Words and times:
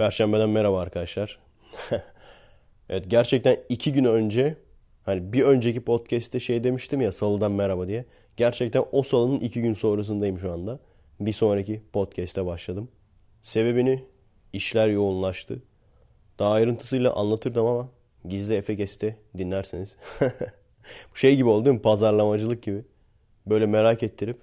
Perşembeden 0.00 0.50
merhaba 0.50 0.80
arkadaşlar. 0.80 1.38
evet 2.88 3.10
gerçekten 3.10 3.56
iki 3.68 3.92
gün 3.92 4.04
önce 4.04 4.56
hani 5.02 5.32
bir 5.32 5.42
önceki 5.42 5.80
podcast'te 5.80 6.40
şey 6.40 6.64
demiştim 6.64 7.00
ya 7.00 7.12
salıdan 7.12 7.52
merhaba 7.52 7.88
diye. 7.88 8.04
Gerçekten 8.36 8.84
o 8.92 9.02
salının 9.02 9.40
iki 9.40 9.62
gün 9.62 9.74
sonrasındayım 9.74 10.38
şu 10.38 10.52
anda. 10.52 10.78
Bir 11.20 11.32
sonraki 11.32 11.82
podcast'e 11.92 12.46
başladım. 12.46 12.88
Sebebini 13.42 14.04
işler 14.52 14.88
yoğunlaştı. 14.88 15.62
Daha 16.38 16.52
ayrıntısıyla 16.52 17.12
anlatırdım 17.12 17.66
ama 17.66 17.88
gizli 18.28 18.54
Efekes'te 18.54 19.16
dinlerseniz. 19.38 19.96
Bu 21.12 21.16
şey 21.16 21.36
gibi 21.36 21.48
oldu 21.48 21.64
değil 21.64 21.76
mi? 21.76 21.82
Pazarlamacılık 21.82 22.62
gibi. 22.62 22.84
Böyle 23.46 23.66
merak 23.66 24.02
ettirip. 24.02 24.38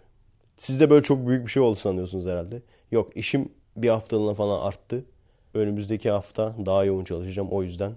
Siz 0.58 0.80
de 0.80 0.90
böyle 0.90 1.04
çok 1.04 1.28
büyük 1.28 1.46
bir 1.46 1.52
şey 1.52 1.64
oldu 1.64 1.76
sanıyorsunuz 1.76 2.26
herhalde. 2.26 2.62
Yok 2.92 3.18
işim 3.18 3.50
bir 3.76 3.90
haftalığına 3.90 4.34
falan 4.34 4.68
arttı. 4.68 5.06
Önümüzdeki 5.54 6.10
hafta 6.10 6.56
daha 6.66 6.84
yoğun 6.84 7.04
çalışacağım. 7.04 7.50
O 7.52 7.64
yüzden 7.64 7.92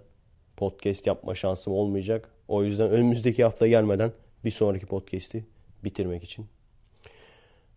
podcast 0.56 1.06
yapma 1.06 1.34
şansım 1.34 1.72
olmayacak. 1.72 2.28
O 2.48 2.64
yüzden 2.64 2.90
önümüzdeki 2.90 3.44
hafta 3.44 3.66
gelmeden 3.66 4.12
bir 4.44 4.50
sonraki 4.50 4.86
podcast'i 4.86 5.44
bitirmek 5.84 6.24
için. 6.24 6.46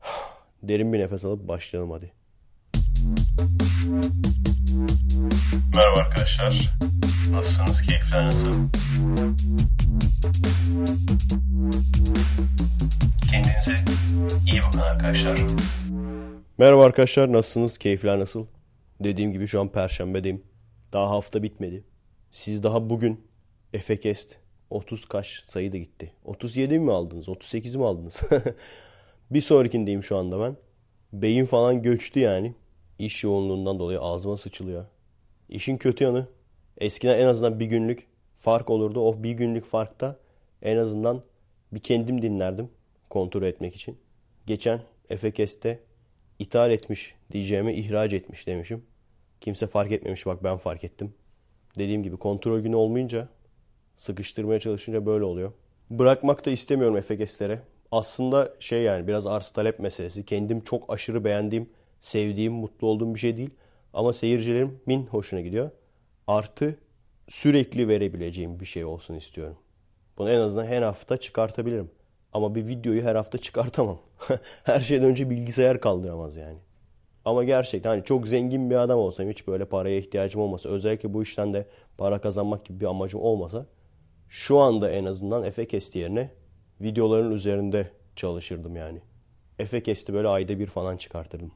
Derin 0.64 0.94
bir 0.94 1.00
nefes 1.00 1.26
alıp 1.26 1.48
başlayalım 1.48 1.92
hadi. 1.92 2.12
Merhaba 5.76 6.00
arkadaşlar. 6.00 6.70
Nasılsınız? 7.32 7.82
Keyifler 7.82 8.26
nasıl? 8.26 8.54
Kendinize 13.32 13.76
iyi 14.52 14.62
bakın 14.68 14.80
arkadaşlar. 14.80 15.40
Merhaba 16.58 16.86
arkadaşlar. 16.86 17.34
Nasılsınız? 17.34 17.78
Keyifler 17.78 18.20
nasıl? 18.20 18.46
Dediğim 19.04 19.32
gibi 19.32 19.48
şu 19.48 19.62
an 19.62 19.72
perşembedeyim. 19.72 20.44
Daha 20.94 21.10
hafta 21.10 21.44
bitmedi. 21.44 21.84
Siz 22.32 22.64
daha 22.64 22.90
bugün 22.90 23.28
Efekest 23.74 24.36
30 24.70 25.06
kaç 25.06 25.44
sayı 25.48 25.72
da 25.72 25.78
gitti. 25.78 26.14
37 26.26 26.80
mi 26.80 26.92
aldınız? 26.92 27.30
38 27.30 27.76
mi 27.76 27.86
aldınız? 27.86 28.22
bir 29.32 29.42
sonrakindeyim 29.42 30.04
şu 30.04 30.18
anda 30.18 30.40
ben. 30.40 30.58
Beyin 31.14 31.46
falan 31.46 31.82
göçtü 31.82 32.20
yani. 32.20 32.54
İş 33.00 33.24
yoğunluğundan 33.24 33.80
dolayı 33.80 34.00
ağzıma 34.00 34.38
sıçılıyor. 34.38 34.86
İşin 35.50 35.78
kötü 35.78 36.04
yanı 36.04 36.28
eskiden 36.78 37.20
en 37.20 37.26
azından 37.26 37.60
bir 37.60 37.66
günlük 37.66 38.08
fark 38.38 38.70
olurdu. 38.70 39.00
O 39.00 39.24
bir 39.24 39.32
günlük 39.32 39.66
farkta 39.66 40.20
en 40.62 40.78
azından 40.78 41.24
bir 41.72 41.80
kendim 41.80 42.22
dinlerdim 42.22 42.70
kontrol 43.10 43.44
etmek 43.44 43.76
için. 43.76 43.98
Geçen 44.46 44.82
Efekest'te 45.10 45.80
ithal 46.40 46.72
etmiş 46.72 47.16
diyeceğimi 47.32 47.74
ihraç 47.74 48.14
etmiş 48.14 48.48
demişim. 48.48 48.84
Kimse 49.44 49.68
fark 49.68 49.92
etmemiş 49.92 50.26
bak 50.26 50.44
ben 50.44 50.58
fark 50.58 50.84
ettim. 50.84 51.14
Dediğim 51.78 52.04
gibi 52.04 52.18
kontrol 52.18 52.60
günü 52.60 52.76
olmayınca 52.76 53.28
sıkıştırmaya 53.96 54.60
çalışınca 54.60 55.06
böyle 55.06 55.24
oluyor. 55.24 55.52
Bırakmak 55.90 56.46
da 56.46 56.52
istemiyorum 56.52 56.98
Efekes'lere. 56.98 57.62
Aslında 57.92 58.54
şey 58.60 58.82
yani 58.82 59.08
biraz 59.08 59.28
arz 59.28 59.50
talep 59.50 59.80
meselesi. 59.80 60.26
Kendim 60.26 60.62
çok 60.62 60.94
aşırı 60.94 61.24
beğendiğim, 61.24 61.70
sevdiğim, 62.02 62.54
mutlu 62.54 62.88
olduğum 62.88 63.14
bir 63.16 63.20
şey 63.20 63.38
değil. 63.38 63.50
Ama 63.94 64.14
seyircilerimin 64.14 65.08
hoşuna 65.08 65.42
gidiyor. 65.42 65.72
Artı 66.28 66.76
sürekli 67.28 67.88
verebileceğim 67.88 68.60
bir 68.60 68.66
şey 68.66 68.86
olsun 68.86 69.16
istiyorum. 69.16 69.58
Bunu 70.18 70.32
en 70.32 70.40
azından 70.40 70.66
her 70.66 70.82
hafta 70.82 71.18
çıkartabilirim. 71.18 71.92
Ama 72.34 72.56
bir 72.56 72.68
videoyu 72.68 73.04
her 73.04 73.16
hafta 73.16 73.38
çıkartamam. 73.38 74.00
her 74.64 74.80
şeyden 74.80 75.06
önce 75.06 75.30
bilgisayar 75.30 75.82
kaldıramaz 75.82 76.38
yani. 76.38 76.58
Ama 77.26 77.44
gerçekten 77.44 77.90
hani 77.90 78.04
çok 78.04 78.28
zengin 78.28 78.70
bir 78.70 78.76
adam 78.76 79.00
olsam 79.00 79.30
hiç 79.30 79.48
böyle 79.48 79.66
paraya 79.66 79.98
ihtiyacım 79.98 80.42
olmasa 80.42 80.70
özellikle 80.70 81.14
bu 81.14 81.24
işten 81.24 81.54
de 81.54 81.68
para 81.98 82.22
kazanmak 82.22 82.66
gibi 82.66 82.80
bir 82.80 82.86
amacım 82.86 83.22
olmasa 83.22 83.66
şu 84.30 84.60
anda 84.60 84.90
en 84.92 85.06
azından 85.06 85.44
Efekest 85.44 85.96
yerine 85.96 86.32
videoların 86.82 87.32
üzerinde 87.32 87.88
çalışırdım 88.16 88.76
yani. 88.76 89.02
Efekest'i 89.60 90.14
böyle 90.14 90.28
ayda 90.28 90.60
bir 90.60 90.68
falan 90.68 90.98
çıkartırdım. 90.98 91.52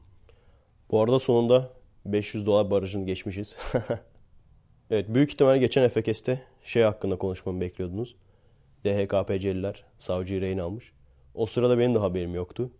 Bu 0.90 1.00
arada 1.00 1.18
sonunda 1.18 1.70
500 2.04 2.46
dolar 2.46 2.70
barajını 2.70 3.06
geçmişiz. 3.06 3.56
evet 4.90 5.06
büyük 5.08 5.30
ihtimal 5.32 5.58
geçen 5.58 5.82
Efekest'te 5.82 6.42
şey 6.62 6.82
hakkında 6.82 7.18
konuşmamı 7.18 7.60
bekliyordunuz. 7.60 8.16
DHKPC'liler 8.84 9.84
savcıyı 9.98 10.40
rehin 10.40 10.58
almış. 10.58 10.92
O 11.34 11.46
sırada 11.46 11.78
benim 11.78 11.94
de 11.94 11.98
haberim 11.98 12.34
yoktu. 12.34 12.70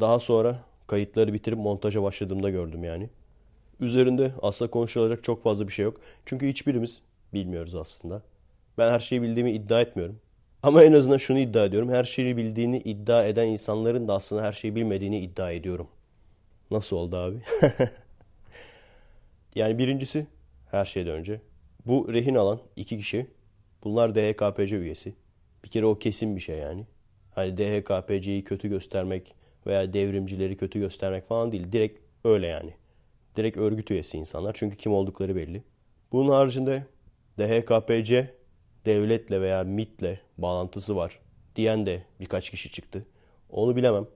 Daha 0.00 0.18
sonra 0.18 0.58
kayıtları 0.86 1.32
bitirip 1.32 1.58
montaja 1.58 2.02
başladığımda 2.02 2.50
gördüm 2.50 2.84
yani. 2.84 3.10
Üzerinde 3.80 4.32
asla 4.42 4.70
konuşulacak 4.70 5.24
çok 5.24 5.42
fazla 5.42 5.68
bir 5.68 5.72
şey 5.72 5.84
yok. 5.84 6.00
Çünkü 6.26 6.48
hiçbirimiz 6.48 7.02
bilmiyoruz 7.34 7.74
aslında. 7.74 8.22
Ben 8.78 8.90
her 8.90 9.00
şeyi 9.00 9.22
bildiğimi 9.22 9.52
iddia 9.52 9.80
etmiyorum. 9.80 10.18
Ama 10.62 10.84
en 10.84 10.92
azından 10.92 11.16
şunu 11.16 11.38
iddia 11.38 11.64
ediyorum. 11.64 11.90
Her 11.90 12.04
şeyi 12.04 12.36
bildiğini 12.36 12.78
iddia 12.78 13.24
eden 13.24 13.46
insanların 13.46 14.08
da 14.08 14.14
aslında 14.14 14.42
her 14.42 14.52
şeyi 14.52 14.74
bilmediğini 14.74 15.20
iddia 15.20 15.52
ediyorum. 15.52 15.88
Nasıl 16.70 16.96
oldu 16.96 17.16
abi? 17.16 17.36
yani 19.54 19.78
birincisi 19.78 20.26
her 20.70 20.84
şeyden 20.84 21.12
önce. 21.12 21.40
Bu 21.86 22.14
rehin 22.14 22.34
alan 22.34 22.60
iki 22.76 22.98
kişi. 22.98 23.26
Bunlar 23.84 24.14
DHKPC 24.14 24.76
üyesi. 24.76 25.14
Bir 25.64 25.68
kere 25.68 25.86
o 25.86 25.98
kesin 25.98 26.36
bir 26.36 26.40
şey 26.40 26.58
yani. 26.58 26.86
Hani 27.34 27.56
DHKPC'yi 27.56 28.44
kötü 28.44 28.68
göstermek 28.68 29.34
veya 29.66 29.92
devrimcileri 29.92 30.56
kötü 30.56 30.78
göstermek 30.78 31.28
falan 31.28 31.52
değil. 31.52 31.72
Direkt 31.72 32.00
öyle 32.24 32.46
yani. 32.46 32.74
Direkt 33.36 33.56
örgüt 33.56 33.90
üyesi 33.90 34.18
insanlar. 34.18 34.52
Çünkü 34.58 34.76
kim 34.76 34.92
oldukları 34.92 35.36
belli. 35.36 35.62
Bunun 36.12 36.30
haricinde 36.30 36.86
DHKPC 37.38 38.34
devletle 38.86 39.40
veya 39.40 39.64
MIT'le 39.64 40.18
bağlantısı 40.38 40.96
var 40.96 41.18
diyen 41.56 41.86
de 41.86 42.02
birkaç 42.20 42.50
kişi 42.50 42.70
çıktı. 42.70 43.06
Onu 43.50 43.76
bilemem. 43.76 44.06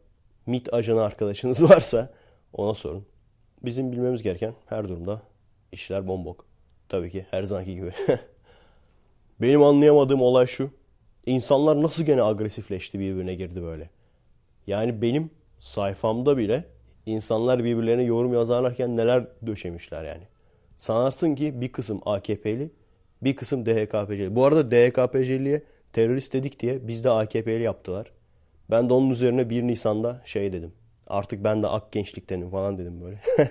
MIT 0.46 0.74
ajanı 0.74 1.02
arkadaşınız 1.02 1.62
varsa 1.70 2.14
ona 2.52 2.74
sorun. 2.74 3.06
Bizim 3.62 3.92
bilmemiz 3.92 4.22
gereken 4.22 4.54
her 4.66 4.88
durumda 4.88 5.22
işler 5.72 6.08
bombok. 6.08 6.46
Tabii 6.88 7.10
ki 7.10 7.26
her 7.30 7.42
zamanki 7.42 7.74
gibi. 7.74 7.92
Benim 9.40 9.62
anlayamadığım 9.62 10.22
olay 10.22 10.46
şu. 10.46 10.70
İnsanlar 11.26 11.82
nasıl 11.82 12.04
gene 12.04 12.22
agresifleşti 12.22 12.98
birbirine 13.00 13.34
girdi 13.34 13.62
böyle. 13.62 13.90
Yani 14.66 15.02
benim 15.02 15.30
sayfamda 15.58 16.36
bile 16.36 16.64
insanlar 17.06 17.64
birbirlerine 17.64 18.02
yorum 18.02 18.34
yazarlarken 18.34 18.96
neler 18.96 19.26
döşemişler 19.46 20.04
yani. 20.04 20.24
Sanarsın 20.76 21.34
ki 21.34 21.60
bir 21.60 21.72
kısım 21.72 22.00
AKP'li, 22.06 22.70
bir 23.22 23.36
kısım 23.36 23.66
DHKPC'li. 23.66 24.36
Bu 24.36 24.44
arada 24.44 24.70
DHKPC'liye 24.70 25.62
terörist 25.92 26.32
dedik 26.32 26.60
diye 26.60 26.88
biz 26.88 27.04
de 27.04 27.10
AKP'li 27.10 27.62
yaptılar. 27.62 28.10
Ben 28.70 28.88
de 28.88 28.92
onun 28.92 29.10
üzerine 29.10 29.50
1 29.50 29.62
Nisan'da 29.62 30.22
şey 30.24 30.52
dedim. 30.52 30.72
Artık 31.06 31.44
ben 31.44 31.62
de 31.62 31.66
ak 31.66 31.92
gençliktenim 31.92 32.50
falan 32.50 32.78
dedim 32.78 33.00
böyle. 33.00 33.20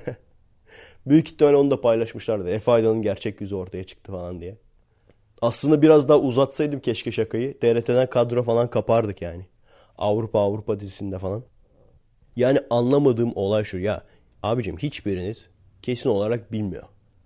Büyük 1.05 1.27
ihtimal 1.27 1.53
onu 1.53 1.71
da 1.71 1.81
paylaşmışlardı. 1.81 2.49
Efe 2.49 2.71
Aydın'ın 2.71 3.01
gerçek 3.01 3.41
yüzü 3.41 3.55
ortaya 3.55 3.83
çıktı 3.83 4.11
falan 4.11 4.41
diye. 4.41 4.57
Aslında 5.41 5.81
biraz 5.81 6.09
daha 6.09 6.19
uzatsaydım 6.19 6.79
keşke 6.79 7.11
şakayı. 7.11 7.59
TRT'den 7.59 8.09
kadro 8.09 8.43
falan 8.43 8.69
kapardık 8.69 9.21
yani. 9.21 9.45
Avrupa 9.97 10.39
Avrupa 10.39 10.79
dizisinde 10.79 11.19
falan. 11.19 11.43
Yani 12.35 12.59
anlamadığım 12.69 13.31
olay 13.35 13.63
şu 13.63 13.77
ya. 13.77 14.03
Abicim 14.43 14.77
hiçbiriniz 14.77 15.49
kesin 15.81 16.09
olarak 16.09 16.51
bilmiyor. 16.51 16.83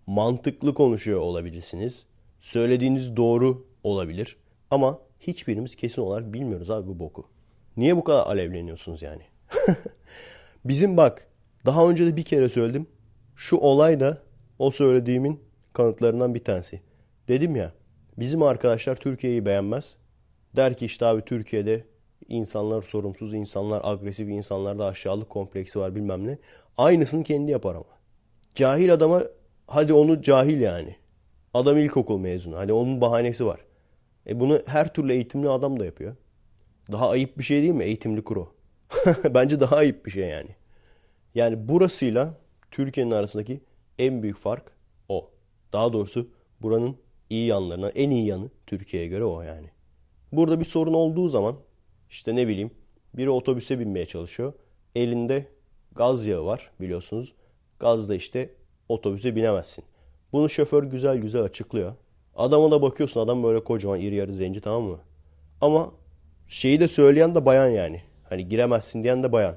Mantıklı 0.07 0.73
konuşuyor 0.73 1.19
olabilirsiniz. 1.19 2.05
Söylediğiniz 2.39 3.17
doğru 3.17 3.67
olabilir. 3.83 4.37
Ama 4.71 4.99
hiçbirimiz 5.19 5.75
kesin 5.75 6.01
olarak 6.01 6.33
bilmiyoruz 6.33 6.71
abi 6.71 6.87
bu 6.87 6.99
boku. 6.99 7.25
Niye 7.77 7.97
bu 7.97 8.03
kadar 8.03 8.25
alevleniyorsunuz 8.25 9.01
yani? 9.01 9.21
Bizim 10.65 10.97
bak 10.97 11.27
daha 11.65 11.89
önce 11.89 12.05
de 12.05 12.15
bir 12.15 12.23
kere 12.23 12.49
söyledim. 12.49 12.87
Şu 13.35 13.57
olay 13.57 13.99
da 13.99 14.21
o 14.59 14.71
söylediğimin 14.71 15.39
kanıtlarından 15.73 16.35
bir 16.35 16.43
tanesi. 16.43 16.81
Dedim 17.27 17.55
ya 17.55 17.73
bizim 18.17 18.43
arkadaşlar 18.43 18.95
Türkiye'yi 18.95 19.45
beğenmez. 19.45 19.97
Der 20.55 20.77
ki 20.77 20.85
işte 20.85 21.05
abi 21.05 21.21
Türkiye'de 21.21 21.83
insanlar 22.29 22.81
sorumsuz, 22.81 23.33
insanlar 23.33 23.81
agresif, 23.83 24.29
insanlarda 24.29 24.85
aşağılık 24.85 25.29
kompleksi 25.29 25.79
var 25.79 25.95
bilmem 25.95 26.27
ne. 26.27 26.37
Aynısını 26.77 27.23
kendi 27.23 27.51
yapar 27.51 27.75
ama. 27.75 27.99
Cahil 28.55 28.93
adama 28.93 29.23
hadi 29.67 29.93
onu 29.93 30.21
cahil 30.21 30.61
yani. 30.61 30.95
Adam 31.53 31.77
ilkokul 31.77 32.19
mezunu. 32.19 32.57
Hadi 32.57 32.73
onun 32.73 33.01
bahanesi 33.01 33.45
var. 33.45 33.59
E 34.27 34.39
bunu 34.39 34.61
her 34.65 34.93
türlü 34.93 35.13
eğitimli 35.13 35.49
adam 35.49 35.79
da 35.79 35.85
yapıyor. 35.85 36.15
Daha 36.91 37.09
ayıp 37.09 37.37
bir 37.37 37.43
şey 37.43 37.61
değil 37.61 37.73
mi 37.73 37.83
eğitimli 37.83 38.23
kuro? 38.23 38.53
Bence 39.33 39.59
daha 39.59 39.75
ayıp 39.75 40.05
bir 40.05 40.11
şey 40.11 40.27
yani. 40.27 40.49
Yani 41.35 41.69
burasıyla 41.69 42.33
Türkiye'nin 42.71 43.11
arasındaki 43.11 43.61
en 43.99 44.23
büyük 44.23 44.37
fark 44.37 44.71
o. 45.09 45.29
Daha 45.73 45.93
doğrusu 45.93 46.29
buranın 46.61 46.97
iyi 47.29 47.47
yanlarına 47.47 47.89
en 47.89 48.09
iyi 48.09 48.25
yanı 48.25 48.49
Türkiye'ye 48.67 49.09
göre 49.09 49.23
o 49.23 49.41
yani. 49.41 49.67
Burada 50.31 50.59
bir 50.59 50.65
sorun 50.65 50.93
olduğu 50.93 51.29
zaman 51.29 51.55
işte 52.09 52.35
ne 52.35 52.47
bileyim 52.47 52.71
biri 53.13 53.29
otobüse 53.29 53.79
binmeye 53.79 54.05
çalışıyor. 54.05 54.53
Elinde 54.95 55.45
gaz 55.95 56.27
yağı 56.27 56.45
var 56.45 56.71
biliyorsunuz. 56.81 57.33
Gaz 57.79 58.09
da 58.09 58.15
işte 58.15 58.49
otobüse 58.89 59.35
binemezsin. 59.35 59.83
Bunu 60.33 60.49
şoför 60.49 60.83
güzel 60.83 61.17
güzel 61.17 61.41
açıklıyor. 61.41 61.93
Adama 62.35 62.71
da 62.71 62.81
bakıyorsun 62.81 63.21
adam 63.21 63.43
böyle 63.43 63.63
kocaman 63.63 63.99
iri 63.99 64.15
yarı 64.15 64.33
zenci 64.33 64.61
tamam 64.61 64.83
mı? 64.83 64.99
Ama 65.61 65.91
şeyi 66.47 66.79
de 66.79 66.87
söyleyen 66.87 67.35
de 67.35 67.45
bayan 67.45 67.67
yani. 67.67 68.01
Hani 68.29 68.47
giremezsin 68.47 69.03
diyen 69.03 69.23
de 69.23 69.31
bayan. 69.31 69.55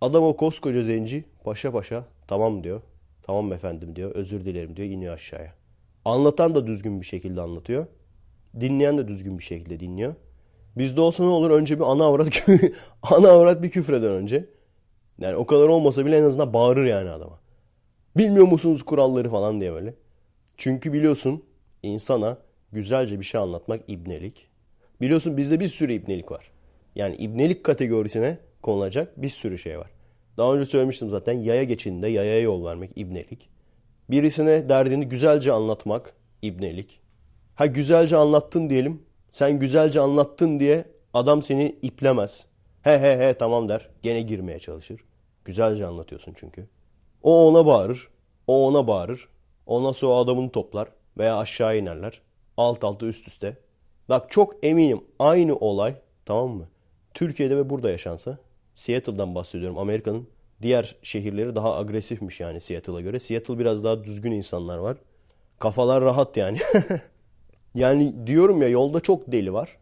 Adam 0.00 0.24
o 0.24 0.36
koskoca 0.36 0.82
zenci 0.82 1.24
paşa 1.44 1.72
paşa 1.72 2.04
tamam 2.26 2.64
diyor. 2.64 2.80
Tamam 3.22 3.52
efendim 3.52 3.96
diyor. 3.96 4.10
Özür 4.10 4.44
dilerim 4.44 4.76
diyor. 4.76 4.88
iniyor 4.88 5.14
aşağıya. 5.14 5.54
Anlatan 6.04 6.54
da 6.54 6.66
düzgün 6.66 7.00
bir 7.00 7.06
şekilde 7.06 7.40
anlatıyor. 7.40 7.86
Dinleyen 8.60 8.98
de 8.98 9.08
düzgün 9.08 9.38
bir 9.38 9.44
şekilde 9.44 9.80
dinliyor. 9.80 10.14
Bizde 10.76 11.00
olsa 11.00 11.24
ne 11.24 11.28
olur? 11.28 11.50
Önce 11.50 11.78
bir 11.78 11.84
ana 11.84 12.04
avrat, 12.04 12.48
ana 13.02 13.28
avrat 13.28 13.62
bir 13.62 13.70
küfreden 13.70 14.10
önce. 14.10 14.48
Yani 15.18 15.36
o 15.36 15.46
kadar 15.46 15.68
olmasa 15.68 16.06
bile 16.06 16.18
en 16.18 16.22
azından 16.22 16.52
bağırır 16.52 16.84
yani 16.84 17.10
adama. 17.10 17.40
Bilmiyor 18.16 18.46
musunuz 18.46 18.82
kuralları 18.82 19.30
falan 19.30 19.60
diye 19.60 19.72
böyle. 19.72 19.94
Çünkü 20.56 20.92
biliyorsun 20.92 21.44
insana 21.82 22.38
güzelce 22.72 23.20
bir 23.20 23.24
şey 23.24 23.40
anlatmak 23.40 23.80
ibnelik. 23.88 24.48
Biliyorsun 25.00 25.36
bizde 25.36 25.60
bir 25.60 25.66
sürü 25.66 25.92
ibnelik 25.92 26.30
var. 26.30 26.50
Yani 26.94 27.16
ibnelik 27.16 27.64
kategorisine 27.64 28.38
konulacak 28.62 29.22
bir 29.22 29.28
sürü 29.28 29.58
şey 29.58 29.78
var. 29.78 29.90
Daha 30.36 30.54
önce 30.54 30.64
söylemiştim 30.64 31.10
zaten 31.10 31.32
yaya 31.32 31.64
geçidinde 31.64 32.08
yayaya 32.08 32.40
yol 32.40 32.64
vermek 32.64 32.90
ibnelik. 32.96 33.48
Birisine 34.10 34.68
derdini 34.68 35.08
güzelce 35.08 35.52
anlatmak 35.52 36.14
ibnelik. 36.42 37.00
Ha 37.54 37.66
güzelce 37.66 38.16
anlattın 38.16 38.70
diyelim. 38.70 39.02
Sen 39.32 39.58
güzelce 39.58 40.00
anlattın 40.00 40.60
diye 40.60 40.84
adam 41.14 41.42
seni 41.42 41.76
iplemez. 41.82 42.46
He 42.82 42.98
he 42.98 43.18
he 43.18 43.34
tamam 43.34 43.68
der. 43.68 43.88
Gene 44.02 44.22
girmeye 44.22 44.58
çalışır. 44.58 45.00
Güzelce 45.44 45.86
anlatıyorsun 45.86 46.34
çünkü. 46.36 46.68
O 47.22 47.48
ona 47.48 47.66
bağırır. 47.66 48.08
O 48.46 48.66
ona 48.66 48.86
bağırır. 48.86 49.28
Ondan 49.66 49.92
sonra 49.92 50.14
adamını 50.14 50.50
toplar. 50.50 50.88
Veya 51.18 51.38
aşağı 51.38 51.78
inerler. 51.78 52.20
Alt 52.56 52.84
alta 52.84 53.06
üst 53.06 53.28
üste. 53.28 53.56
Bak 54.08 54.30
çok 54.30 54.64
eminim 54.64 55.04
aynı 55.18 55.56
olay 55.56 55.94
tamam 56.24 56.50
mı? 56.50 56.68
Türkiye'de 57.14 57.56
ve 57.56 57.70
burada 57.70 57.90
yaşansa 57.90 58.38
Seattle'dan 58.74 59.34
bahsediyorum. 59.34 59.78
Amerika'nın 59.78 60.28
diğer 60.62 60.96
şehirleri 61.02 61.54
daha 61.56 61.78
agresifmiş 61.78 62.40
yani 62.40 62.60
Seattle'a 62.60 63.00
göre. 63.00 63.20
Seattle 63.20 63.58
biraz 63.58 63.84
daha 63.84 64.04
düzgün 64.04 64.32
insanlar 64.32 64.78
var. 64.78 64.96
Kafalar 65.58 66.02
rahat 66.04 66.36
yani. 66.36 66.58
yani 67.74 68.26
diyorum 68.26 68.62
ya 68.62 68.68
yolda 68.68 69.00
çok 69.00 69.32
deli 69.32 69.52
var. 69.52 69.76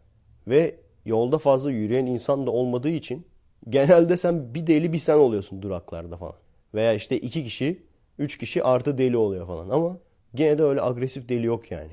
Ve 0.47 0.75
yolda 1.05 1.37
fazla 1.37 1.71
yürüyen 1.71 2.05
insan 2.05 2.47
da 2.47 2.51
olmadığı 2.51 2.89
için 2.89 3.25
genelde 3.69 4.17
sen 4.17 4.53
bir 4.53 4.67
deli 4.67 4.93
bir 4.93 4.97
sen 4.97 5.17
oluyorsun 5.17 5.61
duraklarda 5.61 6.17
falan. 6.17 6.35
Veya 6.73 6.93
işte 6.93 7.17
iki 7.17 7.43
kişi, 7.43 7.83
üç 8.19 8.37
kişi 8.37 8.63
artı 8.63 8.97
deli 8.97 9.17
oluyor 9.17 9.47
falan. 9.47 9.69
Ama 9.69 9.97
gene 10.35 10.57
de 10.57 10.63
öyle 10.63 10.81
agresif 10.81 11.29
deli 11.29 11.45
yok 11.45 11.71
yani. 11.71 11.91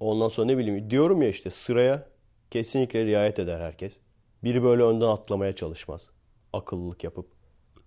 Ondan 0.00 0.28
sonra 0.28 0.46
ne 0.46 0.58
bileyim 0.58 0.90
diyorum 0.90 1.22
ya 1.22 1.28
işte 1.28 1.50
sıraya 1.50 2.06
kesinlikle 2.50 3.04
riayet 3.06 3.38
eder 3.38 3.60
herkes. 3.60 3.96
Biri 4.44 4.62
böyle 4.62 4.82
önden 4.82 5.06
atlamaya 5.06 5.54
çalışmaz. 5.54 6.10
Akıllılık 6.52 7.04
yapıp. 7.04 7.26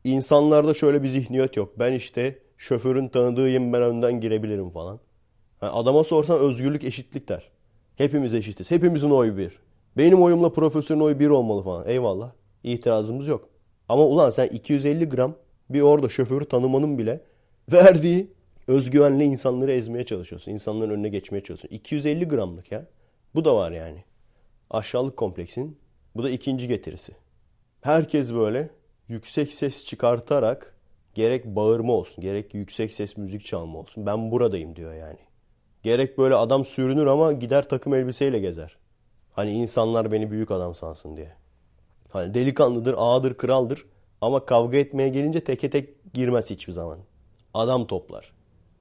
İnsanlarda 0.03 0.73
şöyle 0.73 1.03
bir 1.03 1.07
zihniyet 1.07 1.57
yok. 1.57 1.79
Ben 1.79 1.93
işte 1.93 2.39
şoförün 2.57 3.07
tanıdığıyım 3.07 3.73
ben 3.73 3.81
önden 3.81 4.19
girebilirim 4.19 4.69
falan. 4.69 4.99
Yani 5.63 5.71
adama 5.71 6.03
sorsan 6.03 6.39
özgürlük 6.39 6.83
eşitlik 6.83 7.29
der. 7.29 7.49
Hepimiz 7.95 8.33
eşitiz. 8.33 8.71
Hepimizin 8.71 9.09
oyu 9.09 9.37
bir. 9.37 9.59
Benim 9.97 10.21
oyumla 10.21 10.53
profesörün 10.53 10.99
oyu 10.99 11.19
bir 11.19 11.27
olmalı 11.27 11.63
falan. 11.63 11.87
Eyvallah. 11.87 12.31
İtirazımız 12.63 13.27
yok. 13.27 13.49
Ama 13.89 14.05
ulan 14.05 14.29
sen 14.29 14.47
250 14.47 15.09
gram 15.09 15.35
bir 15.69 15.81
orada 15.81 16.09
şoförü 16.09 16.45
tanımanın 16.45 16.97
bile 16.97 17.21
verdiği 17.71 18.31
özgüvenle 18.67 19.25
insanları 19.25 19.71
ezmeye 19.71 20.03
çalışıyorsun. 20.05 20.51
İnsanların 20.51 20.89
önüne 20.89 21.09
geçmeye 21.09 21.41
çalışıyorsun. 21.41 21.75
250 21.75 22.27
gramlık 22.27 22.71
ya. 22.71 22.85
Bu 23.35 23.45
da 23.45 23.55
var 23.55 23.71
yani. 23.71 24.03
Aşağılık 24.69 25.17
kompleksin. 25.17 25.77
Bu 26.15 26.23
da 26.23 26.29
ikinci 26.29 26.67
getirisi. 26.67 27.15
Herkes 27.81 28.33
böyle 28.33 28.69
yüksek 29.07 29.53
ses 29.53 29.85
çıkartarak 29.85 30.77
gerek 31.13 31.45
bağırma 31.45 31.93
olsun, 31.93 32.21
gerek 32.21 32.53
yüksek 32.53 32.93
ses 32.93 33.17
müzik 33.17 33.45
çalma 33.45 33.79
olsun. 33.79 34.05
Ben 34.05 34.31
buradayım 34.31 34.75
diyor 34.75 34.93
yani. 34.93 35.19
Gerek 35.83 36.17
böyle 36.17 36.35
adam 36.35 36.65
sürünür 36.65 37.07
ama 37.07 37.31
gider 37.33 37.69
takım 37.69 37.93
elbiseyle 37.93 38.39
gezer. 38.39 38.77
Hani 39.33 39.51
insanlar 39.51 40.11
beni 40.11 40.31
büyük 40.31 40.51
adam 40.51 40.75
sansın 40.75 41.17
diye. 41.17 41.33
Hani 42.09 42.33
delikanlıdır, 42.33 42.95
ağadır, 42.97 43.33
kraldır. 43.33 43.85
Ama 44.21 44.45
kavga 44.45 44.77
etmeye 44.77 45.09
gelince 45.09 45.43
teke 45.43 45.69
tek 45.69 46.13
girmez 46.13 46.49
hiçbir 46.49 46.73
zaman. 46.73 46.99
Adam 47.53 47.87
toplar. 47.87 48.33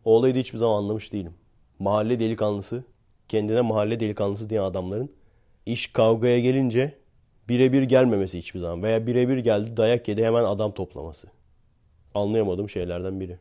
O 0.04 0.14
olayı 0.14 0.34
da 0.34 0.38
hiçbir 0.38 0.58
zaman 0.58 0.78
anlamış 0.78 1.12
değilim. 1.12 1.34
Mahalle 1.78 2.20
delikanlısı, 2.20 2.84
kendine 3.28 3.60
mahalle 3.60 4.00
delikanlısı 4.00 4.50
diyen 4.50 4.62
adamların 4.62 5.10
iş 5.66 5.93
kavgaya 5.93 6.40
gelince 6.40 6.99
birebir 7.49 7.82
gelmemesi 7.82 8.38
hiçbir 8.38 8.60
zaman. 8.60 8.82
Veya 8.82 9.06
birebir 9.06 9.38
geldi 9.38 9.76
dayak 9.76 10.08
yedi 10.08 10.25
hemen 10.25 10.44
adam 10.44 10.72
toplaması. 10.72 11.26
Anlayamadığım 12.14 12.69
şeylerden 12.69 13.20
biri. 13.20 13.38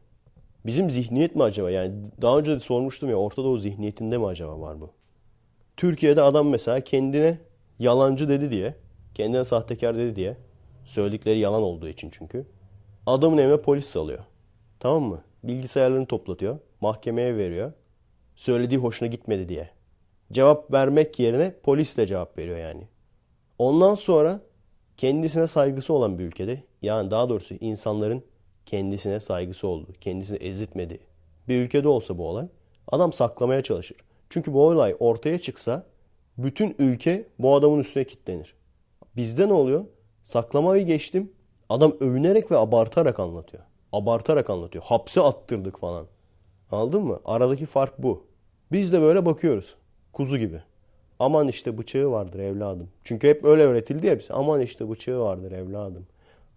Bizim 0.65 0.89
zihniyet 0.89 1.35
mi 1.35 1.43
acaba? 1.43 1.71
Yani 1.71 1.93
daha 2.21 2.39
önce 2.39 2.51
de 2.51 2.59
sormuştum 2.59 3.09
ya 3.09 3.15
Orta 3.15 3.43
Doğu 3.43 3.57
zihniyetinde 3.57 4.17
mi 4.17 4.25
acaba 4.25 4.61
var 4.61 4.81
bu? 4.81 4.89
Türkiye'de 5.77 6.21
adam 6.21 6.49
mesela 6.49 6.79
kendine 6.79 7.37
yalancı 7.79 8.29
dedi 8.29 8.51
diye, 8.51 8.75
kendine 9.13 9.45
sahtekar 9.45 9.97
dedi 9.97 10.15
diye, 10.15 10.37
söyledikleri 10.85 11.39
yalan 11.39 11.61
olduğu 11.61 11.87
için 11.87 12.09
çünkü, 12.11 12.45
adamın 13.05 13.37
evine 13.37 13.57
polis 13.57 13.85
salıyor. 13.85 14.19
Tamam 14.79 15.03
mı? 15.03 15.21
Bilgisayarlarını 15.43 16.05
toplatıyor, 16.05 16.59
mahkemeye 16.81 17.37
veriyor. 17.37 17.73
Söylediği 18.35 18.79
hoşuna 18.79 19.09
gitmedi 19.09 19.49
diye. 19.49 19.69
Cevap 20.31 20.73
vermek 20.73 21.19
yerine 21.19 21.55
polisle 21.63 22.07
cevap 22.07 22.37
veriyor 22.37 22.57
yani. 22.57 22.87
Ondan 23.59 23.95
sonra 23.95 24.41
kendisine 24.97 25.47
saygısı 25.47 25.93
olan 25.93 26.19
bir 26.19 26.23
ülkede, 26.23 26.63
yani 26.81 27.11
daha 27.11 27.29
doğrusu 27.29 27.55
insanların 27.55 28.23
kendisine 28.65 29.19
saygısı 29.19 29.67
olduğu, 29.67 29.93
kendisini 29.93 30.37
ezitmediği 30.37 30.99
bir 31.47 31.61
ülkede 31.61 31.87
olsa 31.87 32.17
bu 32.17 32.27
olay, 32.27 32.47
adam 32.91 33.13
saklamaya 33.13 33.61
çalışır. 33.61 33.97
Çünkü 34.29 34.53
bu 34.53 34.67
olay 34.67 34.95
ortaya 34.99 35.37
çıksa 35.37 35.85
bütün 36.37 36.75
ülke 36.79 37.27
bu 37.39 37.55
adamın 37.55 37.79
üstüne 37.79 38.03
kilitlenir. 38.03 38.53
Bizde 39.15 39.47
ne 39.47 39.53
oluyor? 39.53 39.85
Saklamayı 40.23 40.85
geçtim. 40.85 41.31
Adam 41.69 41.93
övünerek 41.99 42.51
ve 42.51 42.57
abartarak 42.57 43.19
anlatıyor. 43.19 43.63
Abartarak 43.93 44.49
anlatıyor. 44.49 44.83
Hapse 44.83 45.21
attırdık 45.21 45.79
falan. 45.79 46.05
Anladın 46.71 47.03
mı? 47.03 47.19
Aradaki 47.25 47.65
fark 47.65 48.03
bu. 48.03 48.25
Biz 48.71 48.93
de 48.93 49.01
böyle 49.01 49.25
bakıyoruz. 49.25 49.75
Kuzu 50.13 50.37
gibi. 50.37 50.61
Aman 51.19 51.47
işte 51.47 51.77
bıçağı 51.77 52.11
vardır 52.11 52.39
evladım. 52.39 52.89
Çünkü 53.03 53.29
hep 53.29 53.45
öyle 53.45 53.63
öğretildi 53.63 54.07
ya 54.07 54.19
bize. 54.19 54.33
Aman 54.33 54.61
işte 54.61 54.89
bıçağı 54.89 55.19
vardır 55.19 55.51
evladım. 55.51 56.07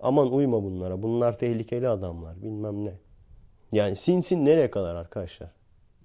Aman 0.04 0.32
uyma 0.32 0.62
bunlara. 0.62 1.02
Bunlar 1.02 1.38
tehlikeli 1.38 1.88
adamlar. 1.88 2.42
Bilmem 2.42 2.84
ne. 2.84 2.92
Yani 3.72 3.96
sinsin 3.96 4.44
nereye 4.44 4.70
kadar 4.70 4.94
arkadaşlar? 4.94 5.50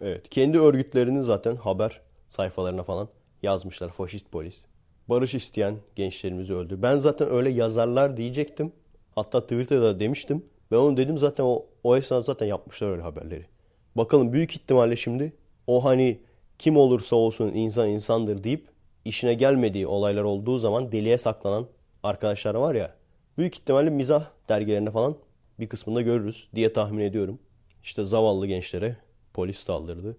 Evet. 0.01 0.29
Kendi 0.29 0.59
örgütlerinin 0.59 1.21
zaten 1.21 1.55
haber 1.55 2.01
sayfalarına 2.29 2.83
falan 2.83 3.09
yazmışlar. 3.43 3.89
Faşist 3.89 4.31
polis. 4.31 4.65
Barış 5.09 5.35
isteyen 5.35 5.75
gençlerimizi 5.95 6.53
öldü. 6.53 6.81
Ben 6.81 6.97
zaten 6.97 7.31
öyle 7.31 7.49
yazarlar 7.49 8.17
diyecektim. 8.17 8.71
Hatta 9.15 9.41
Twitter'da 9.41 9.99
demiştim. 9.99 10.45
Ben 10.71 10.77
onu 10.77 10.97
dedim 10.97 11.17
zaten 11.17 11.43
o, 11.43 11.65
o 11.83 11.97
esnada 11.97 12.21
zaten 12.21 12.45
yapmışlar 12.45 12.91
öyle 12.91 13.01
haberleri. 13.01 13.45
Bakalım 13.95 14.33
büyük 14.33 14.51
ihtimalle 14.51 14.95
şimdi 14.95 15.33
o 15.67 15.85
hani 15.85 16.19
kim 16.59 16.77
olursa 16.77 17.15
olsun 17.15 17.51
insan 17.53 17.89
insandır 17.89 18.43
deyip 18.43 18.67
işine 19.05 19.33
gelmediği 19.33 19.87
olaylar 19.87 20.23
olduğu 20.23 20.57
zaman 20.57 20.91
deliye 20.91 21.17
saklanan 21.17 21.67
arkadaşlar 22.03 22.55
var 22.55 22.75
ya. 22.75 22.98
Büyük 23.39 23.55
ihtimalle 23.55 23.89
mizah 23.89 24.25
dergilerinde 24.49 24.91
falan 24.91 25.15
bir 25.59 25.69
kısmında 25.69 26.01
görürüz 26.01 26.47
diye 26.55 26.73
tahmin 26.73 27.03
ediyorum. 27.03 27.39
İşte 27.83 28.05
zavallı 28.05 28.47
gençlere 28.47 28.97
polis 29.33 29.57
saldırdı. 29.57 30.17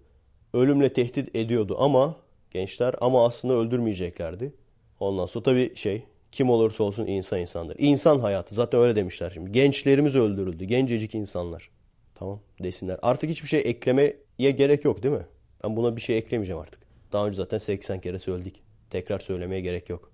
Ölümle 0.54 0.92
tehdit 0.92 1.36
ediyordu 1.36 1.76
ama 1.78 2.16
gençler 2.50 2.94
ama 3.00 3.26
aslında 3.26 3.54
öldürmeyeceklerdi. 3.54 4.52
Ondan 5.00 5.26
sonra 5.26 5.42
tabii 5.42 5.76
şey 5.76 6.02
kim 6.32 6.50
olursa 6.50 6.84
olsun 6.84 7.06
insan 7.06 7.40
insandır. 7.40 7.76
İnsan 7.78 8.18
hayatı 8.18 8.54
zaten 8.54 8.80
öyle 8.80 8.96
demişler 8.96 9.30
şimdi. 9.30 9.52
Gençlerimiz 9.52 10.16
öldürüldü. 10.16 10.64
Gencecik 10.64 11.14
insanlar. 11.14 11.70
Tamam 12.14 12.40
desinler. 12.62 12.98
Artık 13.02 13.30
hiçbir 13.30 13.48
şey 13.48 13.60
eklemeye 13.60 14.16
gerek 14.38 14.84
yok 14.84 15.02
değil 15.02 15.14
mi? 15.14 15.26
Ben 15.64 15.76
buna 15.76 15.96
bir 15.96 16.00
şey 16.00 16.18
eklemeyeceğim 16.18 16.60
artık. 16.62 16.80
Daha 17.12 17.26
önce 17.26 17.36
zaten 17.36 17.58
80 17.58 18.00
kere 18.00 18.18
söyledik. 18.18 18.62
Tekrar 18.90 19.18
söylemeye 19.18 19.60
gerek 19.60 19.88
yok. 19.88 20.09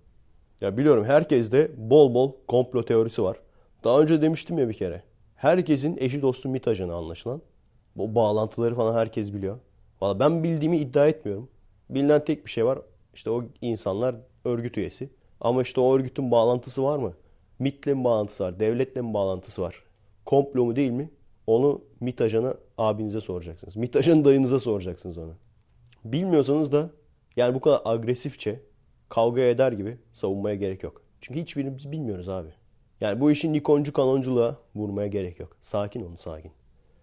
Ya 0.61 0.77
biliyorum 0.77 1.05
herkeste 1.05 1.71
bol 1.77 2.15
bol 2.15 2.33
komplo 2.49 2.85
teorisi 2.85 3.23
var. 3.23 3.37
Daha 3.85 4.01
önce 4.01 4.23
demiştim 4.23 4.59
ya 4.59 4.69
bir 4.69 4.75
kere. 4.75 5.03
Herkesin 5.37 5.97
eşi 6.01 6.23
dostu 6.23 6.49
MİT 6.49 6.69
ajanı 6.69 6.95
anlaşılan. 6.95 7.43
Bu 7.97 8.15
bağlantıları 8.15 8.75
falan 8.75 8.95
herkes 8.95 9.35
biliyor. 9.35 9.59
Valla 10.01 10.21
ben 10.21 10.45
bildiğimi 10.45 10.77
iddia 10.77 11.07
etmiyorum. 11.07 11.49
Bilinen 11.91 12.25
tek 12.25 12.47
bir 12.47 12.51
şey 12.51 12.67
var. 12.67 12.79
İşte 13.15 13.31
o 13.31 13.45
insanlar 13.61 14.17
örgüt 14.45 14.79
üyesi. 14.79 15.11
Ama 15.41 15.63
işte 15.63 15.81
o 15.81 15.97
örgütün 15.97 16.31
bağlantısı 16.31 16.85
var 16.85 16.99
mı? 16.99 17.13
MIT'le 17.59 17.87
mi 17.87 18.05
bağlantısı 18.05 18.45
var? 18.45 18.61
Devletle 18.61 19.03
mi 19.03 19.15
bağlantısı 19.15 19.63
var? 19.63 19.83
Komplo 20.25 20.65
mu 20.65 20.77
değil 20.77 20.91
mi? 20.91 21.11
Onu 21.47 21.83
MİT 22.01 22.21
ajanı 22.21 22.57
abinize 22.79 23.21
soracaksınız. 23.21 23.77
Mitaş'ın 23.77 24.25
dayınıza 24.25 24.59
soracaksınız 24.59 25.19
onu. 25.19 25.33
Bilmiyorsanız 26.05 26.73
da 26.73 26.91
yani 27.37 27.55
bu 27.55 27.61
kadar 27.61 27.81
agresifçe 27.85 28.61
kavga 29.09 29.41
eder 29.41 29.73
gibi 29.73 29.99
savunmaya 30.13 30.57
gerek 30.57 30.83
yok. 30.83 31.03
Çünkü 31.21 31.41
hiçbirimiz 31.41 31.93
bilmiyoruz 31.93 32.29
abi. 32.29 32.49
Yani 33.01 33.21
bu 33.21 33.31
işin 33.31 33.53
Nikoncu 33.53 33.93
kanonculuğa 33.93 34.57
vurmaya 34.75 35.07
gerek 35.07 35.41
yok. 35.41 35.57
Sakin 35.61 36.03
olun 36.03 36.17
sakin. 36.17 36.53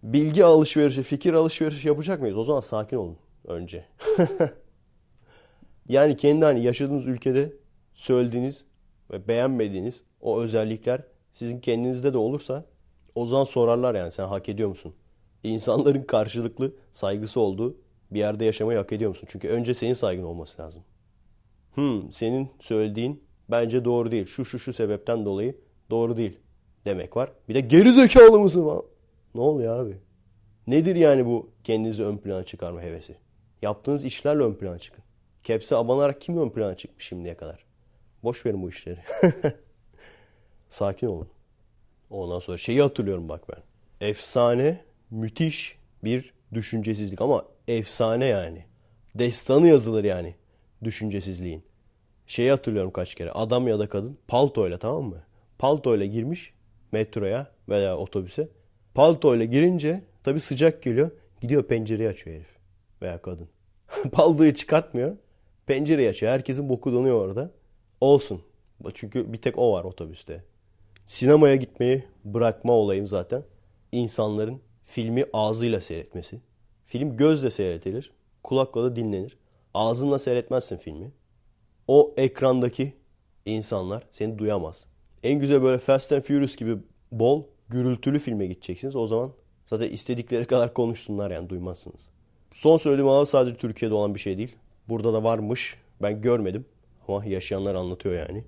Bilgi 0.03 0.45
alışverişi, 0.45 1.03
fikir 1.03 1.33
alışverişi 1.33 1.87
yapacak 1.87 2.21
mıyız? 2.21 2.37
O 2.37 2.43
zaman 2.43 2.59
sakin 2.59 2.97
olun 2.97 3.17
önce. 3.47 3.85
yani 5.89 6.17
kendi 6.17 6.45
hani 6.45 6.63
yaşadığınız 6.63 7.07
ülkede 7.07 7.53
söylediğiniz 7.93 8.65
ve 9.11 9.27
beğenmediğiniz 9.27 10.03
o 10.21 10.41
özellikler 10.41 11.01
sizin 11.31 11.59
kendinizde 11.59 12.13
de 12.13 12.17
olursa 12.17 12.65
o 13.15 13.25
zaman 13.25 13.43
sorarlar 13.43 13.95
yani 13.95 14.11
sen 14.11 14.27
hak 14.27 14.49
ediyor 14.49 14.69
musun? 14.69 14.93
İnsanların 15.43 16.03
karşılıklı 16.03 16.73
saygısı 16.91 17.39
olduğu 17.39 17.77
bir 18.11 18.19
yerde 18.19 18.45
yaşamayı 18.45 18.77
hak 18.79 18.91
ediyor 18.91 19.09
musun? 19.09 19.27
Çünkü 19.31 19.47
önce 19.49 19.73
senin 19.73 19.93
saygın 19.93 20.23
olması 20.23 20.61
lazım. 20.61 20.83
Hmm, 21.75 22.11
senin 22.11 22.49
söylediğin 22.59 23.23
bence 23.51 23.85
doğru 23.85 24.11
değil. 24.11 24.25
Şu 24.25 24.45
şu 24.45 24.59
şu 24.59 24.73
sebepten 24.73 25.25
dolayı 25.25 25.55
doğru 25.89 26.17
değil 26.17 26.39
demek 26.85 27.17
var. 27.17 27.31
Bir 27.49 27.55
de 27.55 27.61
geri 27.61 27.93
zekalı 27.93 28.39
mısın 28.39 28.63
falan. 28.63 28.83
Ne 29.35 29.41
oluyor 29.41 29.79
abi? 29.85 29.97
Nedir 30.67 30.95
yani 30.95 31.25
bu 31.25 31.49
kendinizi 31.63 32.03
ön 32.03 32.17
plana 32.17 32.43
çıkarma 32.43 32.81
hevesi? 32.81 33.15
Yaptığınız 33.61 34.05
işlerle 34.05 34.43
ön 34.43 34.53
plana 34.53 34.79
çıkın. 34.79 35.03
Keps'e 35.43 35.75
abanarak 35.75 36.21
kim 36.21 36.37
ön 36.37 36.49
plana 36.49 36.75
çıkmış 36.77 37.07
şimdiye 37.07 37.37
kadar? 37.37 37.65
Boş 38.23 38.45
verin 38.45 38.63
bu 38.63 38.69
işleri. 38.69 38.99
Sakin 40.69 41.07
olun. 41.07 41.27
Ondan 42.09 42.39
sonra 42.39 42.57
şeyi 42.57 42.81
hatırlıyorum 42.81 43.29
bak 43.29 43.43
ben. 43.49 43.63
Efsane, 44.07 44.81
müthiş 45.11 45.77
bir 46.03 46.33
düşüncesizlik 46.53 47.21
ama 47.21 47.45
efsane 47.67 48.25
yani. 48.25 48.65
Destanı 49.15 49.67
yazılır 49.67 50.03
yani 50.03 50.35
düşüncesizliğin. 50.85 51.63
Şeyi 52.27 52.51
hatırlıyorum 52.51 52.91
kaç 52.91 53.15
kere. 53.15 53.31
Adam 53.31 53.67
ya 53.67 53.79
da 53.79 53.89
kadın 53.89 54.17
paltoyla 54.27 54.77
tamam 54.77 55.03
mı? 55.03 55.23
Paltoyla 55.57 56.05
girmiş 56.05 56.53
metroya 56.91 57.51
veya 57.69 57.97
otobüse. 57.97 58.47
Paltoyla 58.93 59.45
girince 59.45 60.03
tabi 60.23 60.39
sıcak 60.39 60.83
geliyor. 60.83 61.11
Gidiyor 61.41 61.63
pencereyi 61.63 62.09
açıyor 62.09 62.35
herif 62.35 62.57
veya 63.01 63.21
kadın. 63.21 63.47
Paltoyu 64.11 64.53
çıkartmıyor. 64.55 65.17
Pencereyi 65.65 66.09
açıyor. 66.09 66.31
Herkesin 66.31 66.69
boku 66.69 66.93
donuyor 66.93 67.25
orada. 67.25 67.51
Olsun. 68.01 68.41
Çünkü 68.93 69.33
bir 69.33 69.37
tek 69.37 69.57
o 69.57 69.73
var 69.73 69.83
otobüste. 69.83 70.43
Sinemaya 71.05 71.55
gitmeyi 71.55 72.03
bırakma 72.25 72.73
olayım 72.73 73.07
zaten. 73.07 73.43
İnsanların 73.91 74.61
filmi 74.85 75.25
ağzıyla 75.33 75.81
seyretmesi. 75.81 76.41
Film 76.85 77.17
gözle 77.17 77.49
seyretilir. 77.49 78.11
Kulakla 78.43 78.83
da 78.83 78.95
dinlenir. 78.95 79.37
Ağzınla 79.73 80.19
seyretmezsin 80.19 80.77
filmi. 80.77 81.11
O 81.87 82.13
ekrandaki 82.17 82.93
insanlar 83.45 84.07
seni 84.11 84.37
duyamaz. 84.37 84.85
En 85.23 85.39
güzel 85.39 85.63
böyle 85.63 85.77
Fast 85.77 86.11
and 86.11 86.21
Furious 86.21 86.55
gibi 86.55 86.77
bol, 87.11 87.43
gürültülü 87.69 88.19
filme 88.19 88.45
gideceksiniz. 88.45 88.95
O 88.95 89.05
zaman 89.07 89.33
zaten 89.65 89.89
istedikleri 89.89 90.45
kadar 90.45 90.73
konuşsunlar 90.73 91.31
yani 91.31 91.49
duymazsınız. 91.49 92.09
Son 92.51 92.77
söylediğim 92.77 93.09
ama 93.09 93.25
sadece 93.25 93.55
Türkiye'de 93.55 93.95
olan 93.95 94.15
bir 94.15 94.19
şey 94.19 94.37
değil. 94.37 94.55
Burada 94.89 95.13
da 95.13 95.23
varmış. 95.23 95.77
Ben 96.01 96.21
görmedim 96.21 96.65
ama 97.07 97.25
yaşayanlar 97.25 97.75
anlatıyor 97.75 98.27
yani. 98.27 98.43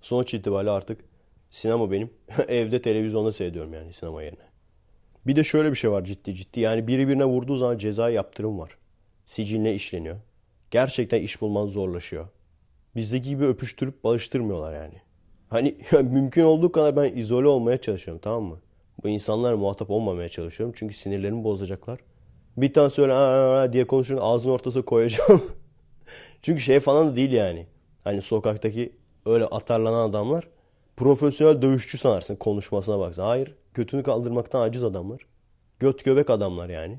Sonuç 0.00 0.34
itibariyle 0.34 0.70
artık 0.70 1.04
sinema 1.50 1.90
benim. 1.90 2.10
Evde 2.48 2.82
televizyonda 2.82 3.32
seyrediyorum 3.32 3.74
yani 3.74 3.92
sinema 3.92 4.22
yerine. 4.22 4.46
Bir 5.26 5.36
de 5.36 5.44
şöyle 5.44 5.70
bir 5.70 5.76
şey 5.76 5.90
var 5.90 6.04
ciddi 6.04 6.34
ciddi. 6.34 6.60
Yani 6.60 6.86
biri 6.86 7.08
birine 7.08 7.24
vurduğu 7.24 7.56
zaman 7.56 7.78
ceza 7.78 8.10
yaptırım 8.10 8.58
var. 8.58 8.78
Siciline 9.24 9.74
işleniyor. 9.74 10.16
Gerçekten 10.70 11.22
iş 11.22 11.40
bulman 11.40 11.66
zorlaşıyor. 11.66 12.28
Bizdeki 12.96 13.28
gibi 13.28 13.44
öpüştürüp 13.44 14.04
barıştırmıyorlar 14.04 14.74
yani. 14.74 14.94
Hani 15.48 15.76
mümkün 15.92 16.44
olduğu 16.44 16.72
kadar 16.72 16.96
ben 16.96 17.16
izole 17.16 17.48
olmaya 17.48 17.80
çalışıyorum 17.80 18.20
tamam 18.24 18.42
mı? 18.42 18.60
Bu 19.04 19.08
insanlar 19.08 19.54
muhatap 19.54 19.90
olmamaya 19.90 20.28
çalışıyorum. 20.28 20.74
Çünkü 20.78 20.94
sinirlerimi 20.94 21.44
bozacaklar. 21.44 22.00
Bir 22.56 22.72
tane 22.72 22.90
söyle 22.90 23.72
diye 23.72 23.86
konuşun 23.86 24.18
ağzın 24.20 24.50
ortasına 24.50 24.84
koyacağım. 24.84 25.42
çünkü 26.42 26.62
şey 26.62 26.80
falan 26.80 27.08
da 27.08 27.16
değil 27.16 27.32
yani. 27.32 27.66
Hani 28.04 28.22
sokaktaki 28.22 28.92
öyle 29.26 29.44
atarlanan 29.44 30.08
adamlar 30.08 30.48
profesyonel 30.96 31.62
dövüşçü 31.62 31.98
sanarsın 31.98 32.36
konuşmasına 32.36 32.98
baksa. 32.98 33.26
Hayır. 33.26 33.54
Götünü 33.74 34.02
kaldırmaktan 34.02 34.60
aciz 34.60 34.84
adamlar. 34.84 35.26
Göt 35.78 36.04
göbek 36.04 36.30
adamlar 36.30 36.68
yani. 36.68 36.98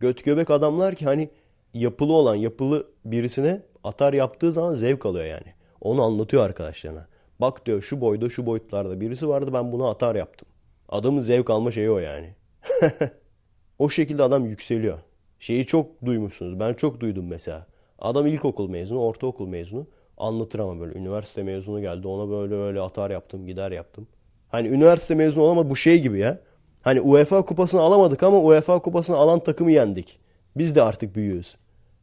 Göt 0.00 0.24
göbek 0.24 0.50
adamlar 0.50 0.94
ki 0.94 1.04
hani 1.04 1.30
yapılı 1.74 2.12
olan 2.12 2.34
yapılı 2.34 2.86
birisine 3.04 3.62
atar 3.84 4.12
yaptığı 4.12 4.52
zaman 4.52 4.74
zevk 4.74 5.06
alıyor 5.06 5.24
yani. 5.24 5.54
Onu 5.80 6.02
anlatıyor 6.02 6.44
arkadaşlarına. 6.44 7.06
Bak 7.40 7.66
diyor 7.66 7.82
şu 7.82 8.00
boyda 8.00 8.28
şu 8.28 8.46
boyutlarda 8.46 9.00
birisi 9.00 9.28
vardı 9.28 9.50
ben 9.52 9.72
bunu 9.72 9.88
atar 9.88 10.14
yaptım. 10.14 10.48
Adamın 10.88 11.20
zevk 11.20 11.50
alma 11.50 11.70
şeyi 11.70 11.90
o 11.90 11.98
yani. 11.98 12.34
o 13.78 13.88
şekilde 13.88 14.22
adam 14.22 14.46
yükseliyor. 14.46 14.98
Şeyi 15.38 15.66
çok 15.66 16.04
duymuşsunuz. 16.04 16.60
Ben 16.60 16.74
çok 16.74 17.00
duydum 17.00 17.26
mesela. 17.26 17.66
Adam 17.98 18.26
ilkokul 18.26 18.68
mezunu, 18.68 19.00
ortaokul 19.00 19.46
mezunu. 19.46 19.86
Anlatır 20.18 20.58
ama 20.58 20.80
böyle 20.80 20.98
üniversite 20.98 21.42
mezunu 21.42 21.80
geldi. 21.80 22.08
Ona 22.08 22.30
böyle 22.30 22.54
öyle 22.54 22.80
atar 22.80 23.10
yaptım, 23.10 23.46
gider 23.46 23.72
yaptım. 23.72 24.06
Hani 24.48 24.68
üniversite 24.68 25.14
mezunu 25.14 25.44
olamadı 25.44 25.70
bu 25.70 25.76
şey 25.76 26.02
gibi 26.02 26.18
ya. 26.18 26.40
Hani 26.82 27.00
UEFA 27.00 27.44
kupasını 27.44 27.80
alamadık 27.80 28.22
ama 28.22 28.38
UEFA 28.38 28.78
kupasını 28.78 29.16
alan 29.16 29.40
takımı 29.40 29.72
yendik. 29.72 30.20
Biz 30.56 30.74
de 30.74 30.82
artık 30.82 31.16
büyüyoruz. 31.16 31.56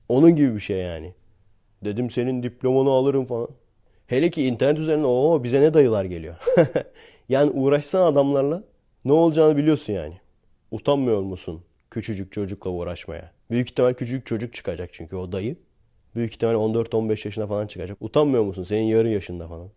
Onun 0.10 0.36
gibi 0.36 0.56
bir 0.56 0.60
şey 0.60 0.78
yani. 0.78 1.14
Dedim 1.84 2.10
senin 2.10 2.44
diplomanı 2.44 2.90
alırım 2.90 3.26
falan. 3.26 3.50
Hele 4.08 4.30
ki 4.30 4.46
internet 4.46 4.80
üzerine 4.80 5.06
o 5.06 5.44
bize 5.44 5.62
ne 5.62 5.74
dayılar 5.74 6.06
geliyor. 6.06 6.36
yani 7.30 7.52
uğraşsan 7.52 8.12
adamlarla 8.12 8.64
ne 9.06 9.12
olacağını 9.12 9.58
biliyorsun 9.58 9.94
yani. 9.94 10.18
Utanmıyor 10.72 11.22
musun 11.22 11.62
küçücük 11.92 12.32
çocukla 12.32 12.70
uğraşmaya? 12.70 13.32
Büyük 13.52 13.70
ihtimal 13.70 13.94
küçücük 13.94 14.26
çocuk 14.26 14.54
çıkacak 14.54 14.90
çünkü 14.94 15.16
o 15.16 15.32
dayı. 15.32 15.56
Büyük 16.16 16.34
ihtimal 16.34 16.54
14-15 16.54 17.28
yaşına 17.28 17.48
falan 17.48 17.68
çıkacak. 17.68 17.98
Utanmıyor 18.02 18.44
musun? 18.44 18.64
Senin 18.64 18.84
yarı 18.84 19.10
yaşında 19.10 19.48
falan. 19.48 19.70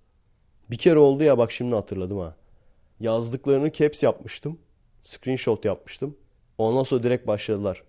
Bir 0.70 0.76
kere 0.76 0.98
oldu 0.98 1.22
ya 1.24 1.38
bak 1.38 1.52
şimdi 1.52 1.74
hatırladım 1.74 2.18
ha. 2.18 2.36
Yazdıklarını 3.00 3.72
caps 3.72 4.02
yapmıştım. 4.02 4.58
Screenshot 5.00 5.64
yapmıştım. 5.64 6.16
Ondan 6.58 6.82
sonra 6.82 7.02
direkt 7.02 7.26
başladılar. 7.26 7.82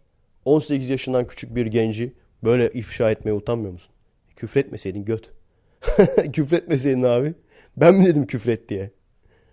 18 0.46 0.90
yaşından 0.90 1.28
küçük 1.28 1.56
bir 1.56 1.66
genci 1.66 2.14
böyle 2.44 2.72
ifşa 2.72 3.12
etmeye 3.12 3.34
utanmıyor 3.34 3.74
musun? 3.74 3.92
Küfretmeseydin 4.36 5.06
göt. 5.06 5.32
Küfretmeseydin 6.34 7.04
abi. 7.04 7.34
Ben 7.78 7.96
mi 7.96 8.06
dedim 8.06 8.28
küfret 8.28 8.70
diye. 8.70 8.92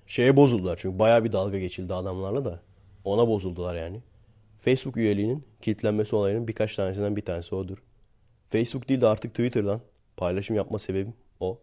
Şeye 0.07 0.37
bozuldular 0.37 0.77
çünkü 0.77 0.99
baya 0.99 1.25
bir 1.25 1.33
dalga 1.33 1.59
geçildi 1.59 1.95
adamlarla 1.95 2.45
da. 2.45 2.61
Ona 3.05 3.29
bozuldular 3.29 3.75
yani. 3.75 4.01
Facebook 4.61 4.97
üyeliğinin 4.97 5.45
kilitlenmesi 5.63 6.17
olayının 6.17 6.49
birkaç 6.49 6.77
tanesinden 6.77 7.17
bir 7.17 7.23
tanesi 7.25 7.55
odur. 7.55 7.79
Facebook 8.49 8.89
değil 8.89 9.01
de 9.01 9.07
artık 9.07 9.31
Twitter'dan 9.31 9.81
paylaşım 10.17 10.57
yapma 10.57 10.79
sebebim 10.79 11.15
o. 11.41 11.59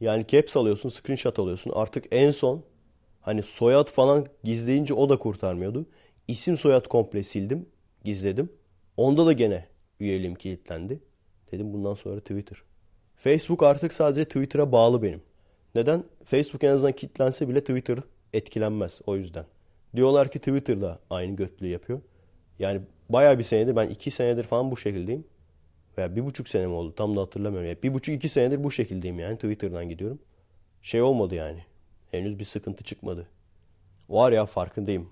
Yani 0.00 0.26
caps 0.26 0.56
alıyorsun, 0.56 0.88
screenshot 0.88 1.38
alıyorsun. 1.38 1.72
Artık 1.74 2.04
en 2.10 2.30
son 2.30 2.64
hani 3.20 3.42
soyad 3.42 3.90
falan 3.90 4.26
gizleyince 4.44 4.94
o 4.94 5.08
da 5.08 5.18
kurtarmıyordu. 5.18 5.86
İsim 6.28 6.56
soyad 6.56 6.86
komple 6.86 7.22
sildim, 7.22 7.68
gizledim. 8.04 8.52
Onda 8.96 9.26
da 9.26 9.32
gene 9.32 9.66
üyeliğim 10.00 10.34
kilitlendi. 10.34 11.00
Dedim 11.52 11.72
bundan 11.72 11.94
sonra 11.94 12.20
Twitter. 12.20 12.62
Facebook 13.16 13.62
artık 13.62 13.92
sadece 13.92 14.24
Twitter'a 14.24 14.72
bağlı 14.72 15.02
benim. 15.02 15.22
Neden? 15.74 16.04
Facebook 16.24 16.64
en 16.64 16.68
azından 16.68 16.92
kilitlense 16.92 17.48
bile 17.48 17.60
Twitter 17.60 17.98
etkilenmez 18.32 19.00
o 19.06 19.16
yüzden. 19.16 19.44
Diyorlar 19.96 20.30
ki 20.30 20.38
Twitter 20.38 20.80
da 20.80 20.98
aynı 21.10 21.36
götlüğü 21.36 21.68
yapıyor. 21.68 22.00
Yani 22.58 22.80
baya 23.08 23.38
bir 23.38 23.44
senedir 23.44 23.76
ben 23.76 23.88
iki 23.88 24.10
senedir 24.10 24.44
falan 24.44 24.70
bu 24.70 24.76
şekildeyim. 24.76 25.24
Veya 25.98 26.16
bir 26.16 26.26
buçuk 26.26 26.48
sene 26.48 26.66
mi 26.66 26.72
oldu 26.72 26.94
tam 26.94 27.16
da 27.16 27.20
hatırlamıyorum. 27.20 27.68
Yani 27.68 27.78
bir 27.82 27.94
buçuk 27.94 28.14
iki 28.14 28.28
senedir 28.28 28.64
bu 28.64 28.70
şekildeyim 28.70 29.18
yani 29.18 29.34
Twitter'dan 29.34 29.88
gidiyorum. 29.88 30.18
Şey 30.82 31.02
olmadı 31.02 31.34
yani. 31.34 31.64
Henüz 32.10 32.38
bir 32.38 32.44
sıkıntı 32.44 32.84
çıkmadı. 32.84 33.28
Var 34.08 34.32
ya 34.32 34.46
farkındayım. 34.46 35.08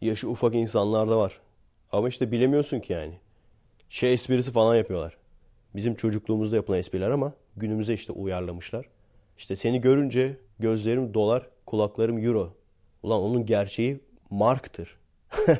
Yaşı 0.00 0.28
ufak 0.28 0.54
insanlar 0.54 1.08
da 1.08 1.18
var. 1.18 1.40
Ama 1.92 2.08
işte 2.08 2.32
bilemiyorsun 2.32 2.80
ki 2.80 2.92
yani. 2.92 3.14
Şey 3.88 4.12
esprisi 4.12 4.52
falan 4.52 4.76
yapıyorlar. 4.76 5.16
Bizim 5.74 5.94
çocukluğumuzda 5.94 6.56
yapılan 6.56 6.78
espriler 6.78 7.10
ama 7.10 7.32
günümüze 7.56 7.94
işte 7.94 8.12
uyarlamışlar. 8.12 8.86
İşte 9.38 9.56
seni 9.56 9.80
görünce 9.80 10.36
gözlerim 10.58 11.14
dolar, 11.14 11.48
kulaklarım 11.66 12.18
euro. 12.18 12.54
Ulan 13.02 13.20
onun 13.20 13.46
gerçeği 13.46 14.00
marktır. 14.30 14.98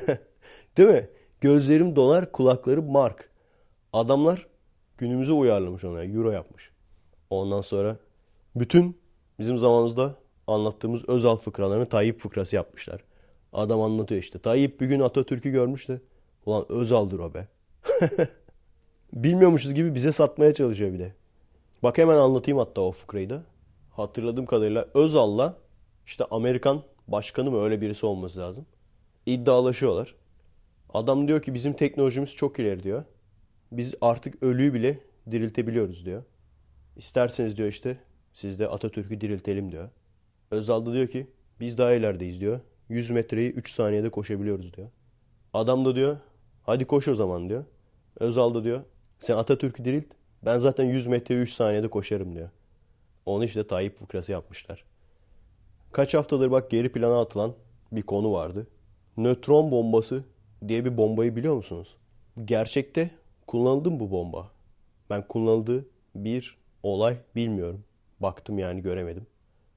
Değil 0.77 0.89
mi? 0.89 1.09
Gözlerim 1.41 1.95
dolar, 1.95 2.31
kulaklarım 2.31 2.91
mark. 2.91 3.29
Adamlar 3.93 4.47
günümüze 4.97 5.33
uyarlamış 5.33 5.83
onu. 5.83 6.03
Euro 6.03 6.31
yapmış. 6.31 6.71
Ondan 7.29 7.61
sonra 7.61 7.97
bütün 8.55 8.97
bizim 9.39 9.57
zamanımızda 9.57 10.15
anlattığımız 10.47 11.09
özel 11.09 11.35
fıkralarını 11.35 11.89
Tayyip 11.89 12.19
fıkrası 12.19 12.55
yapmışlar. 12.55 13.03
Adam 13.53 13.81
anlatıyor 13.81 14.21
işte. 14.21 14.39
Tayyip 14.39 14.81
bir 14.81 14.85
gün 14.85 14.99
Atatürk'ü 14.99 15.51
görmüş 15.51 15.89
de 15.89 16.01
Ulan 16.45 16.65
Özal'dır 16.69 17.19
o 17.19 17.33
be. 17.33 17.47
Bilmiyormuşuz 19.13 19.73
gibi 19.73 19.95
bize 19.95 20.11
satmaya 20.11 20.53
çalışıyor 20.53 20.93
bir 20.93 20.99
de. 20.99 21.13
Bak 21.83 21.97
hemen 21.97 22.17
anlatayım 22.17 22.57
hatta 22.57 22.81
o 22.81 22.91
fıkrayı 22.91 23.29
da. 23.29 23.43
Hatırladığım 23.91 24.45
kadarıyla 24.45 24.87
Özal'la 24.93 25.57
işte 26.05 26.25
Amerikan 26.31 26.83
başkanı 27.07 27.51
mı 27.51 27.63
öyle 27.63 27.81
birisi 27.81 28.05
olması 28.05 28.39
lazım. 28.39 28.65
İddialaşıyorlar. 29.25 30.15
Adam 30.93 31.27
diyor 31.27 31.41
ki 31.41 31.53
bizim 31.53 31.73
teknolojimiz 31.73 32.35
çok 32.35 32.59
ileri 32.59 32.83
diyor. 32.83 33.03
Biz 33.71 33.95
artık 34.01 34.43
ölüyü 34.43 34.73
bile 34.73 34.99
diriltebiliyoruz 35.31 36.05
diyor. 36.05 36.23
İsterseniz 36.97 37.57
diyor 37.57 37.69
işte 37.69 37.97
siz 38.33 38.59
de 38.59 38.67
Atatürk'ü 38.67 39.21
diriltelim 39.21 39.71
diyor. 39.71 39.89
Özal 40.51 40.85
da 40.85 40.93
diyor 40.93 41.07
ki 41.07 41.27
biz 41.59 41.77
daha 41.77 41.93
ilerideyiz 41.93 42.41
diyor. 42.41 42.59
100 42.89 43.09
metreyi 43.09 43.51
3 43.51 43.71
saniyede 43.71 44.09
koşabiliyoruz 44.09 44.73
diyor. 44.73 44.89
Adam 45.53 45.85
da 45.85 45.95
diyor 45.95 46.17
hadi 46.69 46.85
koş 46.85 47.07
o 47.07 47.15
zaman 47.15 47.49
diyor. 47.49 47.65
Özal 48.19 48.53
da 48.53 48.63
diyor 48.63 48.81
sen 49.19 49.35
Atatürk'ü 49.37 49.85
dirilt 49.85 50.05
ben 50.45 50.57
zaten 50.57 50.85
100 50.85 51.07
metreyi 51.07 51.41
3 51.41 51.53
saniyede 51.53 51.87
koşarım 51.87 52.35
diyor. 52.35 52.49
Onu 53.25 53.45
işte 53.45 53.67
Tayyip 53.67 53.99
fıkrası 53.99 54.31
yapmışlar. 54.31 54.83
Kaç 55.91 56.13
haftadır 56.13 56.51
bak 56.51 56.71
geri 56.71 56.91
plana 56.91 57.21
atılan 57.21 57.53
bir 57.91 58.01
konu 58.01 58.31
vardı. 58.31 58.67
Nötron 59.17 59.71
bombası 59.71 60.23
diye 60.67 60.85
bir 60.85 60.97
bombayı 60.97 61.35
biliyor 61.35 61.55
musunuz? 61.55 61.97
Gerçekte 62.45 63.11
kullanıldı 63.47 63.91
mı 63.91 63.99
bu 63.99 64.11
bomba? 64.11 64.51
Ben 65.09 65.27
kullanıldığı 65.27 65.85
bir 66.15 66.57
olay 66.83 67.17
bilmiyorum. 67.35 67.83
Baktım 68.19 68.59
yani 68.59 68.81
göremedim. 68.81 69.27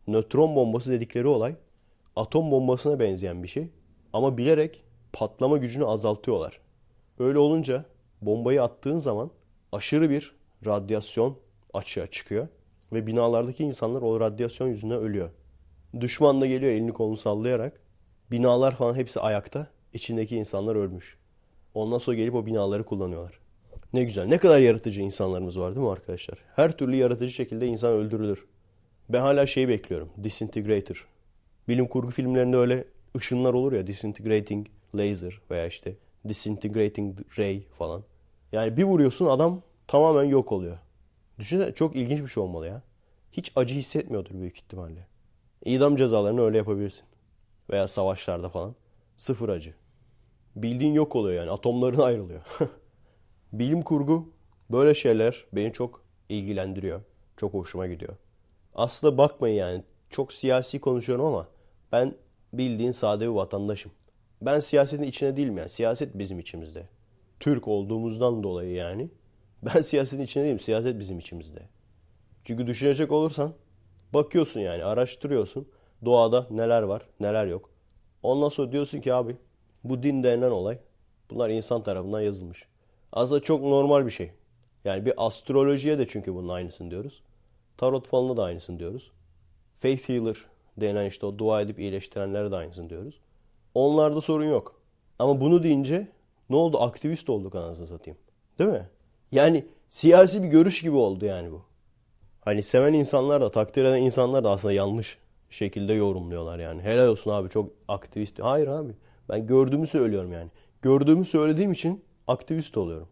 Nötron 0.06 0.56
bombası 0.56 0.92
dedikleri 0.92 1.26
olay 1.26 1.54
atom 2.16 2.50
bombasına 2.50 3.00
benzeyen 3.00 3.42
bir 3.42 3.48
şey. 3.48 3.68
Ama 4.12 4.38
bilerek 4.38 4.82
patlama 5.12 5.56
gücünü 5.56 5.84
azaltıyorlar. 5.84 6.61
Öyle 7.18 7.38
olunca 7.38 7.84
bombayı 8.22 8.62
attığın 8.62 8.98
zaman 8.98 9.30
aşırı 9.72 10.10
bir 10.10 10.34
radyasyon 10.66 11.38
açığa 11.74 12.06
çıkıyor. 12.06 12.48
Ve 12.92 13.06
binalardaki 13.06 13.64
insanlar 13.64 14.02
o 14.02 14.20
radyasyon 14.20 14.68
yüzünden 14.68 14.98
ölüyor. 14.98 15.30
Düşman 16.00 16.40
da 16.40 16.46
geliyor 16.46 16.72
elini 16.72 16.92
kolunu 16.92 17.16
sallayarak. 17.16 17.80
Binalar 18.30 18.76
falan 18.76 18.94
hepsi 18.94 19.20
ayakta. 19.20 19.66
İçindeki 19.92 20.36
insanlar 20.36 20.76
ölmüş. 20.76 21.18
Ondan 21.74 21.98
sonra 21.98 22.16
gelip 22.16 22.34
o 22.34 22.46
binaları 22.46 22.84
kullanıyorlar. 22.84 23.38
Ne 23.92 24.04
güzel. 24.04 24.26
Ne 24.26 24.38
kadar 24.38 24.60
yaratıcı 24.60 25.02
insanlarımız 25.02 25.58
var 25.58 25.74
değil 25.74 25.86
mi 25.86 25.92
arkadaşlar? 25.92 26.38
Her 26.56 26.76
türlü 26.76 26.96
yaratıcı 26.96 27.32
şekilde 27.32 27.66
insan 27.66 27.92
öldürülür. 27.92 28.46
Ben 29.08 29.20
hala 29.20 29.46
şeyi 29.46 29.68
bekliyorum. 29.68 30.10
Disintegrator. 30.24 31.08
Bilim 31.68 31.88
kurgu 31.88 32.10
filmlerinde 32.10 32.56
öyle 32.56 32.84
ışınlar 33.16 33.54
olur 33.54 33.72
ya. 33.72 33.86
Disintegrating 33.86 34.66
laser 34.94 35.40
veya 35.50 35.66
işte 35.66 35.96
disintegrating 36.28 37.18
ray 37.38 37.62
falan. 37.78 38.02
Yani 38.52 38.76
bir 38.76 38.84
vuruyorsun 38.84 39.26
adam 39.26 39.62
tamamen 39.88 40.24
yok 40.24 40.52
oluyor. 40.52 40.78
Düşünsene 41.38 41.74
çok 41.74 41.96
ilginç 41.96 42.20
bir 42.20 42.26
şey 42.26 42.42
olmalı 42.42 42.66
ya. 42.66 42.82
Hiç 43.32 43.52
acı 43.56 43.74
hissetmiyordur 43.74 44.34
büyük 44.34 44.56
ihtimalle. 44.56 45.06
İdam 45.64 45.96
cezalarını 45.96 46.42
öyle 46.42 46.56
yapabilirsin. 46.56 47.04
Veya 47.70 47.88
savaşlarda 47.88 48.48
falan. 48.48 48.74
Sıfır 49.16 49.48
acı. 49.48 49.74
Bildiğin 50.56 50.92
yok 50.92 51.16
oluyor 51.16 51.40
yani. 51.42 51.50
Atomların 51.50 51.98
ayrılıyor. 52.00 52.42
Bilim 53.52 53.82
kurgu 53.82 54.32
böyle 54.70 54.94
şeyler 54.94 55.44
beni 55.52 55.72
çok 55.72 56.02
ilgilendiriyor. 56.28 57.00
Çok 57.36 57.54
hoşuma 57.54 57.86
gidiyor. 57.86 58.16
Aslında 58.74 59.18
bakmayın 59.18 59.56
yani 59.56 59.84
çok 60.10 60.32
siyasi 60.32 60.80
konuşuyorum 60.80 61.24
ama 61.24 61.48
ben 61.92 62.14
bildiğin 62.52 62.92
sade 62.92 63.24
bir 63.24 63.34
vatandaşım. 63.34 63.92
Ben 64.46 64.60
siyasetin 64.60 65.02
içine 65.02 65.36
değilim 65.36 65.56
yani. 65.56 65.68
Siyaset 65.68 66.18
bizim 66.18 66.38
içimizde. 66.38 66.86
Türk 67.40 67.68
olduğumuzdan 67.68 68.42
dolayı 68.42 68.74
yani. 68.74 69.08
Ben 69.62 69.82
siyasetin 69.82 70.22
içine 70.22 70.44
değilim. 70.44 70.60
Siyaset 70.60 70.98
bizim 70.98 71.18
içimizde. 71.18 71.62
Çünkü 72.44 72.66
düşünecek 72.66 73.12
olursan 73.12 73.52
bakıyorsun 74.14 74.60
yani 74.60 74.84
araştırıyorsun. 74.84 75.68
Doğada 76.04 76.46
neler 76.50 76.82
var 76.82 77.02
neler 77.20 77.46
yok. 77.46 77.70
Ondan 78.22 78.48
sonra 78.48 78.72
diyorsun 78.72 79.00
ki 79.00 79.14
abi 79.14 79.36
bu 79.84 80.02
din 80.02 80.22
denilen 80.22 80.50
olay 80.50 80.78
bunlar 81.30 81.50
insan 81.50 81.82
tarafından 81.82 82.20
yazılmış. 82.20 82.66
Aslında 83.12 83.40
çok 83.40 83.62
normal 83.62 84.06
bir 84.06 84.10
şey. 84.10 84.30
Yani 84.84 85.06
bir 85.06 85.26
astrolojiye 85.26 85.98
de 85.98 86.06
çünkü 86.06 86.34
bunun 86.34 86.48
aynısını 86.48 86.90
diyoruz. 86.90 87.22
Tarot 87.76 88.08
falına 88.08 88.36
da 88.36 88.42
aynısını 88.42 88.78
diyoruz. 88.78 89.10
Faith 89.80 90.08
healer 90.08 90.36
denen 90.76 91.06
işte 91.06 91.26
o 91.26 91.38
dua 91.38 91.60
edip 91.60 91.78
iyileştirenlere 91.78 92.50
de 92.50 92.56
aynısını 92.56 92.90
diyoruz. 92.90 93.20
Onlarda 93.74 94.20
sorun 94.20 94.44
yok. 94.44 94.80
Ama 95.18 95.40
bunu 95.40 95.62
deyince 95.62 96.08
ne 96.50 96.56
oldu? 96.56 96.82
Aktivist 96.82 97.30
olduk 97.30 97.54
anasını 97.54 97.86
satayım. 97.86 98.18
Değil 98.58 98.70
mi? 98.70 98.88
Yani 99.32 99.64
siyasi 99.88 100.42
bir 100.42 100.48
görüş 100.48 100.82
gibi 100.82 100.96
oldu 100.96 101.24
yani 101.24 101.52
bu. 101.52 101.62
Hani 102.40 102.62
seven 102.62 102.92
insanlar 102.92 103.40
da 103.40 103.50
takdir 103.50 103.84
eden 103.84 104.02
insanlar 104.02 104.44
da 104.44 104.50
aslında 104.50 104.72
yanlış 104.72 105.18
şekilde 105.50 105.92
yorumluyorlar 105.92 106.58
yani. 106.58 106.82
Helal 106.82 107.06
olsun 107.06 107.30
abi 107.30 107.48
çok 107.48 107.70
aktivist. 107.88 108.38
Hayır 108.42 108.66
abi 108.66 108.92
ben 109.28 109.46
gördüğümü 109.46 109.86
söylüyorum 109.86 110.32
yani. 110.32 110.50
Gördüğümü 110.82 111.24
söylediğim 111.24 111.72
için 111.72 112.04
aktivist 112.26 112.76
oluyorum. 112.76 113.08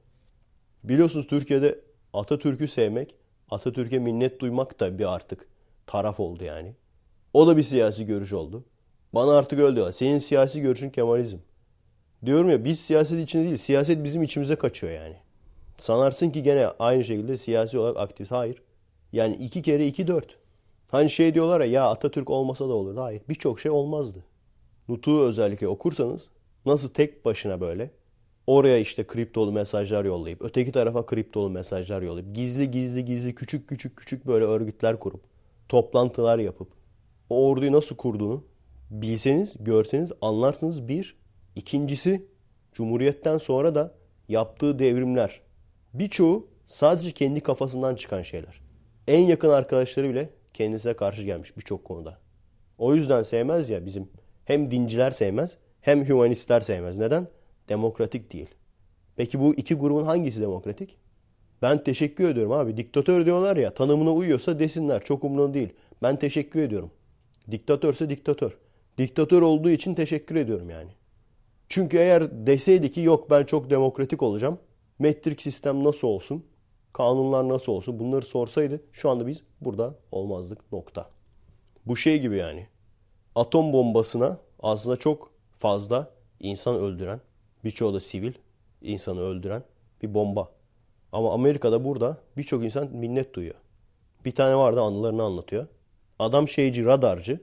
Biliyorsunuz 0.84 1.26
Türkiye'de 1.26 1.80
Atatürk'ü 2.12 2.68
sevmek, 2.68 3.14
Atatürk'e 3.50 3.98
minnet 3.98 4.40
duymak 4.40 4.80
da 4.80 4.98
bir 4.98 5.14
artık 5.14 5.48
taraf 5.86 6.20
oldu 6.20 6.44
yani. 6.44 6.74
O 7.32 7.46
da 7.46 7.56
bir 7.56 7.62
siyasi 7.62 8.06
görüş 8.06 8.32
oldu. 8.32 8.64
Bana 9.14 9.36
artık 9.36 9.58
öyle 9.58 9.74
diyorlar. 9.74 9.92
Senin 9.92 10.18
siyasi 10.18 10.60
görüşün 10.60 10.90
Kemalizm. 10.90 11.38
Diyorum 12.26 12.50
ya 12.50 12.64
biz 12.64 12.80
siyaset 12.80 13.20
içinde 13.20 13.44
değil, 13.44 13.56
siyaset 13.56 14.04
bizim 14.04 14.22
içimize 14.22 14.56
kaçıyor 14.56 14.92
yani. 14.92 15.16
Sanarsın 15.78 16.30
ki 16.30 16.42
gene 16.42 16.66
aynı 16.78 17.04
şekilde 17.04 17.36
siyasi 17.36 17.78
olarak 17.78 17.96
aktivist. 17.96 18.32
Hayır. 18.32 18.62
Yani 19.12 19.36
iki 19.36 19.62
kere 19.62 19.86
iki 19.86 20.06
dört. 20.06 20.36
Hani 20.90 21.10
şey 21.10 21.34
diyorlar 21.34 21.60
ya 21.60 21.66
ya 21.66 21.90
Atatürk 21.90 22.30
olmasa 22.30 22.68
da 22.68 22.72
olurdu. 22.72 23.00
Hayır 23.00 23.22
birçok 23.28 23.60
şey 23.60 23.70
olmazdı. 23.70 24.24
Nutuk'u 24.88 25.20
özellikle 25.20 25.68
okursanız 25.68 26.28
nasıl 26.66 26.88
tek 26.88 27.24
başına 27.24 27.60
böyle 27.60 27.90
oraya 28.46 28.78
işte 28.78 29.06
kriptolu 29.06 29.52
mesajlar 29.52 30.04
yollayıp 30.04 30.42
öteki 30.42 30.72
tarafa 30.72 31.06
kriptolu 31.06 31.50
mesajlar 31.50 32.02
yollayıp 32.02 32.34
gizli 32.34 32.70
gizli 32.70 33.04
gizli 33.04 33.34
küçük 33.34 33.68
küçük 33.68 33.96
küçük 33.96 34.26
böyle 34.26 34.44
örgütler 34.44 34.98
kurup 34.98 35.20
toplantılar 35.68 36.38
yapıp 36.38 36.68
o 37.30 37.48
orduyu 37.48 37.72
nasıl 37.72 37.96
kurduğunu 37.96 38.44
bilseniz, 38.90 39.56
görseniz 39.60 40.12
anlarsınız 40.20 40.88
bir. 40.88 41.16
İkincisi 41.56 42.26
Cumhuriyet'ten 42.72 43.38
sonra 43.38 43.74
da 43.74 43.94
yaptığı 44.28 44.78
devrimler 44.78 45.40
birçoğu 45.94 46.48
sadece 46.66 47.10
kendi 47.10 47.40
kafasından 47.40 47.94
çıkan 47.94 48.22
şeyler. 48.22 48.60
En 49.08 49.20
yakın 49.20 49.50
arkadaşları 49.50 50.08
bile 50.10 50.30
kendisine 50.54 50.94
karşı 50.94 51.22
gelmiş 51.22 51.56
birçok 51.56 51.84
konuda. 51.84 52.18
O 52.78 52.94
yüzden 52.94 53.22
sevmez 53.22 53.70
ya 53.70 53.86
bizim 53.86 54.08
hem 54.44 54.70
dinciler 54.70 55.10
sevmez 55.10 55.58
hem 55.80 56.08
hümanistler 56.08 56.60
sevmez. 56.60 56.98
Neden? 56.98 57.28
Demokratik 57.68 58.32
değil. 58.32 58.48
Peki 59.16 59.40
bu 59.40 59.54
iki 59.54 59.74
grubun 59.74 60.04
hangisi 60.04 60.40
demokratik? 60.40 60.96
Ben 61.62 61.84
teşekkür 61.84 62.28
ediyorum 62.28 62.52
abi. 62.52 62.76
Diktatör 62.76 63.26
diyorlar 63.26 63.56
ya 63.56 63.74
tanımına 63.74 64.12
uyuyorsa 64.12 64.58
desinler. 64.58 65.04
Çok 65.04 65.24
umurumda 65.24 65.54
değil. 65.54 65.68
Ben 66.02 66.18
teşekkür 66.18 66.60
ediyorum. 66.60 66.90
Diktatörse 67.50 68.10
diktatör. 68.10 68.58
Diktatör 68.98 69.42
olduğu 69.42 69.70
için 69.70 69.94
teşekkür 69.94 70.36
ediyorum 70.36 70.70
yani. 70.70 70.90
Çünkü 71.68 71.98
eğer 71.98 72.46
deseydi 72.46 72.90
ki 72.90 73.00
yok 73.00 73.30
ben 73.30 73.44
çok 73.44 73.70
demokratik 73.70 74.22
olacağım. 74.22 74.58
Metrik 74.98 75.42
sistem 75.42 75.84
nasıl 75.84 76.08
olsun? 76.08 76.44
Kanunlar 76.92 77.48
nasıl 77.48 77.72
olsun? 77.72 77.98
Bunları 77.98 78.22
sorsaydı 78.22 78.80
şu 78.92 79.10
anda 79.10 79.26
biz 79.26 79.44
burada 79.60 79.94
olmazdık 80.12 80.72
nokta. 80.72 81.10
Bu 81.86 81.96
şey 81.96 82.20
gibi 82.20 82.36
yani. 82.36 82.66
Atom 83.34 83.72
bombasına 83.72 84.38
aslında 84.62 84.96
çok 84.96 85.30
fazla 85.58 86.10
insan 86.40 86.76
öldüren, 86.76 87.20
birçoğu 87.64 87.94
da 87.94 88.00
sivil 88.00 88.32
insanı 88.82 89.20
öldüren 89.20 89.62
bir 90.02 90.14
bomba. 90.14 90.50
Ama 91.12 91.32
Amerika'da 91.32 91.84
burada 91.84 92.18
birçok 92.36 92.64
insan 92.64 92.88
minnet 92.90 93.34
duyuyor. 93.34 93.54
Bir 94.24 94.34
tane 94.34 94.56
vardı 94.56 94.80
anılarını 94.80 95.22
anlatıyor. 95.22 95.66
Adam 96.18 96.48
şeyci, 96.48 96.84
radarcı. 96.84 97.40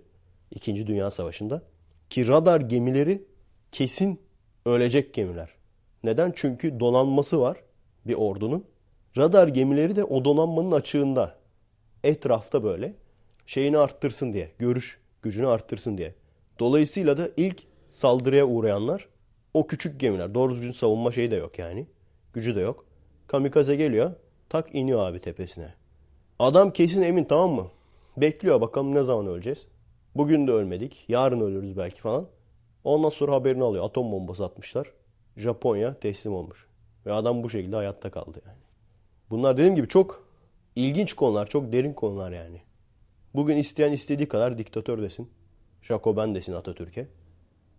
İkinci 0.51 0.87
Dünya 0.87 1.11
Savaşı'nda. 1.11 1.61
Ki 2.09 2.27
radar 2.27 2.61
gemileri 2.61 3.23
kesin 3.71 4.21
ölecek 4.65 5.13
gemiler. 5.13 5.49
Neden? 6.03 6.33
Çünkü 6.35 6.79
donanması 6.79 7.41
var 7.41 7.57
bir 8.05 8.13
ordunun. 8.13 8.65
Radar 9.17 9.47
gemileri 9.47 9.95
de 9.95 10.03
o 10.03 10.25
donanmanın 10.25 10.71
açığında. 10.71 11.35
Etrafta 12.03 12.63
böyle 12.63 12.93
şeyini 13.45 13.77
arttırsın 13.77 14.33
diye. 14.33 14.51
Görüş 14.59 14.99
gücünü 15.21 15.47
arttırsın 15.47 15.97
diye. 15.97 16.15
Dolayısıyla 16.59 17.17
da 17.17 17.29
ilk 17.37 17.63
saldırıya 17.89 18.45
uğrayanlar 18.45 19.07
o 19.53 19.67
küçük 19.67 19.99
gemiler. 19.99 20.33
Doğru 20.33 20.53
düzgün 20.53 20.71
savunma 20.71 21.11
şeyi 21.11 21.31
de 21.31 21.35
yok 21.35 21.59
yani. 21.59 21.87
Gücü 22.33 22.55
de 22.55 22.59
yok. 22.59 22.85
Kamikaze 23.27 23.75
geliyor. 23.75 24.11
Tak 24.49 24.75
iniyor 24.75 25.07
abi 25.09 25.19
tepesine. 25.19 25.73
Adam 26.39 26.73
kesin 26.73 27.01
emin 27.01 27.23
tamam 27.23 27.51
mı? 27.51 27.67
Bekliyor 28.17 28.61
bakalım 28.61 28.95
ne 28.95 29.03
zaman 29.03 29.27
öleceğiz. 29.27 29.67
Bugün 30.17 30.47
de 30.47 30.51
ölmedik. 30.51 31.05
Yarın 31.07 31.41
ölürüz 31.41 31.77
belki 31.77 32.01
falan. 32.01 32.27
Ondan 32.83 33.09
sonra 33.09 33.35
haberini 33.35 33.63
alıyor. 33.63 33.85
Atom 33.85 34.11
bombası 34.11 34.45
atmışlar. 34.45 34.91
Japonya 35.35 35.99
teslim 35.99 36.33
olmuş. 36.33 36.67
Ve 37.05 37.13
adam 37.13 37.43
bu 37.43 37.49
şekilde 37.49 37.75
hayatta 37.75 38.11
kaldı 38.11 38.41
yani. 38.47 38.57
Bunlar 39.29 39.57
dediğim 39.57 39.75
gibi 39.75 39.87
çok 39.87 40.27
ilginç 40.75 41.13
konular, 41.13 41.47
çok 41.47 41.71
derin 41.71 41.93
konular 41.93 42.31
yani. 42.31 42.61
Bugün 43.35 43.57
isteyen 43.57 43.91
istediği 43.91 44.27
kadar 44.27 44.57
diktatör 44.57 45.01
desin. 45.01 45.29
Jacoben 45.81 46.35
desin 46.35 46.53
Atatürk'e. 46.53 47.07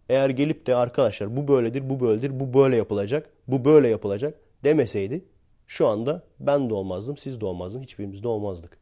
Eğer 0.09 0.31
gelip 0.31 0.66
de 0.66 0.77
arkadaşlar 0.77 1.37
bu 1.37 1.48
böyledir, 1.48 1.90
bu 1.90 2.01
böyledir, 2.01 2.40
bu 2.40 2.55
böyle 2.55 2.77
yapılacak, 2.77 3.31
bu 3.48 3.64
böyle 3.64 3.88
yapılacak 3.88 4.40
demeseydi 4.64 5.24
şu 5.66 5.87
anda 5.87 6.22
ben 6.40 6.70
de 6.70 6.74
olmazdım, 6.74 7.16
siz 7.16 7.40
de 7.40 7.46
olmazdın, 7.46 7.83
hiçbirimiz 7.83 8.22
de 8.22 8.29
olmazdık. 8.29 8.79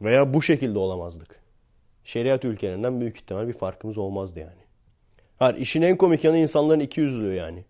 Veya 0.00 0.34
bu 0.34 0.42
şekilde 0.42 0.78
olamazdık. 0.78 1.45
Şeriat 2.06 2.44
ülkelerinden 2.44 3.00
büyük 3.00 3.16
ihtimal 3.16 3.48
bir 3.48 3.52
farkımız 3.52 3.98
olmazdı 3.98 4.40
yani. 4.40 4.62
Hayır, 5.36 5.56
işin 5.56 5.82
en 5.82 5.96
komik 5.96 6.24
yanı 6.24 6.38
insanların 6.38 6.80
iki 6.80 7.00
yüzlülüğü 7.00 7.34
yani. 7.34 7.64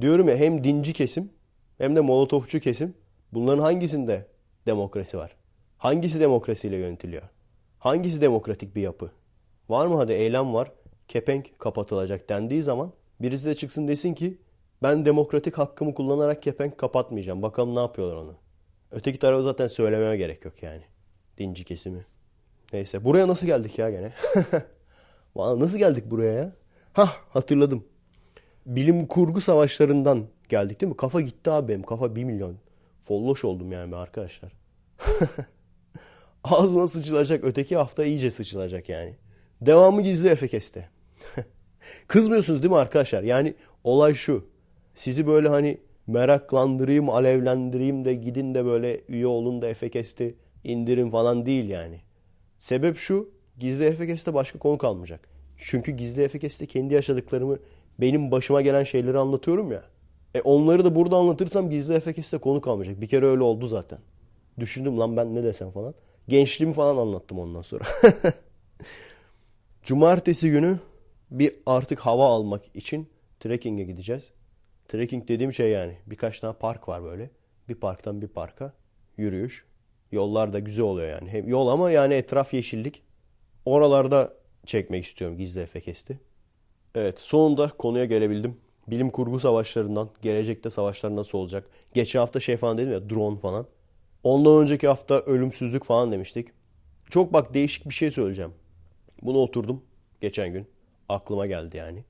Diyorum 0.00 0.28
ya 0.28 0.36
hem 0.36 0.64
dinci 0.64 0.92
kesim 0.92 1.30
hem 1.78 1.96
de 1.96 2.00
molotofçu 2.00 2.60
kesim. 2.60 2.94
Bunların 3.32 3.62
hangisinde 3.62 4.26
demokrasi 4.66 5.18
var? 5.18 5.36
Hangisi 5.78 6.20
demokrasiyle 6.20 6.76
yönetiliyor? 6.76 7.22
Hangisi 7.78 8.20
demokratik 8.20 8.76
bir 8.76 8.82
yapı? 8.82 9.10
Var 9.68 9.86
mı 9.86 9.96
hadi 9.96 10.12
eylem 10.12 10.54
var, 10.54 10.72
kepenk 11.08 11.58
kapatılacak 11.58 12.28
dendiği 12.28 12.62
zaman 12.62 12.92
birisi 13.20 13.46
de 13.46 13.54
çıksın 13.54 13.88
desin 13.88 14.14
ki 14.14 14.38
ben 14.82 15.04
demokratik 15.04 15.58
hakkımı 15.58 15.94
kullanarak 15.94 16.42
kepenk 16.42 16.78
kapatmayacağım. 16.78 17.42
Bakalım 17.42 17.74
ne 17.74 17.80
yapıyorlar 17.80 18.16
onu. 18.16 18.34
Öteki 18.90 19.18
tarafı 19.18 19.42
zaten 19.42 19.66
söylememe 19.66 20.16
gerek 20.16 20.44
yok 20.44 20.62
yani. 20.62 20.82
Dinci 21.38 21.64
kesimi. 21.64 22.06
Neyse 22.72 23.04
buraya 23.04 23.28
nasıl 23.28 23.46
geldik 23.46 23.78
ya 23.78 23.90
gene? 23.90 24.12
Nasıl 25.36 25.78
geldik 25.78 26.10
buraya 26.10 26.32
ya? 26.32 26.52
Hah 26.92 27.16
hatırladım. 27.28 27.84
Bilim 28.66 29.06
kurgu 29.06 29.40
savaşlarından 29.40 30.26
geldik 30.48 30.80
değil 30.80 30.92
mi? 30.92 30.96
Kafa 30.96 31.20
gitti 31.20 31.50
abi 31.50 31.68
benim. 31.68 31.82
Kafa 31.82 32.16
bir 32.16 32.24
milyon. 32.24 32.56
Folloş 33.02 33.44
oldum 33.44 33.72
yani 33.72 33.96
arkadaşlar. 33.96 34.52
Ağzıma 36.44 36.86
sıçılacak. 36.86 37.44
Öteki 37.44 37.76
hafta 37.76 38.04
iyice 38.04 38.30
sıçılacak 38.30 38.88
yani. 38.88 39.14
Devamı 39.60 40.02
gizli 40.02 40.28
Efekes'te. 40.28 40.88
Kızmıyorsunuz 42.08 42.62
değil 42.62 42.72
mi 42.72 42.78
arkadaşlar? 42.78 43.22
Yani 43.22 43.54
olay 43.84 44.14
şu. 44.14 44.44
Sizi 44.94 45.26
böyle 45.26 45.48
hani 45.48 45.78
meraklandırayım, 46.06 47.10
alevlendireyim 47.10 48.04
de 48.04 48.14
gidin 48.14 48.54
de 48.54 48.64
böyle 48.64 49.00
üye 49.08 49.26
olun 49.26 49.62
da 49.62 49.68
Efekes'te 49.68 50.34
indirin 50.64 51.10
falan 51.10 51.46
değil 51.46 51.68
yani. 51.68 52.00
Sebep 52.58 52.96
şu. 52.96 53.30
Gizli 53.58 53.84
Efekes'te 53.84 54.34
başka 54.34 54.58
konu 54.58 54.78
kalmayacak. 54.78 55.28
Çünkü 55.56 55.92
Gizli 55.92 56.22
Efekes'te 56.22 56.66
kendi 56.66 56.94
yaşadıklarımı 56.94 57.58
benim 58.00 58.30
başıma 58.30 58.60
gelen 58.60 58.84
şeyleri 58.84 59.18
anlatıyorum 59.18 59.72
ya. 59.72 59.82
E 60.34 60.40
onları 60.40 60.84
da 60.84 60.94
burada 60.94 61.16
anlatırsam 61.16 61.70
Gizli 61.70 61.94
Efekes'te 61.94 62.38
konu 62.38 62.60
kalmayacak. 62.60 63.00
Bir 63.00 63.06
kere 63.06 63.26
öyle 63.26 63.42
oldu 63.42 63.66
zaten. 63.66 63.98
Düşündüm 64.58 64.98
lan 64.98 65.16
ben 65.16 65.34
ne 65.34 65.42
desem 65.42 65.70
falan. 65.70 65.94
Gençliğimi 66.28 66.74
falan 66.74 66.96
anlattım 66.96 67.38
ondan 67.38 67.62
sonra. 67.62 67.84
Cumartesi 69.82 70.50
günü 70.50 70.78
bir 71.30 71.54
artık 71.66 71.98
hava 71.98 72.26
almak 72.26 72.76
için 72.76 73.08
trekking'e 73.40 73.84
gideceğiz. 73.84 74.30
Trekking 74.88 75.28
dediğim 75.28 75.52
şey 75.52 75.70
yani 75.70 75.96
birkaç 76.06 76.40
tane 76.40 76.54
park 76.54 76.88
var 76.88 77.04
böyle. 77.04 77.30
Bir 77.68 77.74
parktan 77.74 78.22
bir 78.22 78.28
parka 78.28 78.72
yürüyüş. 79.16 79.66
Yollar 80.12 80.52
da 80.52 80.58
güzel 80.58 80.84
oluyor 80.84 81.08
yani. 81.08 81.30
Hem 81.30 81.48
yol 81.48 81.68
ama 81.68 81.90
yani 81.90 82.14
etraf 82.14 82.54
yeşillik. 82.54 83.02
Oralarda 83.64 84.34
çekmek 84.66 85.04
istiyorum 85.04 85.38
gizli 85.38 85.60
efekesti. 85.60 86.20
Evet 86.94 87.20
sonunda 87.20 87.68
konuya 87.68 88.04
gelebildim. 88.04 88.56
Bilim 88.88 89.10
kurgu 89.10 89.40
savaşlarından, 89.40 90.10
gelecekte 90.22 90.70
savaşlar 90.70 91.16
nasıl 91.16 91.38
olacak? 91.38 91.68
Geçen 91.94 92.20
hafta 92.20 92.40
şey 92.40 92.56
falan 92.56 92.78
dedim 92.78 92.92
ya 92.92 93.10
drone 93.10 93.38
falan. 93.38 93.66
Ondan 94.22 94.62
önceki 94.62 94.88
hafta 94.88 95.20
ölümsüzlük 95.20 95.84
falan 95.84 96.12
demiştik. 96.12 96.48
Çok 97.10 97.32
bak 97.32 97.54
değişik 97.54 97.88
bir 97.88 97.94
şey 97.94 98.10
söyleyeceğim. 98.10 98.52
Bunu 99.22 99.38
oturdum 99.38 99.82
geçen 100.20 100.52
gün. 100.52 100.66
Aklıma 101.08 101.46
geldi 101.46 101.76
yani. 101.76 102.04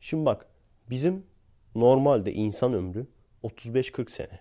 Şimdi 0.00 0.26
bak 0.26 0.46
bizim 0.90 1.26
normalde 1.74 2.32
insan 2.32 2.72
ömrü 2.74 3.06
35-40 3.44 4.10
sene. 4.10 4.40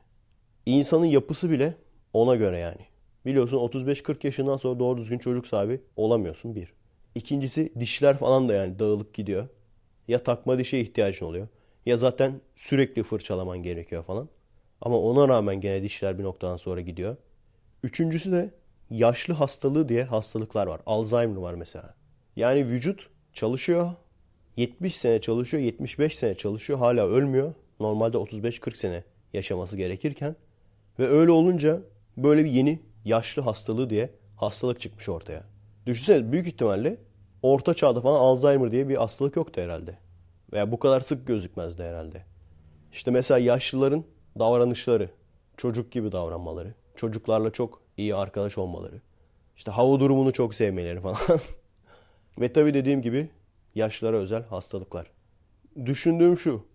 İnsanın 0.66 1.06
yapısı 1.06 1.50
bile 1.50 1.76
ona 2.16 2.36
göre 2.36 2.60
yani. 2.60 2.82
Biliyorsun 3.26 3.58
35-40 3.58 4.26
yaşından 4.28 4.58
sonra 4.58 4.80
doğru 4.80 4.98
düzgün 4.98 5.18
çocuk 5.18 5.48
sahibi 5.48 5.82
olamıyorsun 5.96 6.56
bir. 6.56 6.74
İkincisi 7.16 7.74
dişler 7.80 8.18
falan 8.18 8.50
da 8.50 8.54
yani 8.54 8.80
dağılıp 8.80 9.14
gidiyor. 9.14 9.48
Ya 10.08 10.24
takma 10.24 10.60
dişe 10.60 10.80
ihtiyacın 10.80 11.26
oluyor. 11.26 11.48
Ya 11.86 11.98
zaten 11.98 12.42
sürekli 12.56 13.04
fırçalaman 13.04 13.64
gerekiyor 13.64 14.04
falan. 14.04 14.30
Ama 14.82 15.00
ona 15.00 15.28
rağmen 15.28 15.62
gene 15.62 15.84
dişler 15.84 16.20
bir 16.20 16.24
noktadan 16.24 16.58
sonra 16.58 16.82
gidiyor. 16.82 17.18
Üçüncüsü 17.84 18.32
de 18.32 18.50
yaşlı 18.90 19.34
hastalığı 19.34 19.90
diye 19.90 20.04
hastalıklar 20.04 20.68
var. 20.68 20.82
Alzheimer 20.86 21.42
var 21.42 21.54
mesela. 21.54 21.96
Yani 22.36 22.68
vücut 22.68 23.10
çalışıyor. 23.34 23.92
70 24.58 24.96
sene 24.96 25.22
çalışıyor, 25.22 25.64
75 25.64 26.18
sene 26.18 26.36
çalışıyor. 26.38 26.80
Hala 26.80 27.08
ölmüyor. 27.08 27.54
Normalde 27.80 28.18
35-40 28.18 28.76
sene 28.76 29.04
yaşaması 29.34 29.78
gerekirken. 29.78 30.36
Ve 31.00 31.08
öyle 31.08 31.32
olunca 31.32 31.82
böyle 32.18 32.46
bir 32.46 32.52
yeni 32.52 32.80
yaşlı 33.06 33.42
hastalığı 33.42 33.90
diye 33.90 34.12
hastalık 34.36 34.82
çıkmış 34.82 35.10
ortaya. 35.10 35.44
Düşünsene 35.86 36.32
büyük 36.32 36.48
ihtimalle 36.48 36.98
orta 37.42 37.74
çağda 37.74 38.02
falan 38.02 38.20
Alzheimer 38.20 38.72
diye 38.72 38.90
bir 38.90 38.96
hastalık 38.96 39.36
yoktu 39.36 39.62
herhalde. 39.62 39.98
Veya 40.54 40.72
bu 40.72 40.80
kadar 40.80 41.02
sık 41.02 41.28
gözükmezdi 41.28 41.84
herhalde. 41.84 42.24
İşte 42.92 43.12
mesela 43.12 43.38
yaşlıların 43.38 44.04
davranışları, 44.40 45.10
çocuk 45.58 45.92
gibi 45.92 46.12
davranmaları, 46.12 46.74
çocuklarla 46.96 47.52
çok 47.52 47.82
iyi 47.98 48.16
arkadaş 48.16 48.58
olmaları, 48.58 49.02
işte 49.56 49.72
hava 49.72 50.00
durumunu 50.00 50.34
çok 50.34 50.56
sevmeleri 50.56 51.02
falan. 51.02 51.18
Ve 52.40 52.54
tabii 52.54 52.74
dediğim 52.74 53.02
gibi 53.02 53.30
yaşlılara 53.76 54.18
özel 54.18 54.44
hastalıklar. 54.44 55.12
Düşündüğüm 55.86 56.38
şu, 56.38 56.66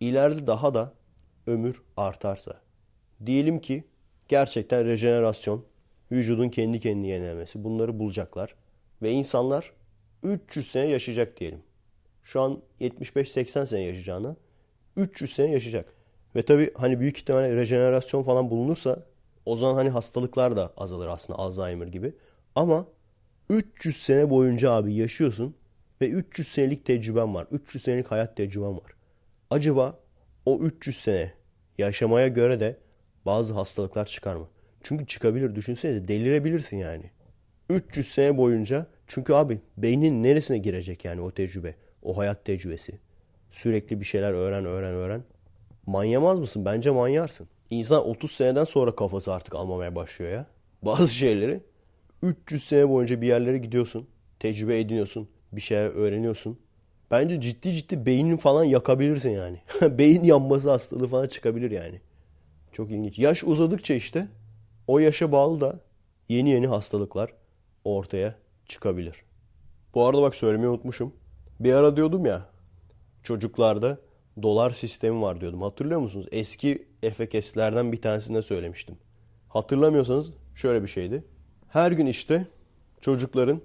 ileride 0.00 0.46
daha 0.46 0.74
da 0.74 0.92
ömür 1.46 1.82
artarsa, 1.96 2.60
diyelim 3.26 3.58
ki 3.60 3.84
gerçekten 4.28 4.86
rejenerasyon, 4.86 5.64
vücudun 6.12 6.48
kendi 6.48 6.80
kendini 6.80 7.08
yenilemesi 7.08 7.64
bunları 7.64 7.98
bulacaklar. 7.98 8.54
Ve 9.02 9.10
insanlar 9.10 9.72
300 10.22 10.70
sene 10.70 10.86
yaşayacak 10.86 11.40
diyelim. 11.40 11.62
Şu 12.22 12.40
an 12.40 12.62
75-80 12.80 13.66
sene 13.66 13.82
yaşayacağına 13.82 14.36
300 14.96 15.32
sene 15.32 15.50
yaşayacak. 15.50 15.92
Ve 16.36 16.42
tabii 16.42 16.70
hani 16.74 17.00
büyük 17.00 17.18
ihtimalle 17.18 17.56
rejenerasyon 17.56 18.22
falan 18.22 18.50
bulunursa 18.50 19.06
o 19.46 19.56
zaman 19.56 19.74
hani 19.74 19.90
hastalıklar 19.90 20.56
da 20.56 20.72
azalır 20.76 21.06
aslında 21.06 21.38
Alzheimer 21.38 21.86
gibi. 21.86 22.14
Ama 22.54 22.86
300 23.50 23.96
sene 23.96 24.30
boyunca 24.30 24.70
abi 24.70 24.94
yaşıyorsun 24.94 25.56
ve 26.00 26.08
300 26.08 26.48
senelik 26.48 26.84
tecrüben 26.86 27.34
var. 27.34 27.46
300 27.50 27.84
senelik 27.84 28.10
hayat 28.10 28.36
tecrüben 28.36 28.76
var. 28.76 28.92
Acaba 29.50 29.98
o 30.46 30.58
300 30.58 30.96
sene 30.96 31.32
yaşamaya 31.78 32.28
göre 32.28 32.60
de 32.60 32.76
bazı 33.26 33.54
hastalıklar 33.54 34.06
çıkar 34.06 34.36
mı? 34.36 34.48
Çünkü 34.82 35.06
çıkabilir. 35.06 35.54
Düşünsenize 35.54 36.08
delirebilirsin 36.08 36.76
yani. 36.76 37.10
300 37.70 38.08
sene 38.08 38.36
boyunca 38.36 38.86
çünkü 39.06 39.34
abi 39.34 39.60
beynin 39.76 40.22
neresine 40.22 40.58
girecek 40.58 41.04
yani 41.04 41.20
o 41.20 41.30
tecrübe? 41.30 41.74
O 42.02 42.18
hayat 42.18 42.44
tecrübesi. 42.44 42.98
Sürekli 43.50 44.00
bir 44.00 44.04
şeyler 44.04 44.32
öğren 44.32 44.64
öğren 44.64 44.94
öğren. 44.94 45.22
Manyamaz 45.86 46.38
mısın? 46.38 46.64
Bence 46.64 46.90
manyarsın. 46.90 47.48
İnsan 47.70 48.08
30 48.08 48.30
seneden 48.30 48.64
sonra 48.64 48.94
kafası 48.94 49.34
artık 49.34 49.54
almamaya 49.54 49.94
başlıyor 49.94 50.32
ya. 50.32 50.46
Bazı 50.82 51.14
şeyleri 51.14 51.60
300 52.22 52.64
sene 52.64 52.88
boyunca 52.88 53.20
bir 53.20 53.26
yerlere 53.26 53.58
gidiyorsun. 53.58 54.08
Tecrübe 54.40 54.80
ediniyorsun. 54.80 55.28
Bir 55.52 55.60
şeyler 55.60 55.86
öğreniyorsun. 55.86 56.58
Bence 57.10 57.40
ciddi 57.40 57.72
ciddi 57.72 58.06
beynin 58.06 58.36
falan 58.36 58.64
yakabilirsin 58.64 59.30
yani. 59.30 59.58
Beyin 59.98 60.24
yanması 60.24 60.70
hastalığı 60.70 61.08
falan 61.08 61.26
çıkabilir 61.26 61.70
yani. 61.70 62.00
Çok 62.74 62.90
ilginç. 62.90 63.18
Yaş 63.18 63.44
uzadıkça 63.44 63.94
işte 63.94 64.28
o 64.86 64.98
yaşa 64.98 65.32
bağlı 65.32 65.60
da 65.60 65.80
yeni 66.28 66.50
yeni 66.50 66.66
hastalıklar 66.66 67.32
ortaya 67.84 68.34
çıkabilir. 68.66 69.22
Bu 69.94 70.06
arada 70.06 70.22
bak 70.22 70.34
söylemeyi 70.34 70.68
unutmuşum. 70.68 71.12
Bir 71.60 71.72
ara 71.72 71.96
diyordum 71.96 72.26
ya 72.26 72.46
çocuklarda 73.22 73.98
dolar 74.42 74.70
sistemi 74.70 75.22
var 75.22 75.40
diyordum. 75.40 75.62
Hatırlıyor 75.62 76.00
musunuz? 76.00 76.26
Eski 76.32 76.88
FKS'lerden 77.14 77.92
bir 77.92 78.02
tanesinde 78.02 78.42
söylemiştim. 78.42 78.96
Hatırlamıyorsanız 79.48 80.32
şöyle 80.54 80.82
bir 80.82 80.88
şeydi. 80.88 81.24
Her 81.68 81.92
gün 81.92 82.06
işte 82.06 82.46
çocukların 83.00 83.60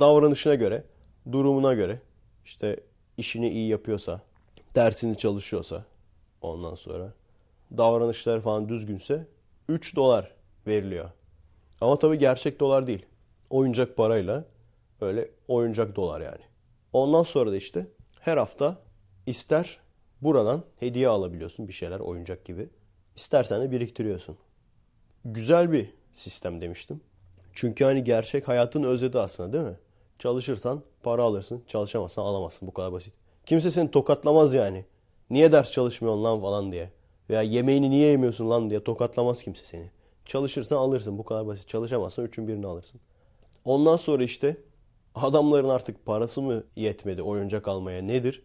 davranışına 0.00 0.54
göre, 0.54 0.84
durumuna 1.32 1.74
göre 1.74 2.00
işte 2.44 2.80
işini 3.16 3.50
iyi 3.50 3.68
yapıyorsa, 3.68 4.20
dersini 4.74 5.18
çalışıyorsa 5.18 5.84
ondan 6.40 6.74
sonra 6.74 7.14
davranışları 7.76 8.40
falan 8.40 8.68
düzgünse 8.68 9.26
3 9.68 9.96
dolar 9.96 10.34
veriliyor. 10.66 11.10
Ama 11.80 11.98
tabii 11.98 12.18
gerçek 12.18 12.60
dolar 12.60 12.86
değil. 12.86 13.06
Oyuncak 13.50 13.96
parayla 13.96 14.44
öyle 15.00 15.30
oyuncak 15.48 15.96
dolar 15.96 16.20
yani. 16.20 16.42
Ondan 16.92 17.22
sonra 17.22 17.52
da 17.52 17.56
işte 17.56 17.86
her 18.20 18.36
hafta 18.36 18.76
ister 19.26 19.78
Buradan 20.24 20.62
hediye 20.80 21.08
alabiliyorsun 21.08 21.68
bir 21.68 21.72
şeyler 21.72 22.00
oyuncak 22.00 22.44
gibi. 22.44 22.68
İstersen 23.16 23.62
de 23.62 23.70
biriktiriyorsun. 23.70 24.36
Güzel 25.24 25.72
bir 25.72 25.90
sistem 26.14 26.60
demiştim. 26.60 27.00
Çünkü 27.52 27.84
hani 27.84 28.04
gerçek 28.04 28.48
hayatın 28.48 28.82
özeti 28.82 29.18
aslında 29.18 29.52
değil 29.52 29.64
mi? 29.64 29.76
Çalışırsan 30.18 30.82
para 31.02 31.22
alırsın, 31.22 31.62
çalışamazsan 31.66 32.22
alamazsın. 32.22 32.68
Bu 32.68 32.74
kadar 32.74 32.92
basit. 32.92 33.14
Kimse 33.46 33.70
seni 33.70 33.90
tokatlamaz 33.90 34.54
yani. 34.54 34.84
Niye 35.30 35.52
ders 35.52 35.72
çalışmıyorsun 35.72 36.24
lan 36.24 36.40
falan 36.40 36.72
diye. 36.72 36.90
Veya 37.30 37.42
yemeğini 37.42 37.90
niye 37.90 38.08
yemiyorsun 38.08 38.50
lan 38.50 38.70
diye 38.70 38.84
tokatlamaz 38.84 39.42
kimse 39.42 39.66
seni. 39.66 39.90
Çalışırsan 40.24 40.76
alırsın. 40.76 41.18
Bu 41.18 41.24
kadar 41.24 41.46
basit. 41.46 41.68
Çalışamazsan 41.68 42.24
üçün 42.24 42.48
birini 42.48 42.66
alırsın. 42.66 43.00
Ondan 43.64 43.96
sonra 43.96 44.24
işte 44.24 44.56
adamların 45.14 45.68
artık 45.68 46.06
parası 46.06 46.42
mı 46.42 46.64
yetmedi 46.76 47.22
oyuncak 47.22 47.68
almaya 47.68 48.02
nedir? 48.02 48.42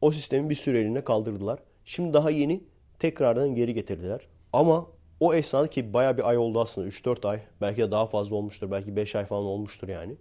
O 0.00 0.12
sistemi 0.12 0.50
bir 0.50 0.54
süreliğine 0.54 1.04
kaldırdılar. 1.04 1.58
Şimdi 1.84 2.12
daha 2.12 2.30
yeni 2.30 2.64
tekrardan 2.98 3.54
geri 3.54 3.74
getirdiler. 3.74 4.20
Ama 4.52 4.86
o 5.20 5.34
esnada 5.34 5.66
ki 5.66 5.92
baya 5.92 6.16
bir 6.16 6.28
ay 6.28 6.38
oldu 6.38 6.60
aslında 6.60 6.88
3-4 6.88 7.28
ay 7.28 7.40
belki 7.60 7.82
de 7.82 7.90
daha 7.90 8.06
fazla 8.06 8.36
olmuştur 8.36 8.70
belki 8.70 8.96
5 8.96 9.16
ay 9.16 9.24
falan 9.24 9.44
olmuştur 9.44 9.88
yani. 9.88 10.16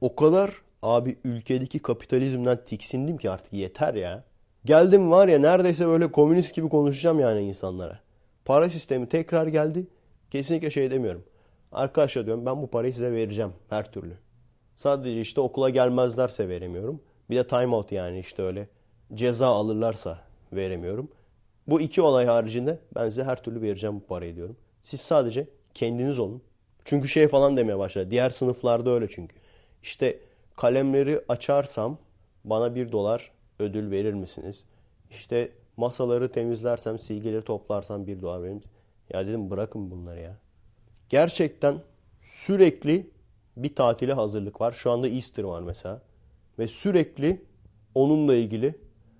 O 0.00 0.16
kadar 0.16 0.62
abi 0.82 1.18
ülkedeki 1.24 1.78
kapitalizmden 1.78 2.64
tiksindim 2.64 3.16
ki 3.16 3.30
artık 3.30 3.52
yeter 3.52 3.94
ya. 3.94 4.24
Geldim 4.66 5.10
var 5.10 5.28
ya 5.28 5.38
neredeyse 5.38 5.86
böyle 5.86 6.12
komünist 6.12 6.54
gibi 6.54 6.68
konuşacağım 6.68 7.20
yani 7.20 7.40
insanlara. 7.40 8.00
Para 8.44 8.70
sistemi 8.70 9.08
tekrar 9.08 9.46
geldi. 9.46 9.86
Kesinlikle 10.30 10.70
şey 10.70 10.90
demiyorum. 10.90 11.24
Arkadaşlar 11.72 12.26
diyorum 12.26 12.46
ben 12.46 12.62
bu 12.62 12.70
parayı 12.70 12.94
size 12.94 13.12
vereceğim 13.12 13.52
her 13.68 13.92
türlü. 13.92 14.12
Sadece 14.76 15.20
işte 15.20 15.40
okula 15.40 15.70
gelmezlerse 15.70 16.48
veremiyorum. 16.48 17.00
Bir 17.30 17.36
de 17.36 17.46
time 17.46 17.74
out 17.76 17.92
yani 17.92 18.18
işte 18.18 18.42
öyle 18.42 18.68
ceza 19.14 19.46
alırlarsa 19.46 20.18
veremiyorum. 20.52 21.08
Bu 21.66 21.80
iki 21.80 22.02
olay 22.02 22.26
haricinde 22.26 22.78
ben 22.94 23.08
size 23.08 23.24
her 23.24 23.42
türlü 23.42 23.62
vereceğim 23.62 23.96
bu 23.96 24.06
parayı 24.06 24.36
diyorum. 24.36 24.56
Siz 24.82 25.00
sadece 25.00 25.48
kendiniz 25.74 26.18
olun. 26.18 26.42
Çünkü 26.84 27.08
şey 27.08 27.28
falan 27.28 27.56
demeye 27.56 27.78
başladı. 27.78 28.10
Diğer 28.10 28.30
sınıflarda 28.30 28.90
öyle 28.90 29.08
çünkü. 29.10 29.36
İşte 29.82 30.18
kalemleri 30.56 31.24
açarsam 31.28 31.98
bana 32.44 32.74
bir 32.74 32.92
dolar 32.92 33.35
ödül 33.58 33.90
verir 33.90 34.14
misiniz? 34.14 34.64
İşte 35.10 35.52
masaları 35.76 36.32
temizlersem, 36.32 36.98
silgileri 36.98 37.44
toplarsam 37.44 38.06
bir 38.06 38.20
dolar 38.20 38.42
verir? 38.42 38.62
Ya 39.10 39.26
dedim 39.26 39.50
bırakın 39.50 39.90
bunları 39.90 40.20
ya. 40.20 40.36
Gerçekten 41.08 41.74
sürekli 42.20 43.10
bir 43.56 43.74
tatile 43.74 44.12
hazırlık 44.12 44.60
var. 44.60 44.72
Şu 44.72 44.90
anda 44.90 45.08
Easter 45.08 45.44
var 45.44 45.60
mesela. 45.60 46.02
Ve 46.58 46.66
sürekli 46.66 47.42
onunla 47.94 48.34
ilgili 48.34 48.74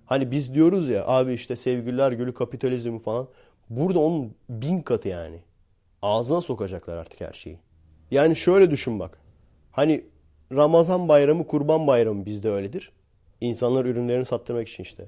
hani 0.05 0.31
biz 0.31 0.53
diyoruz 0.53 0.89
ya 0.89 1.07
abi 1.07 1.33
işte 1.33 1.55
sevgililer 1.55 2.11
gülü 2.11 2.33
kapitalizmi 2.33 2.99
falan. 2.99 3.27
Burada 3.69 3.99
onun 3.99 4.33
bin 4.49 4.81
katı 4.81 5.07
yani. 5.07 5.39
Ağzına 6.01 6.41
sokacaklar 6.41 6.97
artık 6.97 7.21
her 7.21 7.33
şeyi. 7.33 7.59
Yani 8.11 8.35
şöyle 8.35 8.71
düşün 8.71 8.99
bak. 8.99 9.19
Hani 9.71 10.05
Ramazan 10.51 11.07
bayramı, 11.07 11.47
kurban 11.47 11.87
bayramı 11.87 12.25
bizde 12.25 12.49
öyledir. 12.49 12.91
İnsanlar 13.41 13.85
ürünlerini 13.85 14.25
sattırmak 14.25 14.67
için 14.67 14.83
işte. 14.83 15.05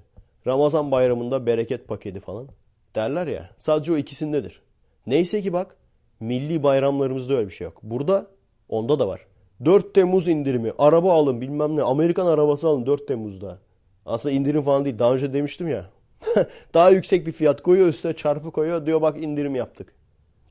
Ramazan 0.47 0.91
bayramında 0.91 1.45
bereket 1.45 1.87
paketi 1.87 2.19
falan 2.19 2.47
derler 2.95 3.27
ya. 3.27 3.49
Sadece 3.57 3.93
o 3.93 3.97
ikisindedir. 3.97 4.61
Neyse 5.07 5.41
ki 5.41 5.53
bak 5.53 5.75
milli 6.19 6.63
bayramlarımızda 6.63 7.33
öyle 7.33 7.47
bir 7.47 7.53
şey 7.53 7.65
yok. 7.65 7.79
Burada 7.83 8.27
onda 8.69 8.99
da 8.99 9.07
var. 9.07 9.25
4 9.65 9.93
Temmuz 9.93 10.27
indirimi, 10.27 10.73
araba 10.77 11.13
alın 11.13 11.41
bilmem 11.41 11.75
ne, 11.75 11.81
Amerikan 11.81 12.25
arabası 12.25 12.67
alın 12.67 12.85
4 12.85 13.07
Temmuz'da. 13.07 13.59
Aslında 14.05 14.35
indirim 14.35 14.61
falan 14.61 14.85
değil. 14.85 14.99
Daha 14.99 15.13
önce 15.13 15.33
demiştim 15.33 15.67
ya. 15.67 15.89
Daha 16.73 16.89
yüksek 16.89 17.27
bir 17.27 17.31
fiyat 17.31 17.61
koyuyor 17.61 17.87
üstüne 17.87 18.13
çarpı 18.13 18.51
koyuyor 18.51 18.85
diyor 18.85 19.01
bak 19.01 19.17
indirim 19.17 19.55
yaptık. 19.55 19.93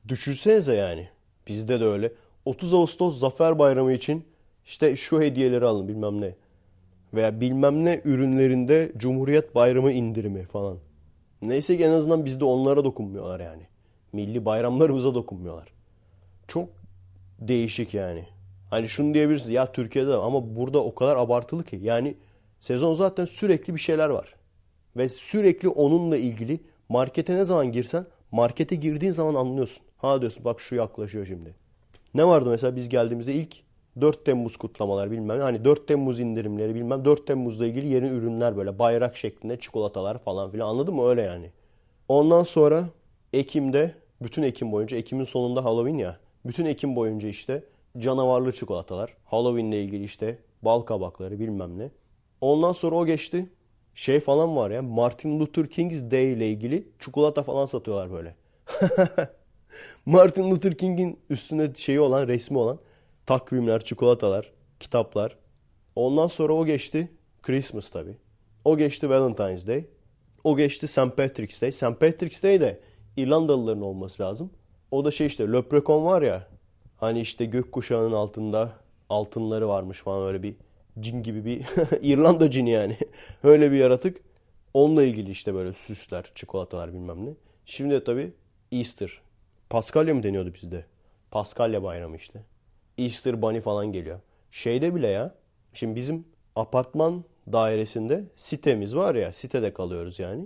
Düşünsenize 0.07 0.75
yani. 0.75 1.09
Bizde 1.47 1.79
de 1.79 1.85
öyle. 1.85 2.11
30 2.45 2.73
Ağustos 2.73 3.19
Zafer 3.19 3.59
Bayramı 3.59 3.93
için 3.93 4.25
işte 4.65 4.95
şu 4.95 5.21
hediyeleri 5.21 5.65
alın 5.65 5.87
bilmem 5.87 6.21
ne. 6.21 6.35
Veya 7.13 7.41
bilmem 7.41 7.85
ne 7.85 8.01
ürünlerinde 8.05 8.91
Cumhuriyet 8.97 9.55
Bayramı 9.55 9.91
indirimi 9.91 10.43
falan. 10.43 10.77
Neyse 11.41 11.77
ki 11.77 11.83
en 11.83 11.91
azından 11.91 12.25
bizde 12.25 12.45
onlara 12.45 12.83
dokunmuyorlar 12.83 13.39
yani. 13.39 13.63
Milli 14.13 14.45
bayramlarımıza 14.45 15.13
dokunmuyorlar. 15.13 15.67
Çok 16.47 16.69
değişik 17.39 17.93
yani. 17.93 18.25
Hani 18.69 18.87
şunu 18.87 19.13
diyebilirsiniz 19.13 19.53
ya 19.53 19.71
Türkiye'de 19.71 20.09
de 20.09 20.15
ama 20.15 20.55
burada 20.55 20.83
o 20.83 20.95
kadar 20.95 21.15
abartılı 21.15 21.63
ki. 21.63 21.79
Yani 21.81 22.15
sezon 22.59 22.93
zaten 22.93 23.25
sürekli 23.25 23.75
bir 23.75 23.79
şeyler 23.79 24.09
var. 24.09 24.35
Ve 24.97 25.09
sürekli 25.09 25.69
onunla 25.69 26.17
ilgili 26.17 26.59
markete 26.89 27.35
ne 27.35 27.45
zaman 27.45 27.71
girsen 27.71 28.05
markete 28.31 28.75
girdiğin 28.75 29.11
zaman 29.11 29.35
anlıyorsun. 29.35 29.83
Ha 29.97 30.21
diyorsun 30.21 30.45
bak 30.45 30.59
şu 30.59 30.75
yaklaşıyor 30.75 31.25
şimdi. 31.25 31.55
Ne 32.13 32.25
vardı 32.25 32.49
mesela 32.49 32.75
biz 32.75 32.89
geldiğimizde 32.89 33.33
ilk 33.33 33.55
4 34.01 34.25
Temmuz 34.25 34.57
kutlamalar 34.57 35.11
bilmem 35.11 35.39
hani 35.39 35.65
4 35.65 35.87
Temmuz 35.87 36.19
indirimleri 36.19 36.75
bilmem 36.75 37.05
4 37.05 37.27
Temmuz'la 37.27 37.65
ilgili 37.65 37.87
yeni 37.87 38.07
ürünler 38.07 38.57
böyle 38.57 38.79
bayrak 38.79 39.17
şeklinde 39.17 39.59
çikolatalar 39.59 40.17
falan 40.17 40.51
filan 40.51 40.69
anladın 40.69 40.95
mı 40.95 41.09
öyle 41.09 41.21
yani. 41.21 41.51
Ondan 42.07 42.43
sonra 42.43 42.89
Ekim'de 43.33 43.95
bütün 44.21 44.43
Ekim 44.43 44.71
boyunca 44.71 44.97
Ekim'in 44.97 45.23
sonunda 45.23 45.65
Halloween 45.65 45.97
ya 45.97 46.17
bütün 46.45 46.65
Ekim 46.65 46.95
boyunca 46.95 47.29
işte 47.29 47.63
canavarlı 47.97 48.51
çikolatalar 48.51 49.13
Halloween'le 49.25 49.71
ilgili 49.71 50.03
işte 50.03 50.37
bal 50.61 50.81
kabakları 50.81 51.39
bilmem 51.39 51.79
ne. 51.79 51.91
Ondan 52.41 52.71
sonra 52.71 52.95
o 52.95 53.05
geçti. 53.05 53.49
Şey 53.93 54.19
falan 54.19 54.55
var 54.55 54.71
ya 54.71 54.81
Martin 54.81 55.39
Luther 55.39 55.69
King's 55.69 56.11
Day 56.11 56.33
ile 56.33 56.49
ilgili 56.49 56.87
çikolata 56.99 57.43
falan 57.43 57.65
satıyorlar 57.65 58.11
böyle. 58.11 58.35
Martin 60.05 60.51
Luther 60.51 60.77
King'in 60.77 61.19
üstünde 61.29 61.73
şeyi 61.75 61.99
olan 61.99 62.27
resmi 62.27 62.57
olan 62.57 62.79
takvimler, 63.29 63.83
çikolatalar, 63.83 64.51
kitaplar. 64.79 65.37
Ondan 65.95 66.27
sonra 66.27 66.53
o 66.53 66.65
geçti 66.65 67.11
Christmas 67.41 67.89
tabi. 67.89 68.17
O 68.65 68.77
geçti 68.77 69.09
Valentine's 69.09 69.67
Day. 69.67 69.85
O 70.43 70.57
geçti 70.57 70.87
St. 70.87 71.17
Patrick's 71.17 71.61
Day. 71.61 71.71
St. 71.71 71.99
Patrick's 71.99 72.43
Day 72.43 72.61
de 72.61 72.79
İrlandalıların 73.17 73.81
olması 73.81 74.23
lazım. 74.23 74.51
O 74.91 75.05
da 75.05 75.11
şey 75.11 75.27
işte 75.27 75.51
Leprechaun 75.51 76.05
var 76.05 76.21
ya. 76.21 76.47
Hani 76.97 77.19
işte 77.19 77.45
gökkuşağının 77.45 78.11
altında 78.11 78.73
altınları 79.09 79.67
varmış 79.67 80.01
falan 80.01 80.27
öyle 80.27 80.43
bir 80.43 80.55
cin 80.99 81.23
gibi 81.23 81.45
bir 81.45 81.65
İrlanda 82.01 82.51
cini 82.51 82.69
yani. 82.69 82.97
öyle 83.43 83.71
bir 83.71 83.77
yaratık. 83.77 84.21
Onunla 84.73 85.03
ilgili 85.03 85.31
işte 85.31 85.53
böyle 85.53 85.73
süsler, 85.73 86.31
çikolatalar 86.35 86.93
bilmem 86.93 87.25
ne. 87.25 87.33
Şimdi 87.65 87.93
de 87.93 88.03
tabii 88.03 88.33
Easter. 88.71 89.21
Paskalya 89.69 90.15
mı 90.15 90.23
deniyordu 90.23 90.53
bizde? 90.53 90.85
Paskalya 91.31 91.83
bayramı 91.83 92.15
işte. 92.15 92.43
Easter 93.03 93.41
Bunny 93.41 93.61
falan 93.61 93.91
geliyor. 93.91 94.19
Şeyde 94.51 94.95
bile 94.95 95.07
ya. 95.07 95.35
Şimdi 95.73 95.95
bizim 95.95 96.25
apartman 96.55 97.23
dairesinde 97.51 98.23
sitemiz 98.35 98.95
var 98.95 99.15
ya. 99.15 99.33
Sitede 99.33 99.73
kalıyoruz 99.73 100.19
yani. 100.19 100.45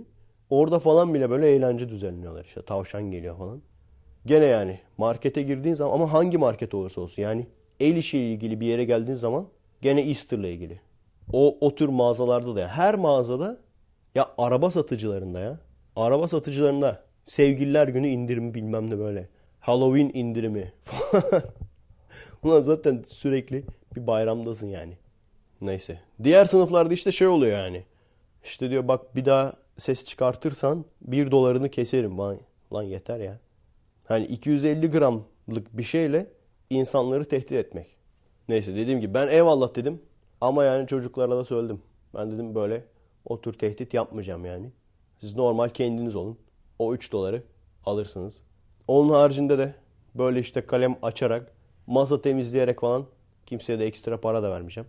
Orada 0.50 0.78
falan 0.78 1.14
bile 1.14 1.30
böyle 1.30 1.50
eğlence 1.50 1.88
düzenliyorlar 1.88 2.44
işte. 2.44 2.62
Tavşan 2.62 3.10
geliyor 3.10 3.38
falan. 3.38 3.62
Gene 4.26 4.44
yani 4.44 4.80
markete 4.98 5.42
girdiğin 5.42 5.74
zaman 5.74 5.94
ama 5.94 6.12
hangi 6.12 6.38
market 6.38 6.74
olursa 6.74 7.00
olsun 7.00 7.22
yani 7.22 7.46
el 7.80 7.96
işiyle 7.96 8.32
ilgili 8.32 8.60
bir 8.60 8.66
yere 8.66 8.84
geldiğin 8.84 9.16
zaman 9.16 9.46
gene 9.82 10.08
Easter'la 10.08 10.48
ilgili. 10.48 10.80
O, 11.32 11.58
o 11.60 11.74
tür 11.74 11.88
mağazalarda 11.88 12.54
da 12.54 12.60
ya. 12.60 12.68
Her 12.68 12.94
mağazada 12.94 13.58
ya 14.14 14.30
araba 14.38 14.70
satıcılarında 14.70 15.40
ya. 15.40 15.58
Araba 15.96 16.28
satıcılarında 16.28 17.04
sevgililer 17.26 17.88
günü 17.88 18.08
indirimi 18.08 18.54
bilmem 18.54 18.90
ne 18.90 18.98
böyle. 18.98 19.28
Halloween 19.60 20.10
indirimi. 20.14 20.72
Ulan 22.44 22.60
zaten 22.60 23.02
sürekli 23.06 23.64
bir 23.96 24.06
bayramdasın 24.06 24.68
yani. 24.68 24.96
Neyse. 25.60 26.00
Diğer 26.22 26.44
sınıflarda 26.44 26.94
işte 26.94 27.12
şey 27.12 27.26
oluyor 27.28 27.58
yani. 27.58 27.84
İşte 28.44 28.70
diyor 28.70 28.88
bak 28.88 29.16
bir 29.16 29.24
daha 29.24 29.52
ses 29.78 30.04
çıkartırsan 30.04 30.84
bir 31.00 31.30
dolarını 31.30 31.68
keserim. 31.68 32.18
Lan, 32.18 32.38
lan 32.72 32.82
yeter 32.82 33.20
ya. 33.20 33.38
Hani 34.04 34.24
250 34.24 34.90
gramlık 34.90 35.78
bir 35.78 35.82
şeyle 35.82 36.26
insanları 36.70 37.24
tehdit 37.24 37.52
etmek. 37.52 37.96
Neyse 38.48 38.76
dediğim 38.76 39.00
gibi 39.00 39.14
ben 39.14 39.28
eyvallah 39.28 39.74
dedim. 39.74 40.02
Ama 40.40 40.64
yani 40.64 40.86
çocuklara 40.86 41.36
da 41.36 41.44
söyledim. 41.44 41.82
Ben 42.14 42.30
dedim 42.30 42.54
böyle 42.54 42.84
o 43.24 43.40
tür 43.40 43.52
tehdit 43.52 43.94
yapmayacağım 43.94 44.44
yani. 44.44 44.70
Siz 45.18 45.36
normal 45.36 45.68
kendiniz 45.68 46.16
olun. 46.16 46.38
O 46.78 46.94
3 46.94 47.12
doları 47.12 47.42
alırsınız. 47.86 48.40
Onun 48.88 49.12
haricinde 49.12 49.58
de 49.58 49.74
böyle 50.14 50.40
işte 50.40 50.66
kalem 50.66 50.96
açarak, 51.02 51.53
masa 51.86 52.22
temizleyerek 52.22 52.80
falan 52.80 53.06
kimseye 53.46 53.78
de 53.78 53.86
ekstra 53.86 54.20
para 54.20 54.42
da 54.42 54.50
vermeyeceğim. 54.50 54.88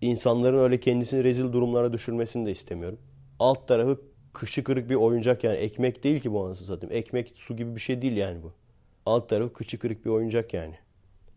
İnsanların 0.00 0.58
öyle 0.58 0.80
kendisini 0.80 1.24
rezil 1.24 1.52
durumlara 1.52 1.92
düşürmesini 1.92 2.46
de 2.46 2.50
istemiyorum. 2.50 2.98
Alt 3.38 3.68
tarafı 3.68 4.00
kışı 4.32 4.64
kırık 4.64 4.90
bir 4.90 4.94
oyuncak 4.94 5.44
yani. 5.44 5.56
Ekmek 5.56 6.04
değil 6.04 6.20
ki 6.20 6.32
bu 6.32 6.44
anasını 6.44 6.66
satayım. 6.66 6.96
Ekmek 6.96 7.32
su 7.34 7.56
gibi 7.56 7.74
bir 7.74 7.80
şey 7.80 8.02
değil 8.02 8.16
yani 8.16 8.42
bu. 8.42 8.52
Alt 9.06 9.28
tarafı 9.28 9.52
kıçı 9.52 9.78
kırık 9.78 10.04
bir 10.04 10.10
oyuncak 10.10 10.54
yani. 10.54 10.74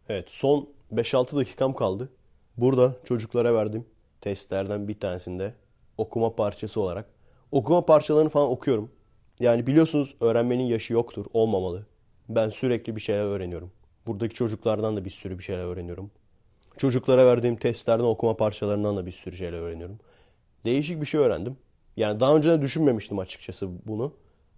Evet 0.09 0.25
son 0.31 0.69
5-6 0.93 1.35
dakikam 1.35 1.73
kaldı. 1.73 2.09
Burada 2.57 2.95
çocuklara 3.05 3.53
verdim 3.53 3.85
testlerden 4.21 4.87
bir 4.87 4.99
tanesinde 4.99 5.53
okuma 5.97 6.35
parçası 6.35 6.81
olarak. 6.81 7.05
Okuma 7.51 7.85
parçalarını 7.85 8.29
falan 8.29 8.49
okuyorum. 8.49 8.91
Yani 9.39 9.67
biliyorsunuz 9.67 10.15
öğrenmenin 10.21 10.63
yaşı 10.63 10.93
yoktur, 10.93 11.25
olmamalı. 11.33 11.85
Ben 12.29 12.49
sürekli 12.49 12.95
bir 12.95 13.01
şeyler 13.01 13.23
öğreniyorum. 13.23 13.71
Buradaki 14.09 14.35
çocuklardan 14.35 14.97
da 14.97 15.05
bir 15.05 15.09
sürü 15.09 15.37
bir 15.37 15.43
şeyler 15.43 15.63
öğreniyorum. 15.63 16.11
Çocuklara 16.77 17.25
verdiğim 17.25 17.55
testlerden 17.55 18.03
okuma 18.03 18.37
parçalarından 18.37 18.97
da 18.97 19.05
bir 19.05 19.11
sürü 19.11 19.35
şeyler 19.35 19.59
öğreniyorum. 19.59 19.99
Değişik 20.65 21.01
bir 21.01 21.05
şey 21.05 21.19
öğrendim. 21.19 21.57
Yani 21.97 22.19
daha 22.19 22.35
önce 22.35 22.49
de 22.49 22.61
düşünmemiştim 22.61 23.19
açıkçası 23.19 23.69
bunu. 23.87 24.13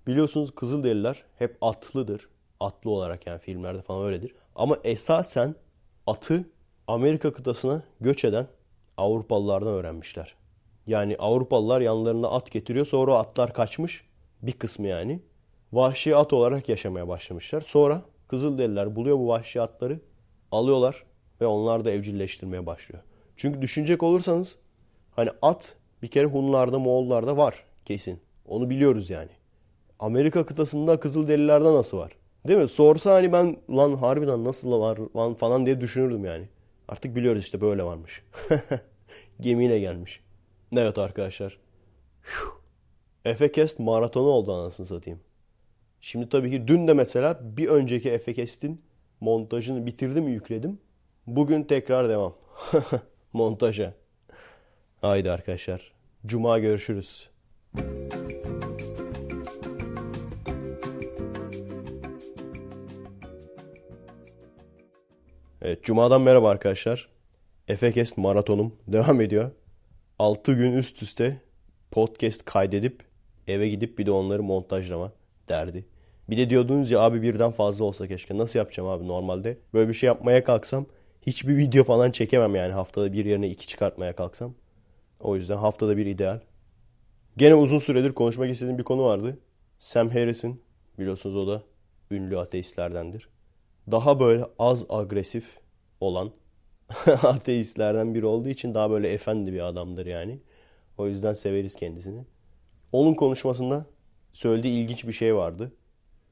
Biliyorsunuz 0.07 0.55
Kızılderililer 0.55 1.23
hep 1.39 1.57
atlıdır. 1.61 2.29
Atlı 2.59 2.89
olarak 2.91 3.27
yani 3.27 3.39
filmlerde 3.39 3.81
falan 3.81 4.05
öyledir. 4.05 4.35
Ama 4.55 4.77
esasen 4.83 5.55
atı 6.07 6.43
Amerika 6.87 7.33
kıtasına 7.33 7.83
göç 8.01 8.25
eden 8.25 8.47
Avrupalılardan 8.97 9.73
öğrenmişler. 9.73 10.35
Yani 10.87 11.15
Avrupalılar 11.19 11.81
yanlarında 11.81 12.31
at 12.31 12.51
getiriyor. 12.51 12.85
Sonra 12.85 13.17
atlar 13.17 13.53
kaçmış. 13.53 14.03
Bir 14.41 14.51
kısmı 14.51 14.87
yani. 14.87 15.19
Vahşi 15.73 16.15
at 16.15 16.33
olarak 16.33 16.69
yaşamaya 16.69 17.07
başlamışlar. 17.07 17.61
Sonra 17.61 18.01
Kızılderililer 18.31 18.95
buluyor 18.95 19.17
bu 19.17 19.27
vahşi 19.27 19.61
atları. 19.61 19.99
Alıyorlar 20.51 21.03
ve 21.41 21.45
onlar 21.45 21.85
da 21.85 21.91
evcilleştirmeye 21.91 22.65
başlıyor. 22.65 23.03
Çünkü 23.35 23.61
düşünecek 23.61 24.03
olursanız 24.03 24.57
hani 25.15 25.29
at 25.41 25.75
bir 26.01 26.07
kere 26.07 26.25
Hunlarda, 26.25 26.79
Moğollarda 26.79 27.37
var 27.37 27.63
kesin. 27.85 28.19
Onu 28.45 28.69
biliyoruz 28.69 29.09
yani. 29.09 29.29
Amerika 29.99 30.45
kıtasında 30.45 30.99
Kızılderililerde 30.99 31.73
nasıl 31.73 31.97
var? 31.97 32.11
Değil 32.47 32.59
mi? 32.59 32.67
Sorsa 32.67 33.13
hani 33.13 33.33
ben 33.33 33.57
lan 33.69 33.95
harbiden 33.95 34.43
nasıl 34.43 34.71
var 34.79 34.97
lan 35.15 35.33
falan 35.33 35.65
diye 35.65 35.81
düşünürdüm 35.81 36.25
yani. 36.25 36.49
Artık 36.87 37.15
biliyoruz 37.15 37.43
işte 37.43 37.61
böyle 37.61 37.83
varmış. 37.83 38.23
Gemiyle 39.39 39.79
gelmiş. 39.79 40.21
Evet 40.75 40.97
arkadaşlar. 40.97 41.57
Efekest 43.25 43.79
maratonu 43.79 44.27
oldu 44.27 44.53
anasını 44.53 44.85
satayım. 44.85 45.19
Şimdi 46.01 46.29
tabii 46.29 46.49
ki 46.49 46.67
dün 46.67 46.87
de 46.87 46.93
mesela 46.93 47.39
bir 47.57 47.67
önceki 47.67 48.09
Efekest'in 48.11 48.81
montajını 49.19 49.85
bitirdim 49.85 50.27
yükledim. 50.27 50.79
Bugün 51.27 51.63
tekrar 51.63 52.09
devam. 52.09 52.35
Montaja. 53.33 53.93
Haydi 55.01 55.31
arkadaşlar. 55.31 55.93
Cuma 56.25 56.59
görüşürüz. 56.59 57.29
Evet, 65.61 65.83
Cuma'dan 65.83 66.21
merhaba 66.21 66.49
arkadaşlar. 66.49 67.09
Efekest 67.67 68.17
maratonum 68.17 68.75
devam 68.87 69.21
ediyor. 69.21 69.51
6 70.19 70.53
gün 70.53 70.73
üst 70.73 71.03
üste 71.03 71.41
podcast 71.91 72.45
kaydedip 72.45 73.03
eve 73.47 73.69
gidip 73.69 73.97
bir 73.97 74.05
de 74.05 74.11
onları 74.11 74.43
montajlama 74.43 75.11
derdi. 75.49 75.90
Bir 76.31 76.37
de 76.37 76.49
diyordunuz 76.49 76.91
ya 76.91 76.99
abi 76.99 77.21
birden 77.21 77.51
fazla 77.51 77.85
olsa 77.85 78.07
keşke. 78.07 78.37
Nasıl 78.37 78.59
yapacağım 78.59 78.89
abi 78.89 79.07
normalde? 79.07 79.57
Böyle 79.73 79.89
bir 79.89 79.93
şey 79.93 80.07
yapmaya 80.07 80.43
kalksam 80.43 80.85
hiçbir 81.21 81.57
video 81.57 81.83
falan 81.83 82.11
çekemem 82.11 82.55
yani 82.55 82.73
haftada 82.73 83.13
bir 83.13 83.25
yerine 83.25 83.49
iki 83.49 83.67
çıkartmaya 83.67 84.15
kalksam. 84.15 84.53
O 85.19 85.35
yüzden 85.35 85.57
haftada 85.57 85.97
bir 85.97 86.05
ideal. 86.05 86.39
Gene 87.37 87.55
uzun 87.55 87.77
süredir 87.77 88.11
konuşmak 88.11 88.49
istediğim 88.49 88.77
bir 88.77 88.83
konu 88.83 89.03
vardı. 89.03 89.39
Sam 89.79 90.09
Harris'in 90.09 90.61
biliyorsunuz 90.99 91.35
o 91.35 91.47
da 91.47 91.63
ünlü 92.11 92.39
ateistlerdendir. 92.39 93.29
Daha 93.91 94.19
böyle 94.19 94.45
az 94.59 94.85
agresif 94.89 95.57
olan 95.99 96.31
ateistlerden 97.23 98.15
biri 98.15 98.25
olduğu 98.25 98.49
için 98.49 98.73
daha 98.73 98.91
böyle 98.91 99.13
efendi 99.13 99.53
bir 99.53 99.67
adamdır 99.67 100.05
yani. 100.05 100.39
O 100.97 101.07
yüzden 101.07 101.33
severiz 101.33 101.75
kendisini. 101.75 102.25
Onun 102.91 103.13
konuşmasında 103.13 103.85
söylediği 104.33 104.83
ilginç 104.83 105.07
bir 105.07 105.13
şey 105.13 105.35
vardı. 105.35 105.71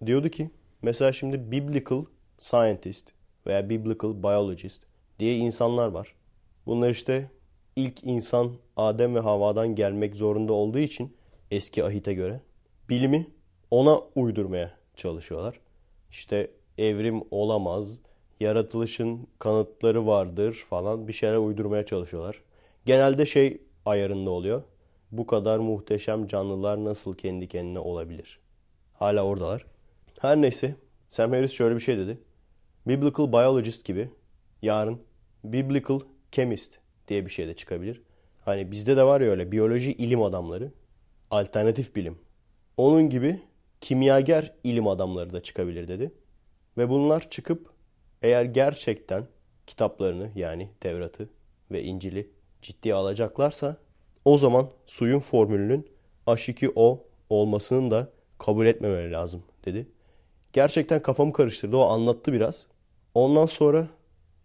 Diyordu 0.05 0.29
ki 0.29 0.49
mesela 0.81 1.11
şimdi 1.11 1.51
biblical 1.51 2.05
scientist 2.39 3.11
veya 3.47 3.69
biblical 3.69 4.23
biologist 4.23 4.83
diye 5.19 5.37
insanlar 5.37 5.87
var. 5.87 6.15
Bunlar 6.65 6.89
işte 6.89 7.31
ilk 7.75 8.03
insan 8.03 8.53
Adem 8.77 9.15
ve 9.15 9.19
Havva'dan 9.19 9.75
gelmek 9.75 10.15
zorunda 10.15 10.53
olduğu 10.53 10.79
için 10.79 11.17
eski 11.51 11.83
ahite 11.83 12.13
göre 12.13 12.41
bilimi 12.89 13.27
ona 13.71 13.99
uydurmaya 14.15 14.77
çalışıyorlar. 14.95 15.59
İşte 16.11 16.51
evrim 16.77 17.23
olamaz, 17.31 17.99
yaratılışın 18.39 19.27
kanıtları 19.39 20.07
vardır 20.07 20.65
falan 20.69 21.07
bir 21.07 21.13
şeyler 21.13 21.37
uydurmaya 21.37 21.85
çalışıyorlar. 21.85 22.41
Genelde 22.85 23.25
şey 23.25 23.61
ayarında 23.85 24.29
oluyor. 24.29 24.63
Bu 25.11 25.27
kadar 25.27 25.59
muhteşem 25.59 26.27
canlılar 26.27 26.83
nasıl 26.83 27.15
kendi 27.15 27.47
kendine 27.47 27.79
olabilir? 27.79 28.39
Hala 28.93 29.25
oradalar. 29.25 29.65
Her 30.19 30.41
neyse 30.41 30.75
Sam 31.09 31.31
Harris 31.31 31.51
şöyle 31.51 31.75
bir 31.75 31.79
şey 31.79 31.97
dedi. 31.97 32.17
Biblical 32.87 33.31
biologist 33.31 33.85
gibi 33.85 34.09
yarın 34.61 35.01
biblical 35.43 35.99
chemist 36.31 36.79
diye 37.07 37.25
bir 37.25 37.31
şey 37.31 37.47
de 37.47 37.55
çıkabilir. 37.55 38.01
Hani 38.45 38.71
bizde 38.71 38.97
de 38.97 39.03
var 39.03 39.21
ya 39.21 39.31
öyle 39.31 39.51
biyoloji 39.51 39.91
ilim 39.93 40.21
adamları, 40.21 40.71
alternatif 41.31 41.95
bilim. 41.95 42.17
Onun 42.77 43.09
gibi 43.09 43.41
kimyager 43.81 44.53
ilim 44.63 44.87
adamları 44.87 45.33
da 45.33 45.43
çıkabilir 45.43 45.87
dedi. 45.87 46.11
Ve 46.77 46.89
bunlar 46.89 47.29
çıkıp 47.29 47.73
eğer 48.21 48.45
gerçekten 48.45 49.27
kitaplarını 49.67 50.31
yani 50.35 50.69
Tevrat'ı 50.79 51.29
ve 51.71 51.83
İncil'i 51.83 52.29
ciddiye 52.61 52.93
alacaklarsa 52.93 53.77
o 54.25 54.37
zaman 54.37 54.69
suyun 54.85 55.19
formülünün 55.19 55.87
H2O 56.27 56.99
olmasının 57.29 57.91
da 57.91 58.09
kabul 58.37 58.65
etmemeleri 58.65 59.11
lazım 59.11 59.43
dedi. 59.65 59.87
Gerçekten 60.53 61.01
kafamı 61.01 61.33
karıştırdı. 61.33 61.77
O 61.77 61.81
anlattı 61.81 62.33
biraz. 62.33 62.67
Ondan 63.13 63.45
sonra 63.45 63.87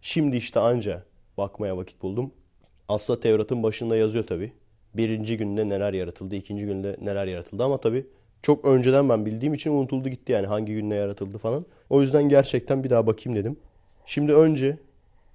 şimdi 0.01 0.35
işte 0.35 0.59
anca 0.59 1.03
bakmaya 1.37 1.77
vakit 1.77 2.01
buldum. 2.01 2.31
Aslında 2.87 3.19
Tevrat'ın 3.19 3.63
başında 3.63 3.95
yazıyor 3.97 4.27
tabi. 4.27 4.53
Birinci 4.93 5.37
günde 5.37 5.69
neler 5.69 5.93
yaratıldı, 5.93 6.35
ikinci 6.35 6.65
günde 6.65 6.97
neler 7.01 7.27
yaratıldı 7.27 7.63
ama 7.63 7.77
tabi 7.77 8.05
çok 8.41 8.65
önceden 8.65 9.09
ben 9.09 9.25
bildiğim 9.25 9.53
için 9.53 9.71
unutuldu 9.71 10.09
gitti 10.09 10.31
yani 10.31 10.47
hangi 10.47 10.73
gün 10.73 10.89
ne 10.89 10.95
yaratıldı 10.95 11.37
falan. 11.37 11.65
O 11.89 12.01
yüzden 12.01 12.29
gerçekten 12.29 12.83
bir 12.83 12.89
daha 12.89 13.07
bakayım 13.07 13.39
dedim. 13.39 13.57
Şimdi 14.05 14.33
önce 14.33 14.77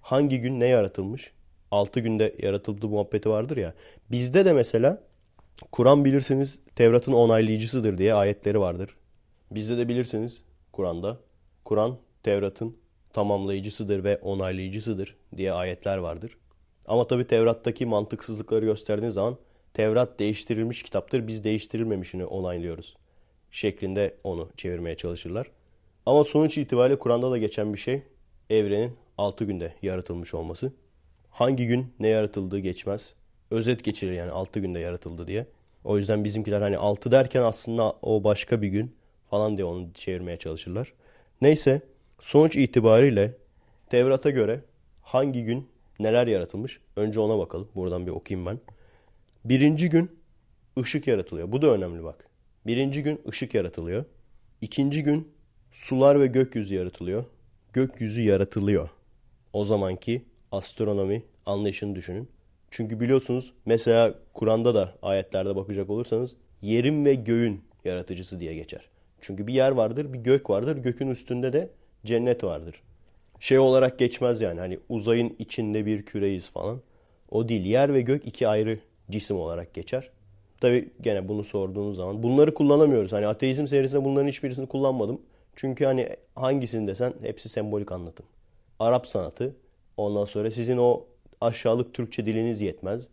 hangi 0.00 0.40
gün 0.40 0.60
ne 0.60 0.66
yaratılmış? 0.66 1.32
6 1.70 2.00
günde 2.00 2.34
yaratıldı 2.42 2.88
muhabbeti 2.88 3.30
vardır 3.30 3.56
ya. 3.56 3.74
Bizde 4.10 4.44
de 4.44 4.52
mesela 4.52 5.02
Kur'an 5.72 6.04
bilirsiniz 6.04 6.58
Tevrat'ın 6.76 7.12
onaylayıcısıdır 7.12 7.98
diye 7.98 8.14
ayetleri 8.14 8.60
vardır. 8.60 8.96
Bizde 9.50 9.78
de 9.78 9.88
bilirsiniz 9.88 10.42
Kur'an'da 10.72 11.18
Kur'an 11.64 11.98
Tevrat'ın 12.22 12.76
tamamlayıcısıdır 13.12 14.04
ve 14.04 14.16
onaylayıcısıdır 14.16 15.16
diye 15.36 15.52
ayetler 15.52 15.98
vardır. 15.98 16.38
Ama 16.86 17.06
tabi 17.06 17.26
Tevrat'taki 17.26 17.86
mantıksızlıkları 17.86 18.64
gösterdiğiniz 18.64 19.14
zaman 19.14 19.36
Tevrat 19.74 20.18
değiştirilmiş 20.18 20.82
kitaptır 20.82 21.26
biz 21.26 21.44
değiştirilmemişini 21.44 22.24
onaylıyoruz 22.24 22.96
şeklinde 23.50 24.16
onu 24.24 24.48
çevirmeye 24.56 24.96
çalışırlar. 24.96 25.50
Ama 26.06 26.24
sonuç 26.24 26.58
itibariyle 26.58 26.98
Kur'an'da 26.98 27.30
da 27.30 27.38
geçen 27.38 27.72
bir 27.72 27.78
şey 27.78 28.02
evrenin 28.50 28.96
6 29.18 29.44
günde 29.44 29.74
yaratılmış 29.82 30.34
olması. 30.34 30.72
Hangi 31.30 31.66
gün 31.66 31.94
ne 32.00 32.08
yaratıldığı 32.08 32.58
geçmez. 32.58 33.14
Özet 33.50 33.84
geçirir 33.84 34.12
yani 34.12 34.30
6 34.30 34.60
günde 34.60 34.78
yaratıldı 34.78 35.26
diye. 35.26 35.46
O 35.84 35.98
yüzden 35.98 36.24
bizimkiler 36.24 36.60
hani 36.60 36.78
6 36.78 37.10
derken 37.10 37.42
aslında 37.42 37.96
o 38.02 38.24
başka 38.24 38.62
bir 38.62 38.68
gün 38.68 38.94
falan 39.30 39.56
diye 39.56 39.64
onu 39.64 39.92
çevirmeye 39.94 40.36
çalışırlar. 40.36 40.92
Neyse 41.40 41.80
sonuç 42.20 42.56
itibariyle 42.56 43.34
Tevrat'a 43.90 44.30
göre 44.30 44.60
hangi 45.02 45.44
gün 45.44 45.68
neler 46.00 46.26
yaratılmış? 46.26 46.80
Önce 46.96 47.20
ona 47.20 47.38
bakalım. 47.38 47.68
Buradan 47.74 48.06
bir 48.06 48.10
okuyayım 48.10 48.46
ben. 48.46 48.60
Birinci 49.44 49.88
gün 49.88 50.10
ışık 50.78 51.06
yaratılıyor. 51.06 51.52
Bu 51.52 51.62
da 51.62 51.66
önemli 51.66 52.04
bak. 52.04 52.28
Birinci 52.66 53.02
gün 53.02 53.20
ışık 53.28 53.54
yaratılıyor. 53.54 54.04
İkinci 54.60 55.02
gün 55.02 55.28
sular 55.72 56.20
ve 56.20 56.26
gökyüzü 56.26 56.74
yaratılıyor. 56.74 57.24
Gökyüzü 57.72 58.20
yaratılıyor. 58.20 58.88
O 59.52 59.64
zamanki 59.64 60.24
astronomi 60.52 61.22
anlayışını 61.46 61.94
düşünün. 61.94 62.28
Çünkü 62.70 63.00
biliyorsunuz 63.00 63.52
mesela 63.66 64.14
Kur'an'da 64.32 64.74
da 64.74 64.94
ayetlerde 65.02 65.56
bakacak 65.56 65.90
olursanız 65.90 66.36
yerin 66.62 67.04
ve 67.04 67.14
göğün 67.14 67.64
yaratıcısı 67.84 68.40
diye 68.40 68.54
geçer. 68.54 68.88
Çünkü 69.20 69.46
bir 69.46 69.54
yer 69.54 69.70
vardır, 69.70 70.12
bir 70.12 70.18
gök 70.18 70.50
vardır. 70.50 70.76
Gökün 70.76 71.08
üstünde 71.08 71.52
de 71.52 71.70
cennet 72.04 72.44
vardır. 72.44 72.82
Şey 73.40 73.58
olarak 73.58 73.98
geçmez 73.98 74.40
yani 74.40 74.60
hani 74.60 74.78
uzayın 74.88 75.36
içinde 75.38 75.86
bir 75.86 76.02
küreyiz 76.02 76.50
falan. 76.50 76.80
O 77.30 77.48
değil. 77.48 77.64
Yer 77.64 77.94
ve 77.94 78.00
gök 78.00 78.26
iki 78.26 78.48
ayrı 78.48 78.78
cisim 79.10 79.36
olarak 79.36 79.74
geçer. 79.74 80.10
Tabi 80.60 80.90
gene 81.00 81.28
bunu 81.28 81.44
sorduğunuz 81.44 81.96
zaman 81.96 82.22
bunları 82.22 82.54
kullanamıyoruz. 82.54 83.12
Hani 83.12 83.26
ateizm 83.26 83.66
serisinde 83.66 84.04
bunların 84.04 84.28
hiçbirisini 84.28 84.66
kullanmadım. 84.66 85.20
Çünkü 85.56 85.84
hani 85.84 86.08
hangisini 86.34 86.88
desen 86.88 87.14
hepsi 87.22 87.48
sembolik 87.48 87.92
anlatım. 87.92 88.26
Arap 88.78 89.06
sanatı 89.06 89.56
ondan 89.96 90.24
sonra 90.24 90.50
sizin 90.50 90.76
o 90.76 91.04
aşağılık 91.40 91.94
Türkçe 91.94 92.26
diliniz 92.26 92.60
yetmez. 92.60 93.08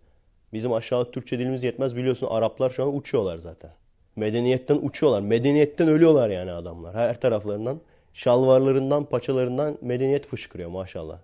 Bizim 0.53 0.73
aşağılık 0.73 1.13
Türkçe 1.13 1.39
dilimiz 1.39 1.63
yetmez 1.63 1.95
biliyorsun 1.95 2.27
Araplar 2.31 2.69
şu 2.69 2.83
an 2.83 2.95
uçuyorlar 2.95 3.37
zaten. 3.37 3.71
Medeniyetten 4.17 4.79
uçuyorlar. 4.81 5.21
Medeniyetten 5.21 5.87
ölüyorlar 5.87 6.29
yani 6.29 6.51
adamlar. 6.51 6.95
Her 6.95 7.21
taraflarından, 7.21 7.81
şalvarlarından, 8.13 9.05
paçalarından 9.05 9.77
medeniyet 9.81 10.27
fışkırıyor 10.27 10.69
maşallah. 10.69 11.19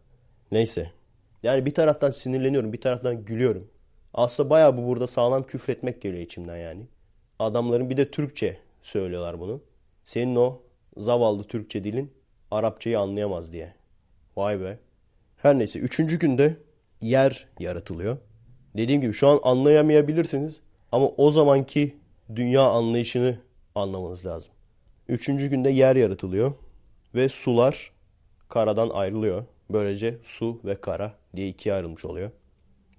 Neyse. 0.51 0.91
Yani 1.43 1.65
bir 1.65 1.73
taraftan 1.73 2.09
sinirleniyorum, 2.09 2.73
bir 2.73 2.81
taraftan 2.81 3.25
gülüyorum. 3.25 3.67
Aslında 4.13 4.49
bayağı 4.49 4.77
bu 4.77 4.87
burada 4.87 5.07
sağlam 5.07 5.43
küfretmek 5.43 6.01
geliyor 6.01 6.23
içimden 6.23 6.57
yani. 6.57 6.87
Adamların 7.39 7.89
bir 7.89 7.97
de 7.97 8.11
Türkçe 8.11 8.57
söylüyorlar 8.81 9.39
bunu. 9.39 9.61
Senin 10.03 10.35
o 10.35 10.61
zavallı 10.97 11.43
Türkçe 11.43 11.83
dilin 11.83 12.11
Arapçayı 12.51 12.99
anlayamaz 12.99 13.51
diye. 13.51 13.73
Vay 14.37 14.61
be. 14.61 14.79
Her 15.37 15.59
neyse 15.59 15.79
üçüncü 15.79 16.19
günde 16.19 16.57
yer 17.01 17.47
yaratılıyor. 17.59 18.17
Dediğim 18.77 19.01
gibi 19.01 19.13
şu 19.13 19.27
an 19.27 19.39
anlayamayabilirsiniz 19.43 20.61
ama 20.91 21.07
o 21.07 21.29
zamanki 21.29 22.02
dünya 22.35 22.61
anlayışını 22.61 23.37
anlamanız 23.75 24.25
lazım. 24.25 24.53
Üçüncü 25.07 25.47
günde 25.47 25.69
yer 25.69 25.95
yaratılıyor 25.95 26.53
ve 27.15 27.29
sular 27.29 27.91
karadan 28.49 28.89
ayrılıyor. 28.89 29.45
Böylece 29.69 30.17
su 30.23 30.61
ve 30.65 30.81
kara 30.81 31.13
diye 31.35 31.47
ikiye 31.47 31.75
ayrılmış 31.75 32.05
oluyor. 32.05 32.31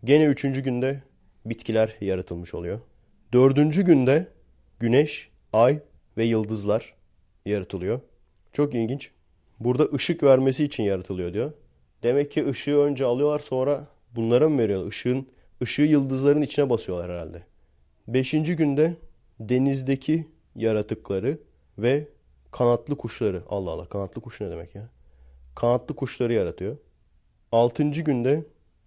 Gene 0.04 0.24
üçüncü 0.24 0.60
günde 0.60 1.02
bitkiler 1.44 1.96
yaratılmış 2.00 2.54
oluyor. 2.54 2.80
Dördüncü 3.32 3.82
günde 3.82 4.28
güneş, 4.80 5.30
ay 5.52 5.80
ve 6.16 6.24
yıldızlar 6.24 6.94
yaratılıyor. 7.46 8.00
Çok 8.52 8.74
ilginç. 8.74 9.10
Burada 9.60 9.84
ışık 9.94 10.22
vermesi 10.22 10.64
için 10.64 10.82
yaratılıyor 10.82 11.34
diyor. 11.34 11.52
Demek 12.02 12.30
ki 12.30 12.48
ışığı 12.48 12.76
önce 12.76 13.04
alıyorlar 13.04 13.38
sonra 13.38 13.86
bunlara 14.16 14.48
mı 14.48 14.58
veriyorlar? 14.58 14.88
Işığın, 14.88 15.26
ışığı 15.62 15.82
yıldızların 15.82 16.42
içine 16.42 16.70
basıyorlar 16.70 17.10
herhalde. 17.10 17.42
Beşinci 18.08 18.56
günde 18.56 18.96
denizdeki 19.40 20.28
yaratıkları 20.56 21.38
ve 21.78 22.08
kanatlı 22.50 22.96
kuşları. 22.96 23.42
Allah 23.48 23.70
Allah 23.70 23.88
kanatlı 23.88 24.20
kuş 24.20 24.40
ne 24.40 24.50
demek 24.50 24.74
ya? 24.74 24.88
Kanatlı 25.54 25.96
kuşları 25.96 26.34
yaratıyor. 26.34 26.76
Altıncı 27.52 28.02
günde 28.02 28.44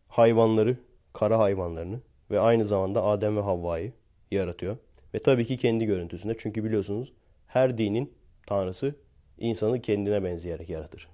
hayvanları, 0.08 0.78
kara 1.14 1.40
hayvanlarını 1.40 2.00
ve 2.32 2.40
aynı 2.40 2.66
zamanda 2.66 3.04
Adem 3.04 3.38
ve 3.38 3.42
Havva'yı 3.42 3.94
yaratıyor. 4.32 4.78
Ve 5.14 5.20
tabii 5.20 5.46
ki 5.46 5.58
kendi 5.58 5.86
görüntüsünde. 5.86 6.36
Çünkü 6.38 6.64
biliyorsunuz 6.64 7.14
her 7.48 7.78
dinin 7.78 8.14
tanrısı 8.48 8.96
insanı 9.38 9.82
kendine 9.82 10.24
benzeyerek 10.24 10.70
yaratır. 10.70 11.08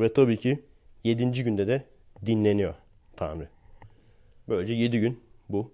Ve 0.00 0.12
tabii 0.12 0.36
ki 0.36 0.62
yedinci 1.04 1.44
günde 1.44 1.66
de 1.66 1.84
dinleniyor 2.26 2.74
Tanrı. 3.16 3.48
Böylece 4.48 4.74
yedi 4.74 5.00
gün 5.00 5.20
bu. 5.48 5.70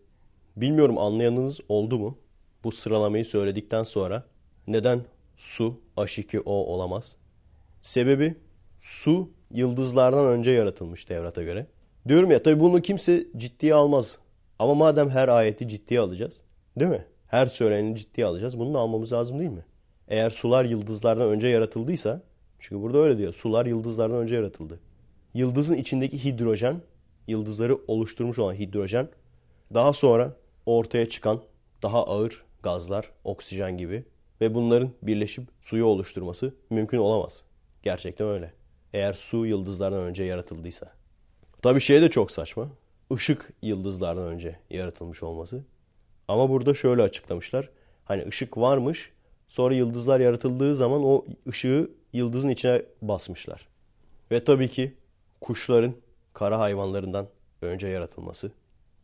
Bilmiyorum 0.56 0.98
anlayanınız 0.98 1.60
oldu 1.68 1.98
mu? 1.98 2.18
Bu 2.64 2.72
sıralamayı 2.72 3.24
söyledikten 3.24 3.82
sonra 3.82 4.24
neden 4.66 5.04
su 5.36 5.80
H2O 5.96 6.50
olamaz? 6.50 7.16
Sebebi 7.82 8.34
su 8.80 9.30
yıldızlardan 9.50 10.26
önce 10.26 10.50
yaratılmış 10.50 11.04
Tevrat'a 11.04 11.42
göre. 11.42 11.66
Diyorum 12.08 12.30
ya 12.30 12.42
tabii 12.42 12.60
bunu 12.60 12.82
kimse 12.82 13.26
ciddiye 13.36 13.74
almaz. 13.74 14.18
Ama 14.58 14.74
madem 14.74 15.10
her 15.10 15.28
ayeti 15.28 15.68
ciddiye 15.68 16.00
alacağız, 16.00 16.42
değil 16.80 16.90
mi? 16.90 17.04
Her 17.26 17.46
söyleneni 17.46 17.96
ciddiye 17.96 18.26
alacağız. 18.26 18.58
Bunu 18.58 18.74
da 18.74 18.78
almamız 18.78 19.12
lazım 19.12 19.38
değil 19.38 19.50
mi? 19.50 19.64
Eğer 20.08 20.30
sular 20.30 20.64
yıldızlardan 20.64 21.28
önce 21.28 21.48
yaratıldıysa, 21.48 22.22
çünkü 22.58 22.82
burada 22.82 22.98
öyle 22.98 23.18
diyor. 23.18 23.32
Sular 23.32 23.66
yıldızlardan 23.66 24.16
önce 24.16 24.34
yaratıldı. 24.34 24.80
Yıldızın 25.34 25.74
içindeki 25.74 26.24
hidrojen, 26.24 26.82
yıldızları 27.26 27.78
oluşturmuş 27.86 28.38
olan 28.38 28.54
hidrojen, 28.54 29.08
daha 29.74 29.92
sonra 29.92 30.36
ortaya 30.66 31.06
çıkan 31.06 31.42
daha 31.82 32.04
ağır 32.04 32.44
gazlar, 32.62 33.10
oksijen 33.24 33.76
gibi 33.76 34.04
ve 34.40 34.54
bunların 34.54 34.90
birleşip 35.02 35.48
suyu 35.60 35.84
oluşturması 35.84 36.54
mümkün 36.70 36.98
olamaz. 36.98 37.44
Gerçekten 37.82 38.28
öyle. 38.28 38.52
Eğer 38.92 39.12
su 39.12 39.46
yıldızlardan 39.46 40.02
önce 40.02 40.24
yaratıldıysa. 40.24 40.92
Tabii 41.62 41.80
şey 41.80 42.02
de 42.02 42.10
çok 42.10 42.30
saçma. 42.30 42.68
Işık 43.10 43.52
yıldızlardan 43.62 44.24
önce 44.24 44.58
yaratılmış 44.70 45.22
olması. 45.22 45.64
Ama 46.28 46.50
burada 46.50 46.74
şöyle 46.74 47.02
açıklamışlar. 47.02 47.70
Hani 48.04 48.26
ışık 48.28 48.56
varmış 48.58 49.12
Sonra 49.48 49.74
yıldızlar 49.74 50.20
yaratıldığı 50.20 50.74
zaman 50.74 51.04
o 51.04 51.24
ışığı 51.48 51.90
yıldızın 52.12 52.48
içine 52.48 52.82
basmışlar. 53.02 53.68
Ve 54.30 54.44
tabii 54.44 54.68
ki 54.68 54.94
kuşların 55.40 55.94
kara 56.32 56.60
hayvanlarından 56.60 57.28
önce 57.62 57.88
yaratılması. 57.88 58.52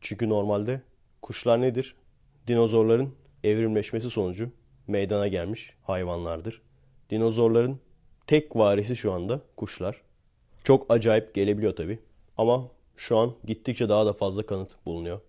Çünkü 0.00 0.28
normalde 0.28 0.80
kuşlar 1.22 1.60
nedir? 1.60 1.96
Dinozorların 2.46 3.14
evrimleşmesi 3.44 4.10
sonucu 4.10 4.50
meydana 4.86 5.28
gelmiş 5.28 5.70
hayvanlardır. 5.82 6.62
Dinozorların 7.10 7.80
tek 8.26 8.56
varisi 8.56 8.96
şu 8.96 9.12
anda 9.12 9.40
kuşlar. 9.56 10.02
Çok 10.64 10.86
acayip 10.88 11.34
gelebiliyor 11.34 11.76
tabii. 11.76 11.98
Ama 12.36 12.70
şu 12.96 13.18
an 13.18 13.34
gittikçe 13.44 13.88
daha 13.88 14.06
da 14.06 14.12
fazla 14.12 14.46
kanıt 14.46 14.70
bulunuyor. 14.86 15.20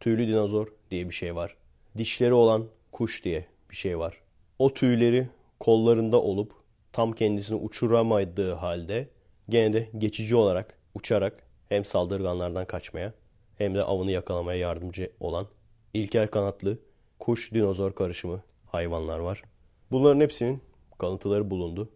Tüylü 0.00 0.28
dinozor 0.28 0.68
diye 0.90 1.08
bir 1.08 1.14
şey 1.14 1.36
var. 1.36 1.56
Dişleri 1.98 2.32
olan 2.32 2.66
kuş 2.92 3.24
diye 3.24 3.46
bir 3.70 3.76
şey 3.76 3.98
var 3.98 4.24
o 4.58 4.74
tüyleri 4.74 5.28
kollarında 5.60 6.22
olup 6.22 6.52
tam 6.92 7.12
kendisini 7.12 7.56
uçuramadığı 7.58 8.52
halde 8.52 9.08
gene 9.48 9.72
de 9.72 9.88
geçici 9.98 10.36
olarak 10.36 10.78
uçarak 10.94 11.46
hem 11.68 11.84
saldırganlardan 11.84 12.66
kaçmaya 12.66 13.12
hem 13.58 13.74
de 13.74 13.82
avını 13.82 14.10
yakalamaya 14.10 14.58
yardımcı 14.58 15.12
olan 15.20 15.46
ilkel 15.94 16.26
kanatlı 16.26 16.78
kuş 17.18 17.52
dinozor 17.52 17.94
karışımı 17.94 18.42
hayvanlar 18.66 19.18
var. 19.18 19.42
Bunların 19.90 20.20
hepsinin 20.20 20.62
kalıntıları 20.98 21.50
bulundu. 21.50 21.90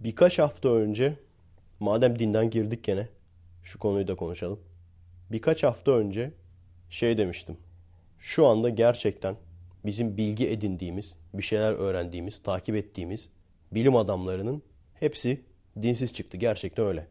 Birkaç 0.00 0.38
hafta 0.38 0.68
önce 0.68 1.16
madem 1.80 2.18
dinden 2.18 2.50
girdik 2.50 2.84
gene 2.84 3.08
şu 3.62 3.78
konuyu 3.78 4.08
da 4.08 4.14
konuşalım. 4.14 4.60
Birkaç 5.32 5.62
hafta 5.62 5.92
önce 5.92 6.32
şey 6.90 7.18
demiştim. 7.18 7.56
Şu 8.18 8.46
anda 8.46 8.68
gerçekten 8.68 9.36
bizim 9.84 10.16
bilgi 10.16 10.48
edindiğimiz, 10.48 11.16
bir 11.34 11.42
şeyler 11.42 11.72
öğrendiğimiz, 11.72 12.42
takip 12.42 12.76
ettiğimiz 12.76 13.28
bilim 13.72 13.96
adamlarının 13.96 14.62
hepsi 14.94 15.40
dinsiz 15.82 16.12
çıktı. 16.12 16.36
Gerçekten 16.36 16.86
öyle. 16.86 17.06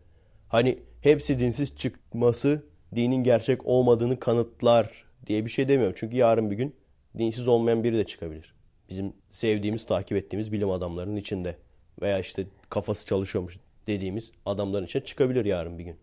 Hani 0.48 0.80
hepsi 1.02 1.40
dinsiz 1.40 1.76
çıkması 1.76 2.64
dinin 2.96 3.24
gerçek 3.24 3.66
olmadığını 3.66 4.20
kanıtlar 4.20 5.06
diye 5.28 5.46
bir 5.46 5.50
şey 5.50 5.68
demiyorum. 5.68 5.96
Çünkü 5.98 6.18
yarın 6.18 6.52
bir 6.52 6.56
gün 6.56 6.76
dinsiz 7.18 7.48
olmayan 7.48 7.84
biri 7.84 7.98
de 7.98 8.06
çıkabilir. 8.06 8.56
Bizim 8.90 9.14
sevdiğimiz, 9.30 9.86
takip 9.86 10.18
ettiğimiz 10.18 10.52
bilim 10.52 10.70
adamlarının 10.70 11.16
içinde 11.16 11.58
veya 12.02 12.20
işte 12.20 12.48
kafası 12.70 13.06
çalışıyormuş 13.06 13.58
dediğimiz 13.88 14.32
adamların 14.46 14.86
içine 14.86 15.04
çıkabilir 15.04 15.46
yarın 15.46 15.80
bir 15.80 15.84
gün. 15.84 15.96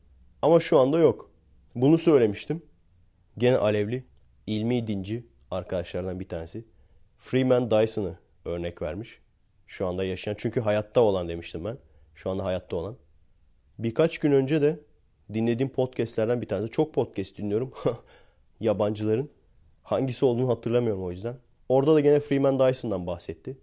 Ama 0.42 0.60
şu 0.60 0.78
anda 0.78 0.98
yok. 0.98 1.30
Bunu 1.74 1.98
söylemiştim. 1.98 2.62
Gene 3.38 3.56
alevli, 3.56 4.04
ilmi 4.46 4.86
dinci 4.86 5.26
arkadaşlardan 5.50 6.20
bir 6.20 6.28
tanesi. 6.28 6.64
Freeman 7.18 7.70
Dyson'ı 7.70 8.18
örnek 8.44 8.82
vermiş. 8.82 9.18
Şu 9.66 9.86
anda 9.86 10.04
yaşayan. 10.04 10.34
Çünkü 10.38 10.60
hayatta 10.60 11.00
olan 11.00 11.28
demiştim 11.28 11.64
ben. 11.64 11.78
Şu 12.14 12.30
anda 12.30 12.44
hayatta 12.44 12.76
olan. 12.76 12.96
Birkaç 13.78 14.18
gün 14.18 14.32
önce 14.32 14.62
de 14.62 14.80
dinlediğim 15.34 15.72
podcastlerden 15.72 16.42
bir 16.42 16.48
tanesi. 16.48 16.70
Çok 16.70 16.94
podcast 16.94 17.38
dinliyorum. 17.38 17.72
Yabancıların. 18.60 19.30
Hangisi 19.86 20.24
olduğunu 20.24 20.48
hatırlamıyorum 20.48 21.04
o 21.04 21.10
yüzden. 21.10 21.36
Orada 21.68 21.94
da 21.94 22.00
gene 22.00 22.20
Freeman 22.20 22.58
Dyson'dan 22.58 23.06
bahsetti. 23.06 23.58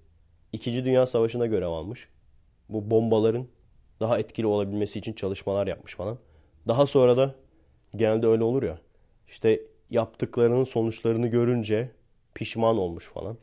İkinci 0.53 0.85
Dünya 0.85 1.05
Savaşı'nda 1.05 1.45
görev 1.45 1.67
almış. 1.67 2.09
Bu 2.69 2.91
bombaların 2.91 3.47
daha 3.99 4.19
etkili 4.19 4.47
olabilmesi 4.47 4.99
için 4.99 5.13
çalışmalar 5.13 5.67
yapmış 5.67 5.95
falan. 5.95 6.17
Daha 6.67 6.85
sonra 6.85 7.17
da 7.17 7.35
genelde 7.95 8.27
öyle 8.27 8.43
olur 8.43 8.63
ya. 8.63 8.79
İşte 9.27 9.61
yaptıklarının 9.89 10.63
sonuçlarını 10.63 11.27
görünce 11.27 11.91
pişman 12.33 12.77
olmuş 12.77 13.09
falan. 13.09 13.37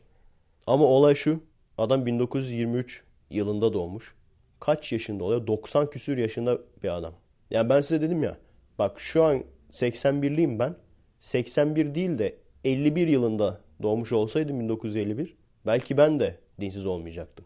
Ama 0.67 0.85
olay 0.85 1.15
şu. 1.15 1.39
Adam 1.77 2.05
1923 2.05 3.03
yılında 3.29 3.73
doğmuş. 3.73 4.15
Kaç 4.59 4.91
yaşında 4.91 5.23
oluyor? 5.23 5.47
90 5.47 5.89
küsür 5.89 6.17
yaşında 6.17 6.57
bir 6.83 6.97
adam. 6.97 7.13
Yani 7.51 7.69
ben 7.69 7.81
size 7.81 8.01
dedim 8.01 8.23
ya. 8.23 8.37
Bak 8.79 8.99
şu 8.99 9.23
an 9.23 9.43
81'liyim 9.71 10.59
ben. 10.59 10.75
81 11.19 11.95
değil 11.95 12.19
de 12.19 12.41
51 12.63 13.07
yılında 13.07 13.61
doğmuş 13.81 14.11
olsaydım 14.11 14.59
1951 14.59 15.35
belki 15.65 15.97
ben 15.97 16.19
de 16.19 16.39
dinsiz 16.59 16.85
olmayacaktım. 16.85 17.45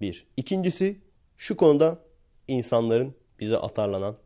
Bir. 0.00 0.26
İkincisi 0.36 1.00
şu 1.36 1.56
konuda 1.56 1.98
insanların 2.48 3.14
bize 3.40 3.56
atarlanan, 3.56 4.16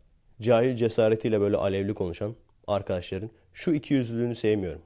cahil 0.41 0.77
cesaretiyle 0.77 1.41
böyle 1.41 1.57
alevli 1.57 1.95
konuşan 1.95 2.35
arkadaşların 2.67 3.31
şu 3.53 3.73
iki 3.73 3.95
yüzlülüğünü 3.95 4.35
sevmiyorum. 4.35 4.83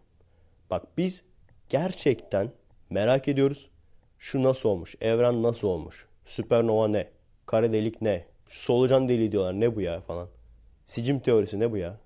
Bak 0.71 0.83
biz 0.99 1.23
gerçekten 1.69 2.51
merak 2.91 3.29
ediyoruz. 3.29 3.71
Şu 4.19 4.43
nasıl 4.43 4.69
olmuş? 4.69 4.95
Evren 5.01 5.43
nasıl 5.43 5.69
olmuş? 5.69 6.07
Süpernova 6.25 6.89
ne? 6.89 7.09
Kara 7.47 7.73
delik 7.73 8.03
ne? 8.03 8.25
Şu 8.47 8.61
solucan 8.61 9.09
deliği 9.09 9.33
diyorlar 9.33 9.61
ne 9.61 9.77
bu 9.77 9.81
ya 9.81 10.01
falan. 10.01 10.29
Sicim 10.87 11.21
teorisi 11.21 11.61
ne 11.61 11.73
bu 11.73 11.77
ya? 11.77 12.01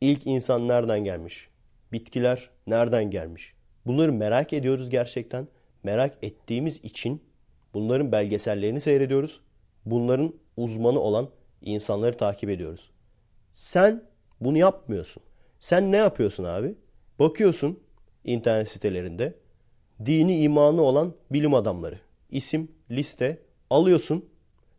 İlk 0.00 0.26
insan 0.26 0.68
nereden 0.68 1.04
gelmiş? 1.04 1.48
Bitkiler 1.94 2.50
nereden 2.66 3.10
gelmiş? 3.10 3.54
Bunları 3.86 4.12
merak 4.12 4.52
ediyoruz 4.52 4.90
gerçekten. 4.90 5.48
Merak 5.82 6.14
ettiğimiz 6.22 6.84
için 6.84 7.22
bunların 7.74 8.12
belgesellerini 8.12 8.80
seyrediyoruz. 8.80 9.40
Bunların 9.84 10.34
uzmanı 10.56 11.00
olan 11.00 11.28
insanları 11.62 12.16
takip 12.16 12.50
ediyoruz. 12.50 12.90
Sen 13.52 14.02
bunu 14.40 14.58
yapmıyorsun. 14.58 15.22
Sen 15.60 15.92
ne 15.92 15.96
yapıyorsun 15.96 16.44
abi? 16.44 16.74
Bakıyorsun 17.18 17.82
internet 18.24 18.68
sitelerinde 18.68 19.34
dini 20.04 20.40
imanı 20.40 20.82
olan 20.82 21.14
bilim 21.30 21.54
adamları. 21.54 21.98
İsim, 22.30 22.68
liste 22.90 23.38
alıyorsun. 23.70 24.24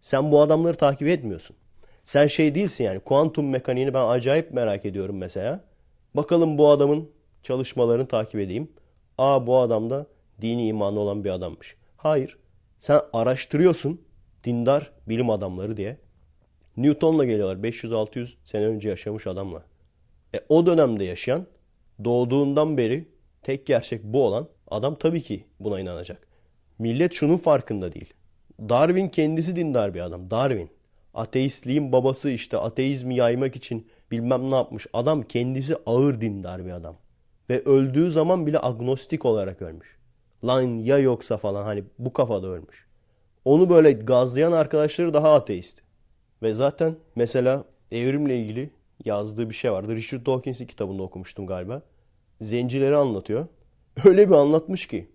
Sen 0.01 0.31
bu 0.31 0.41
adamları 0.41 0.77
takip 0.77 1.07
etmiyorsun. 1.07 1.55
Sen 2.03 2.27
şey 2.27 2.55
değilsin 2.55 2.83
yani 2.83 2.99
kuantum 2.99 3.49
mekaniğini 3.49 3.93
ben 3.93 4.05
acayip 4.05 4.51
merak 4.51 4.85
ediyorum 4.85 5.17
mesela. 5.17 5.63
Bakalım 6.15 6.57
bu 6.57 6.69
adamın 6.69 7.09
çalışmalarını 7.43 8.07
takip 8.07 8.39
edeyim. 8.39 8.71
Aa 9.17 9.47
bu 9.47 9.57
adam 9.57 9.89
da 9.89 10.07
dini 10.41 10.67
imanı 10.67 10.99
olan 10.99 11.23
bir 11.23 11.29
adammış. 11.29 11.75
Hayır. 11.97 12.37
Sen 12.79 13.01
araştırıyorsun 13.13 14.01
dindar 14.43 14.91
bilim 15.07 15.29
adamları 15.29 15.77
diye. 15.77 15.97
Newton'la 16.77 17.25
geliyorlar 17.25 17.55
500-600 17.55 18.33
sene 18.43 18.65
önce 18.65 18.89
yaşamış 18.89 19.27
adamla. 19.27 19.63
E, 20.35 20.39
o 20.49 20.65
dönemde 20.65 21.03
yaşayan 21.03 21.47
doğduğundan 22.03 22.77
beri 22.77 23.07
tek 23.41 23.65
gerçek 23.65 24.03
bu 24.03 24.23
olan 24.23 24.47
adam 24.67 24.95
tabii 24.95 25.21
ki 25.21 25.45
buna 25.59 25.79
inanacak. 25.79 26.27
Millet 26.79 27.13
şunun 27.13 27.37
farkında 27.37 27.93
değil. 27.93 28.13
Darwin 28.59 29.07
kendisi 29.07 29.55
dindar 29.55 29.93
bir 29.93 29.99
adam. 29.99 30.31
Darwin. 30.31 30.69
Ateistliğin 31.15 31.91
babası 31.91 32.29
işte 32.29 32.57
ateizmi 32.57 33.15
yaymak 33.15 33.55
için 33.55 33.87
bilmem 34.11 34.51
ne 34.51 34.55
yapmış. 34.55 34.87
Adam 34.93 35.21
kendisi 35.21 35.75
ağır 35.85 36.21
dindar 36.21 36.65
bir 36.65 36.71
adam. 36.71 36.95
Ve 37.49 37.61
öldüğü 37.63 38.11
zaman 38.11 38.47
bile 38.47 38.59
agnostik 38.61 39.25
olarak 39.25 39.61
ölmüş. 39.61 39.97
Lan 40.43 40.61
ya 40.61 40.97
yoksa 40.97 41.37
falan 41.37 41.63
hani 41.63 41.83
bu 41.99 42.13
kafada 42.13 42.47
ölmüş. 42.47 42.87
Onu 43.45 43.69
böyle 43.69 43.91
gazlayan 43.91 44.51
arkadaşları 44.51 45.13
daha 45.13 45.33
ateist. 45.33 45.81
Ve 46.43 46.53
zaten 46.53 46.95
mesela 47.15 47.65
evrimle 47.91 48.39
ilgili 48.39 48.69
yazdığı 49.05 49.49
bir 49.49 49.55
şey 49.55 49.71
vardı. 49.71 49.95
Richard 49.95 50.25
Dawkins'in 50.25 50.65
kitabında 50.65 51.03
okumuştum 51.03 51.47
galiba. 51.47 51.81
Zencileri 52.41 52.95
anlatıyor. 52.95 53.47
Öyle 54.05 54.29
bir 54.29 54.35
anlatmış 54.35 54.87
ki. 54.87 55.09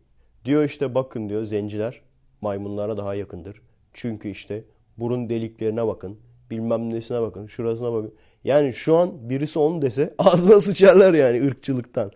Diyor 0.45 0.65
işte 0.65 0.95
bakın 0.95 1.29
diyor 1.29 1.45
zenciler 1.45 2.01
maymunlara 2.41 2.97
daha 2.97 3.15
yakındır. 3.15 3.63
Çünkü 3.93 4.29
işte 4.29 4.65
burun 5.01 5.29
deliklerine 5.29 5.87
bakın. 5.87 6.19
Bilmem 6.51 6.91
nesine 6.91 7.21
bakın. 7.21 7.47
Şurasına 7.47 7.93
bakın. 7.93 8.15
Yani 8.45 8.73
şu 8.73 8.97
an 8.97 9.31
birisi 9.31 9.59
onu 9.59 9.83
dese 9.83 10.15
ağzına 10.19 10.61
sıçarlar 10.61 11.15
yani 11.15 11.47
ırkçılıktan. 11.47 12.13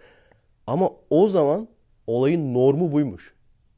Ama 0.66 0.90
o 1.10 1.28
zaman 1.28 1.68
olayın 2.06 2.54
normu 2.54 2.92
buymuş. 2.92 3.34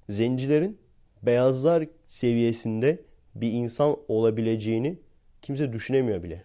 Zencilerin 0.09 0.79
beyazlar 1.23 1.85
seviyesinde 2.07 3.03
bir 3.35 3.53
insan 3.53 3.97
olabileceğini 4.09 4.99
kimse 5.43 5.73
düşünemiyor 5.73 6.23
bile. 6.23 6.45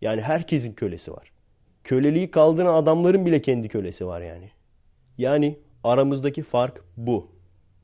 Yani 0.00 0.20
herkesin 0.20 0.72
kölesi 0.72 1.12
var. 1.12 1.32
Köleliği 1.84 2.30
kaldıran 2.30 2.74
adamların 2.74 3.26
bile 3.26 3.42
kendi 3.42 3.68
kölesi 3.68 4.06
var 4.06 4.20
yani. 4.20 4.50
Yani 5.18 5.58
aramızdaki 5.84 6.42
fark 6.42 6.84
bu. 6.96 7.32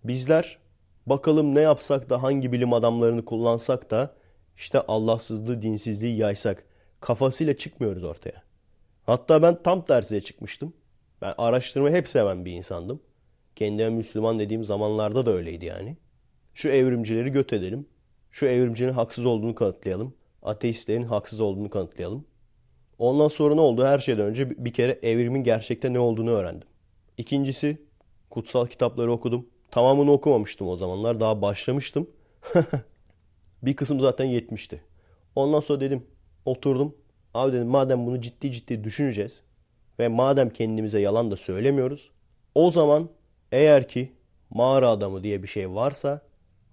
Bizler 0.04 0.58
bakalım 1.06 1.54
ne 1.54 1.60
yapsak 1.60 2.10
da 2.10 2.22
hangi 2.22 2.52
bilim 2.52 2.72
adamlarını 2.72 3.24
kullansak 3.24 3.90
da 3.90 4.14
işte 4.58 4.80
Allahsızlığı, 4.80 5.62
dinsizliği 5.62 6.16
yaysak 6.16 6.64
kafasıyla 7.00 7.56
çıkmıyoruz 7.56 8.04
ortaya. 8.04 8.42
Hatta 9.06 9.42
ben 9.42 9.62
tam 9.62 9.84
tersiye 9.84 10.20
çıkmıştım. 10.20 10.72
Ben 11.22 11.34
araştırmayı 11.38 11.96
hep 11.96 12.08
seven 12.08 12.44
bir 12.44 12.52
insandım. 12.52 13.00
Kendime 13.56 13.90
Müslüman 13.90 14.38
dediğim 14.38 14.64
zamanlarda 14.64 15.26
da 15.26 15.30
öyleydi 15.30 15.64
yani. 15.64 15.96
Şu 16.54 16.68
evrimcileri 16.68 17.30
göt 17.30 17.52
edelim. 17.52 17.86
Şu 18.30 18.46
evrimcinin 18.46 18.92
haksız 18.92 19.26
olduğunu 19.26 19.54
kanıtlayalım. 19.54 20.14
Ateistlerin 20.42 21.02
haksız 21.02 21.40
olduğunu 21.40 21.70
kanıtlayalım. 21.70 22.24
Ondan 22.98 23.28
sonra 23.28 23.54
ne 23.54 23.60
oldu? 23.60 23.84
Her 23.84 23.98
şeyden 23.98 24.26
önce 24.26 24.64
bir 24.64 24.72
kere 24.72 24.98
evrimin 25.02 25.42
gerçekte 25.42 25.92
ne 25.92 25.98
olduğunu 25.98 26.30
öğrendim. 26.30 26.68
İkincisi 27.18 27.82
kutsal 28.30 28.66
kitapları 28.66 29.12
okudum. 29.12 29.46
Tamamını 29.70 30.12
okumamıştım 30.12 30.68
o 30.68 30.76
zamanlar. 30.76 31.20
Daha 31.20 31.42
başlamıştım. 31.42 32.10
bir 33.62 33.76
kısım 33.76 34.00
zaten 34.00 34.24
yetmişti. 34.24 34.82
Ondan 35.36 35.60
sonra 35.60 35.80
dedim 35.80 36.06
oturdum. 36.44 36.96
Abi 37.34 37.52
dedim 37.52 37.66
madem 37.68 38.06
bunu 38.06 38.20
ciddi 38.20 38.52
ciddi 38.52 38.84
düşüneceğiz 38.84 39.40
ve 39.98 40.08
madem 40.08 40.50
kendimize 40.50 41.00
yalan 41.00 41.30
da 41.30 41.36
söylemiyoruz 41.36 42.10
o 42.54 42.70
zaman 42.70 43.08
eğer 43.52 43.88
ki 43.88 44.12
mağara 44.50 44.88
adamı 44.88 45.22
diye 45.22 45.42
bir 45.42 45.48
şey 45.48 45.70
varsa 45.70 46.20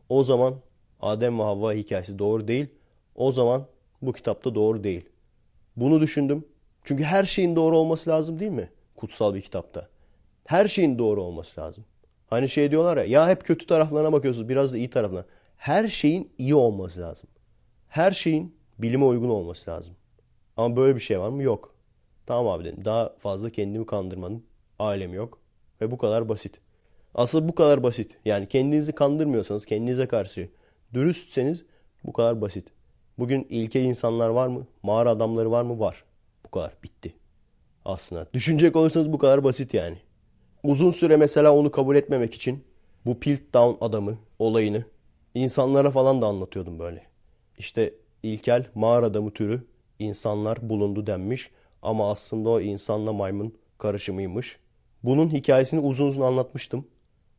o 0.09 0.23
zaman 0.23 0.55
Adem 0.99 1.39
ve 1.39 1.43
Havva 1.43 1.73
hikayesi 1.73 2.19
doğru 2.19 2.47
değil. 2.47 2.67
O 3.15 3.31
zaman 3.31 3.65
bu 4.01 4.13
kitapta 4.13 4.55
doğru 4.55 4.83
değil. 4.83 5.09
Bunu 5.75 6.01
düşündüm. 6.01 6.45
Çünkü 6.83 7.03
her 7.03 7.23
şeyin 7.23 7.55
doğru 7.55 7.77
olması 7.77 8.09
lazım 8.09 8.39
değil 8.39 8.51
mi? 8.51 8.69
Kutsal 8.95 9.33
bir 9.33 9.41
kitapta. 9.41 9.87
Her 10.45 10.65
şeyin 10.67 10.99
doğru 10.99 11.21
olması 11.23 11.61
lazım. 11.61 11.85
Hani 12.27 12.49
şey 12.49 12.71
diyorlar 12.71 12.97
ya 12.97 13.03
ya 13.03 13.29
hep 13.29 13.43
kötü 13.45 13.65
taraflarına 13.65 14.13
bakıyorsunuz 14.13 14.49
biraz 14.49 14.73
da 14.73 14.77
iyi 14.77 14.89
taraflarına. 14.89 15.25
Her 15.57 15.87
şeyin 15.87 16.31
iyi 16.37 16.55
olması 16.55 17.01
lazım. 17.01 17.29
Her 17.87 18.11
şeyin 18.11 18.55
bilime 18.79 19.05
uygun 19.05 19.29
olması 19.29 19.71
lazım. 19.71 19.95
Ama 20.57 20.75
böyle 20.75 20.95
bir 20.95 21.01
şey 21.01 21.19
var 21.19 21.29
mı? 21.29 21.43
Yok. 21.43 21.75
Tamam 22.25 22.47
abi 22.47 22.63
dedim. 22.63 22.85
Daha 22.85 23.15
fazla 23.19 23.49
kendimi 23.49 23.85
kandırmanın 23.85 24.43
alemi 24.79 25.15
yok. 25.15 25.39
Ve 25.81 25.91
bu 25.91 25.97
kadar 25.97 26.29
basit. 26.29 26.59
Aslında 27.15 27.49
bu 27.49 27.55
kadar 27.55 27.83
basit. 27.83 28.17
Yani 28.25 28.47
kendinizi 28.47 28.91
kandırmıyorsanız, 28.91 29.65
kendinize 29.65 30.07
karşı 30.07 30.49
dürüstseniz 30.93 31.65
bu 32.03 32.13
kadar 32.13 32.41
basit. 32.41 32.67
Bugün 33.19 33.47
ilkel 33.49 33.81
insanlar 33.81 34.29
var 34.29 34.47
mı? 34.47 34.67
Mağara 34.83 35.09
adamları 35.09 35.51
var 35.51 35.63
mı? 35.63 35.79
Var. 35.79 36.03
Bu 36.45 36.51
kadar. 36.51 36.73
Bitti. 36.83 37.15
Aslında. 37.85 38.27
Düşünecek 38.33 38.75
olursanız 38.75 39.11
bu 39.13 39.17
kadar 39.17 39.43
basit 39.43 39.73
yani. 39.73 39.97
Uzun 40.63 40.89
süre 40.89 41.17
mesela 41.17 41.55
onu 41.55 41.71
kabul 41.71 41.95
etmemek 41.95 42.33
için 42.33 42.63
bu 43.05 43.19
Piltdown 43.19 43.85
adamı 43.85 44.17
olayını 44.39 44.85
insanlara 45.35 45.91
falan 45.91 46.21
da 46.21 46.27
anlatıyordum 46.27 46.79
böyle. 46.79 47.03
İşte 47.57 47.93
ilkel 48.23 48.65
mağara 48.75 49.05
adamı 49.05 49.31
türü 49.31 49.67
insanlar 49.99 50.69
bulundu 50.69 51.07
denmiş 51.07 51.51
ama 51.81 52.11
aslında 52.11 52.49
o 52.49 52.59
insanla 52.59 53.13
maymun 53.13 53.55
karışımıymış. 53.77 54.59
Bunun 55.03 55.29
hikayesini 55.29 55.79
uzun 55.79 56.07
uzun 56.07 56.21
anlatmıştım. 56.21 56.87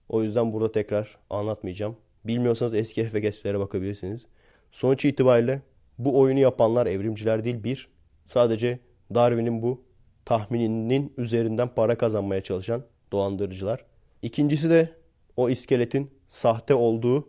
O 0.08 0.22
yüzden 0.22 0.52
burada 0.52 0.72
tekrar 0.72 1.18
anlatmayacağım. 1.30 1.96
Bilmiyorsanız 2.24 2.74
eski 2.74 3.04
FGS'lere 3.04 3.58
bakabilirsiniz. 3.58 4.26
Sonuç 4.72 5.04
itibariyle 5.04 5.62
bu 5.98 6.18
oyunu 6.18 6.38
yapanlar 6.38 6.86
evrimciler 6.86 7.44
değil. 7.44 7.64
Bir, 7.64 7.88
sadece 8.24 8.78
Darwin'in 9.14 9.62
bu 9.62 9.84
tahmininin 10.24 11.12
üzerinden 11.16 11.68
para 11.68 11.98
kazanmaya 11.98 12.42
çalışan 12.42 12.82
dolandırıcılar. 13.12 13.84
İkincisi 14.22 14.70
de 14.70 14.88
o 15.36 15.50
iskeletin 15.50 16.10
sahte 16.28 16.74
olduğu 16.74 17.28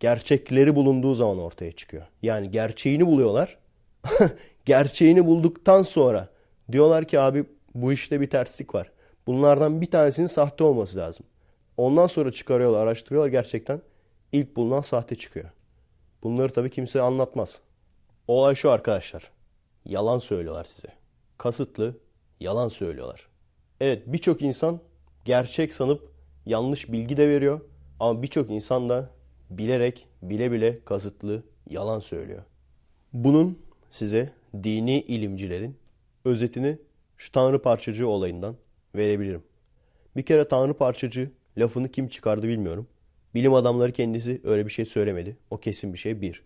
gerçekleri 0.00 0.74
bulunduğu 0.74 1.14
zaman 1.14 1.38
ortaya 1.38 1.72
çıkıyor. 1.72 2.06
Yani 2.22 2.50
gerçeğini 2.50 3.06
buluyorlar. 3.06 3.58
gerçeğini 4.64 5.26
bulduktan 5.26 5.82
sonra 5.82 6.28
diyorlar 6.72 7.04
ki 7.04 7.20
abi 7.20 7.44
bu 7.74 7.92
işte 7.92 8.20
bir 8.20 8.30
terslik 8.30 8.74
var. 8.74 8.90
Bunlardan 9.26 9.80
bir 9.80 9.90
tanesinin 9.90 10.26
sahte 10.26 10.64
olması 10.64 10.98
lazım. 10.98 11.26
Ondan 11.76 12.06
sonra 12.06 12.32
çıkarıyorlar, 12.32 12.82
araştırıyorlar 12.82 13.30
gerçekten 13.30 13.82
ilk 14.32 14.56
bulunan 14.56 14.80
sahte 14.80 15.16
çıkıyor. 15.16 15.50
Bunları 16.22 16.52
tabii 16.52 16.70
kimse 16.70 17.00
anlatmaz. 17.00 17.60
Olay 18.28 18.54
şu 18.54 18.70
arkadaşlar. 18.70 19.30
Yalan 19.84 20.18
söylüyorlar 20.18 20.64
size. 20.64 20.88
Kasıtlı 21.38 21.96
yalan 22.40 22.68
söylüyorlar. 22.68 23.28
Evet 23.80 24.02
birçok 24.06 24.42
insan 24.42 24.80
gerçek 25.24 25.74
sanıp 25.74 26.12
yanlış 26.46 26.92
bilgi 26.92 27.16
de 27.16 27.28
veriyor. 27.28 27.60
Ama 28.00 28.22
birçok 28.22 28.50
insan 28.50 28.88
da 28.88 29.10
bilerek, 29.50 30.08
bile 30.22 30.52
bile 30.52 30.84
kasıtlı 30.84 31.42
yalan 31.70 32.00
söylüyor. 32.00 32.42
Bunun 33.12 33.58
size 33.90 34.32
dini 34.62 35.00
ilimcilerin 35.00 35.76
özetini 36.24 36.78
şu 37.16 37.32
tanrı 37.32 37.62
parçacığı 37.62 38.08
olayından 38.08 38.56
verebilirim. 38.94 39.42
Bir 40.16 40.22
kere 40.22 40.48
tanrı 40.48 40.74
parçacığı 40.74 41.30
lafını 41.58 41.88
kim 41.88 42.08
çıkardı 42.08 42.48
bilmiyorum. 42.48 42.86
Bilim 43.34 43.54
adamları 43.54 43.92
kendisi 43.92 44.40
öyle 44.44 44.66
bir 44.66 44.70
şey 44.70 44.84
söylemedi. 44.84 45.36
O 45.50 45.56
kesin 45.56 45.92
bir 45.92 45.98
şey 45.98 46.20
bir. 46.20 46.42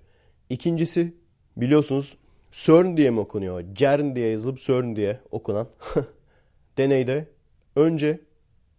İkincisi 0.51 1.15
biliyorsunuz 1.57 2.17
CERN 2.51 2.97
diye 2.97 3.11
mi 3.11 3.21
okunuyor? 3.21 3.65
CERN 3.75 4.17
diye 4.17 4.29
yazılıp 4.29 4.59
CERN 4.59 4.97
diye 4.97 5.21
okunan 5.31 5.69
deneyde 6.79 7.29
önce 7.77 8.21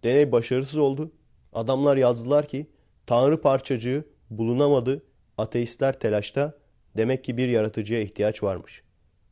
deney 0.04 0.32
başarısız 0.32 0.78
oldu. 0.78 1.12
Adamlar 1.54 1.98
yazdılar 1.98 2.48
ki 2.48 2.68
tanrı 3.06 3.42
parçacığı 3.42 4.06
bulunamadı. 4.38 5.04
Ateistler 5.38 6.00
telaşta. 6.00 6.54
Demek 6.98 7.24
ki 7.24 7.38
bir 7.38 7.48
yaratıcıya 7.48 8.02
ihtiyaç 8.02 8.44
varmış. 8.44 8.84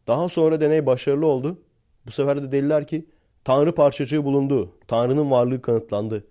Daha 0.08 0.30
sonra 0.30 0.62
deney 0.62 0.86
başarılı 0.86 1.26
oldu. 1.26 1.62
Bu 2.06 2.12
sefer 2.12 2.44
de 2.44 2.52
dediler 2.52 2.88
ki 2.88 3.06
Tanrı 3.44 3.76
parçacığı 3.76 4.24
bulundu. 4.24 4.78
Tanrı'nın 4.88 5.32
varlığı 5.32 5.62
kanıtlandı. 5.62 6.28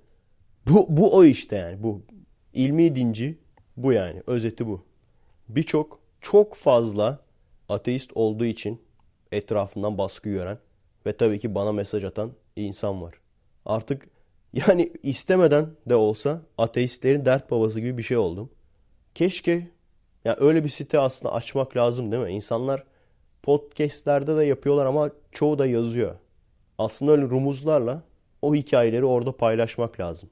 Bu, 0.69 0.87
bu 0.89 1.17
o 1.17 1.25
işte 1.25 1.57
yani. 1.57 1.83
Bu 1.83 2.03
ilmi 2.53 2.95
dinci 2.95 3.39
bu 3.77 3.93
yani. 3.93 4.23
Özeti 4.27 4.67
bu. 4.67 4.85
Birçok 5.49 6.01
çok 6.21 6.55
fazla 6.55 7.19
ateist 7.69 8.11
olduğu 8.15 8.45
için 8.45 8.83
etrafından 9.33 9.99
baskı 9.99 10.29
gören 10.29 10.59
ve 11.07 11.17
tabii 11.17 11.39
ki 11.39 11.55
bana 11.55 11.73
mesaj 11.73 12.05
atan 12.05 12.33
insan 12.57 13.03
var. 13.03 13.15
Artık 13.67 14.09
yani 14.53 14.93
istemeden 15.03 15.71
de 15.89 15.95
olsa 15.95 16.43
ateistlerin 16.59 17.25
dert 17.25 17.51
babası 17.51 17.81
gibi 17.81 17.99
bir 17.99 18.03
şey 18.03 18.17
oldum. 18.17 18.51
Keşke 19.21 19.69
ya 20.25 20.37
öyle 20.41 20.65
bir 20.65 20.69
site 20.69 20.99
aslında 20.99 21.35
açmak 21.35 21.77
lazım 21.77 22.13
değil 22.13 22.23
mi? 22.23 22.33
İnsanlar 22.33 22.85
podcastlerde 23.43 24.37
de 24.37 24.45
yapıyorlar 24.45 24.87
ama 24.87 25.11
çoğu 25.33 25.59
da 25.59 25.67
yazıyor. 25.67 26.15
Aslında 26.79 27.13
öyle 27.13 27.23
rumuzlarla 27.23 28.03
o 28.43 28.55
hikayeleri 28.55 29.05
orada 29.05 29.37
paylaşmak 29.37 30.01
lazım. 30.01 30.31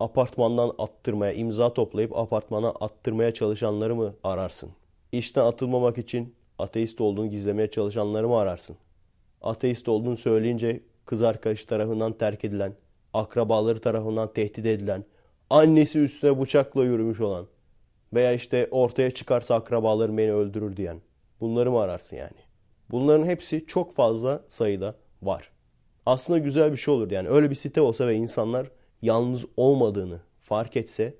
Apartmandan 0.00 0.72
attırmaya, 0.78 1.32
imza 1.32 1.74
toplayıp 1.74 2.16
apartmana 2.16 2.68
attırmaya 2.68 3.34
çalışanları 3.34 3.96
mı 3.96 4.14
ararsın? 4.24 4.70
İşten 5.12 5.44
atılmamak 5.44 5.98
için 5.98 6.34
ateist 6.58 7.00
olduğunu 7.00 7.30
gizlemeye 7.30 7.70
çalışanları 7.70 8.28
mı 8.28 8.36
ararsın? 8.36 8.76
Ateist 9.42 9.88
olduğunu 9.88 10.16
söyleyince 10.16 10.80
kız 11.04 11.22
arkadaşı 11.22 11.66
tarafından 11.66 12.12
terk 12.12 12.44
edilen, 12.44 12.72
akrabaları 13.14 13.78
tarafından 13.78 14.32
tehdit 14.32 14.66
edilen, 14.66 15.04
annesi 15.50 16.00
üstüne 16.00 16.40
bıçakla 16.40 16.84
yürümüş 16.84 17.20
olan 17.20 17.46
veya 18.14 18.32
işte 18.32 18.68
ortaya 18.70 19.10
çıkarsa 19.10 19.54
akrabalarım 19.54 20.18
beni 20.18 20.32
öldürür 20.32 20.76
diyen. 20.76 21.00
Bunları 21.40 21.70
mı 21.70 21.80
ararsın 21.80 22.16
yani? 22.16 22.38
Bunların 22.90 23.26
hepsi 23.26 23.66
çok 23.66 23.94
fazla 23.94 24.44
sayıda 24.48 24.94
var. 25.22 25.50
Aslında 26.06 26.38
güzel 26.38 26.72
bir 26.72 26.76
şey 26.76 26.94
olur 26.94 27.10
yani. 27.10 27.28
Öyle 27.28 27.50
bir 27.50 27.54
site 27.54 27.80
olsa 27.80 28.06
ve 28.06 28.14
insanlar 28.14 28.70
yalnız 29.02 29.44
olmadığını 29.56 30.20
fark 30.40 30.76
etse 30.76 31.14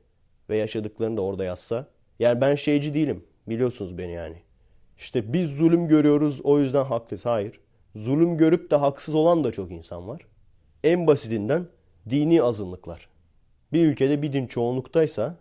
ve 0.51 0.57
yaşadıklarını 0.57 1.17
da 1.17 1.21
orada 1.23 1.45
yazsa. 1.45 1.87
Yani 2.19 2.41
ben 2.41 2.55
şeyci 2.55 2.95
değilim. 2.95 3.25
Biliyorsunuz 3.49 3.99
beni 3.99 4.13
yani. 4.13 4.37
İşte 4.99 5.33
biz 5.33 5.57
zulüm 5.57 5.89
görüyoruz 5.89 6.41
o 6.45 6.59
yüzden 6.59 6.85
haklıyız. 6.85 7.27
Hayır. 7.27 7.61
Zulüm 7.97 8.37
görüp 8.37 8.71
de 8.71 8.77
haksız 8.77 9.15
olan 9.15 9.45
da 9.45 9.53
çok 9.53 9.71
insan 9.71 10.09
var. 10.09 10.27
En 10.85 11.07
basitinden 11.07 11.67
dini 12.11 12.43
azınlıklar. 12.43 13.09
Bir 13.73 13.87
ülkede 13.87 14.23
bir 14.23 14.33
din 14.33 14.47
çoğunluktaysa 14.47 15.37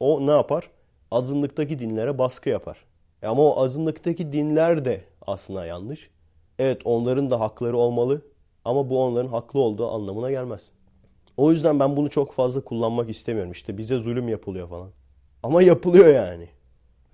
o 0.00 0.26
ne 0.26 0.30
yapar? 0.30 0.70
Azınlıktaki 1.10 1.78
dinlere 1.78 2.18
baskı 2.18 2.48
yapar. 2.48 2.84
E 3.22 3.26
ama 3.26 3.42
o 3.42 3.64
azınlıktaki 3.64 4.32
dinler 4.32 4.84
de 4.84 5.04
aslında 5.26 5.66
yanlış. 5.66 6.10
Evet 6.58 6.80
onların 6.84 7.30
da 7.30 7.40
hakları 7.40 7.76
olmalı 7.76 8.22
ama 8.64 8.90
bu 8.90 9.04
onların 9.04 9.28
haklı 9.28 9.60
olduğu 9.60 9.90
anlamına 9.90 10.30
gelmez. 10.30 10.70
O 11.36 11.50
yüzden 11.50 11.80
ben 11.80 11.96
bunu 11.96 12.10
çok 12.10 12.32
fazla 12.32 12.60
kullanmak 12.60 13.10
istemiyorum. 13.10 13.52
İşte 13.52 13.78
bize 13.78 13.98
zulüm 13.98 14.28
yapılıyor 14.28 14.68
falan. 14.68 14.90
Ama 15.42 15.62
yapılıyor 15.62 16.14
yani. 16.14 16.48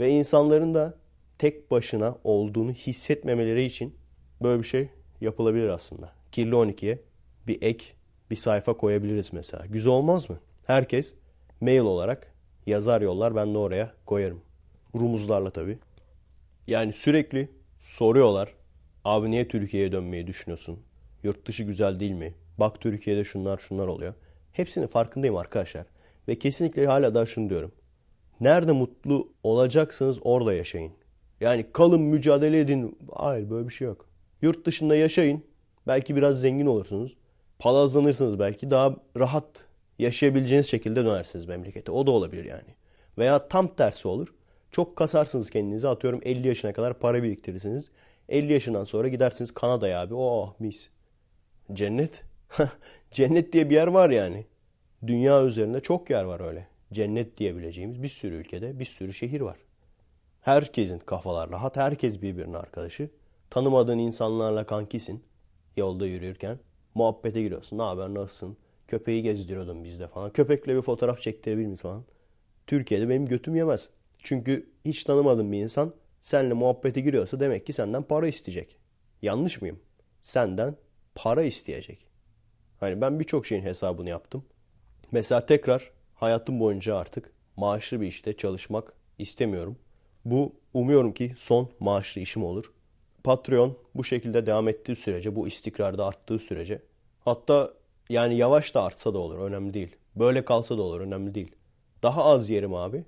Ve 0.01 0.11
insanların 0.11 0.75
da 0.75 0.95
tek 1.39 1.71
başına 1.71 2.17
olduğunu 2.25 2.73
hissetmemeleri 2.73 3.65
için 3.65 3.95
böyle 4.43 4.63
bir 4.63 4.67
şey 4.67 4.89
yapılabilir 5.21 5.69
aslında. 5.69 6.13
Kirli 6.33 6.55
12'ye 6.55 6.99
bir 7.47 7.63
ek, 7.63 7.85
bir 8.31 8.37
sayfa 8.37 8.73
koyabiliriz 8.77 9.33
mesela. 9.33 9.67
Güzel 9.67 9.93
olmaz 9.93 10.31
mı? 10.31 10.39
Herkes 10.67 11.15
mail 11.61 11.81
olarak 11.81 12.34
yazar 12.67 13.01
yollar 13.01 13.35
ben 13.37 13.55
de 13.55 13.59
oraya 13.59 13.93
koyarım. 14.07 14.41
Rumuzlarla 14.95 15.51
tabii. 15.51 15.79
Yani 16.67 16.93
sürekli 16.93 17.49
soruyorlar. 17.81 18.55
Abi 19.05 19.31
niye 19.31 19.49
Türkiye'ye 19.49 19.93
dönmeyi 19.93 20.27
düşünüyorsun? 20.27 20.79
Yurt 21.23 21.47
dışı 21.47 21.65
güzel 21.65 22.01
değil 22.01 22.13
mi? 22.13 22.35
Bak 22.59 22.81
Türkiye'de 22.81 23.25
şunlar 23.25 23.59
şunlar 23.59 23.87
oluyor. 23.87 24.15
Hepsinin 24.53 24.87
farkındayım 24.87 25.37
arkadaşlar. 25.37 25.87
Ve 26.29 26.39
kesinlikle 26.39 26.87
hala 26.87 27.15
daha 27.15 27.27
şunu 27.27 27.51
diyorum. 27.51 27.73
Nerede 28.41 28.73
mutlu 28.73 29.33
olacaksınız 29.43 30.19
orada 30.23 30.53
yaşayın. 30.53 30.93
Yani 31.41 31.67
kalın 31.73 32.01
mücadele 32.01 32.61
edin. 32.61 32.99
Hayır 33.13 33.51
böyle 33.51 33.69
bir 33.69 33.73
şey 33.73 33.87
yok. 33.87 34.07
Yurt 34.43 34.67
dışında 34.67 34.97
yaşayın. 34.97 35.45
Belki 35.87 36.17
biraz 36.17 36.41
zengin 36.41 36.67
olursunuz. 36.67 37.17
Palazlanırsınız 37.59 38.39
belki. 38.39 38.71
Daha 38.71 38.97
rahat 39.17 39.47
yaşayabileceğiniz 39.99 40.67
şekilde 40.67 41.05
dönersiniz 41.05 41.47
memlekete. 41.47 41.93
O 41.93 42.07
da 42.07 42.11
olabilir 42.11 42.45
yani. 42.45 42.75
Veya 43.19 43.49
tam 43.49 43.75
tersi 43.75 44.09
olur. 44.09 44.35
Çok 44.71 44.97
kasarsınız 44.97 45.51
kendinizi. 45.51 45.89
Atıyorum 45.89 46.21
50 46.25 46.49
yaşına 46.49 46.73
kadar 46.73 46.99
para 46.99 47.23
biriktirirsiniz. 47.23 47.91
50 48.29 48.53
yaşından 48.53 48.85
sonra 48.85 49.09
gidersiniz 49.09 49.55
Kanada'ya 49.55 50.01
abi. 50.01 50.15
Oh 50.15 50.55
mis. 50.59 50.89
Cennet. 51.73 52.25
Cennet 53.11 53.53
diye 53.53 53.71
bir 53.71 53.75
yer 53.75 53.87
var 53.87 54.11
yani. 54.11 54.47
Dünya 55.07 55.45
üzerinde 55.45 55.81
çok 55.81 56.11
yer 56.11 56.25
var 56.25 56.41
öyle. 56.41 56.69
Cennet 56.93 57.37
diyebileceğimiz 57.39 58.03
bir 58.03 58.09
sürü 58.09 58.35
ülkede 58.35 58.79
bir 58.79 58.85
sürü 58.85 59.13
şehir 59.13 59.41
var. 59.41 59.57
Herkesin 60.41 60.99
kafalar 60.99 61.51
rahat. 61.51 61.77
Herkes 61.77 62.23
birbirinin 62.23 62.55
arkadaşı. 62.55 63.11
Tanımadığın 63.51 63.99
insanlarla 63.99 64.67
kankisin. 64.67 65.23
Yolda 65.77 66.07
yürürken. 66.07 66.59
Muhabbete 66.95 67.43
giriyorsun. 67.43 67.79
Ne 67.79 67.83
haber 67.83 68.15
nasılsın? 68.15 68.57
Köpeği 68.89 69.23
gezdiriyordum 69.23 69.85
bizde 69.85 70.09
falan. 70.09 70.31
Köpekle 70.31 70.77
bir 70.77 70.83
fotoğraf 70.83 71.21
çektirebilir 71.21 71.67
miyiz 71.67 71.83
falan. 71.83 72.05
Türkiye'de 72.67 73.09
benim 73.09 73.27
götüm 73.27 73.57
yemez. 73.57 73.89
Çünkü 74.19 74.71
hiç 74.85 75.05
tanımadığım 75.05 75.53
bir 75.53 75.59
insan 75.59 75.95
seninle 76.21 76.55
muhabbete 76.55 77.01
giriyorsa 77.01 77.41
demek 77.41 77.67
ki 77.67 77.73
senden 77.73 78.03
para 78.03 78.27
isteyecek. 78.27 78.77
Yanlış 79.23 79.61
mıyım? 79.61 79.81
Senden 80.23 80.77
para 81.15 81.43
isteyecek. 81.43 82.09
Hani 82.81 83.01
ben 83.01 83.21
birçok 83.21 83.47
şeyin 83.47 83.63
hesabını 83.63 84.09
yaptım. 84.09 84.45
Mesela 85.13 85.47
tekrar 85.47 85.91
hayatım 86.15 86.61
boyunca 86.61 86.97
artık 86.97 87.33
maaşlı 87.57 88.01
bir 88.01 88.07
işte 88.07 88.37
çalışmak 88.37 88.93
istemiyorum. 89.19 89.79
Bu 90.25 90.53
umuyorum 90.75 91.13
ki 91.13 91.35
son 91.37 91.71
maaşlı 91.81 92.21
işim 92.21 92.45
olur. 92.45 92.73
Patreon 93.25 93.79
bu 93.95 94.05
şekilde 94.05 94.47
devam 94.47 94.69
ettiği 94.69 94.97
sürece, 94.97 95.37
bu 95.37 95.49
istikrarda 95.49 96.07
arttığı 96.07 96.39
sürece 96.39 96.83
hatta 97.25 97.75
yani 98.09 98.37
yavaş 98.37 98.75
da 98.75 98.83
artsa 98.83 99.15
da 99.15 99.19
olur 99.19 99.39
önemli 99.39 99.75
değil. 99.75 99.97
Böyle 100.17 100.45
kalsa 100.45 100.79
da 100.79 100.83
olur 100.83 101.01
önemli 101.01 101.35
değil. 101.35 101.55
Daha 102.03 102.25
az 102.25 102.51
yerim 102.51 102.75
abi. 102.75 103.05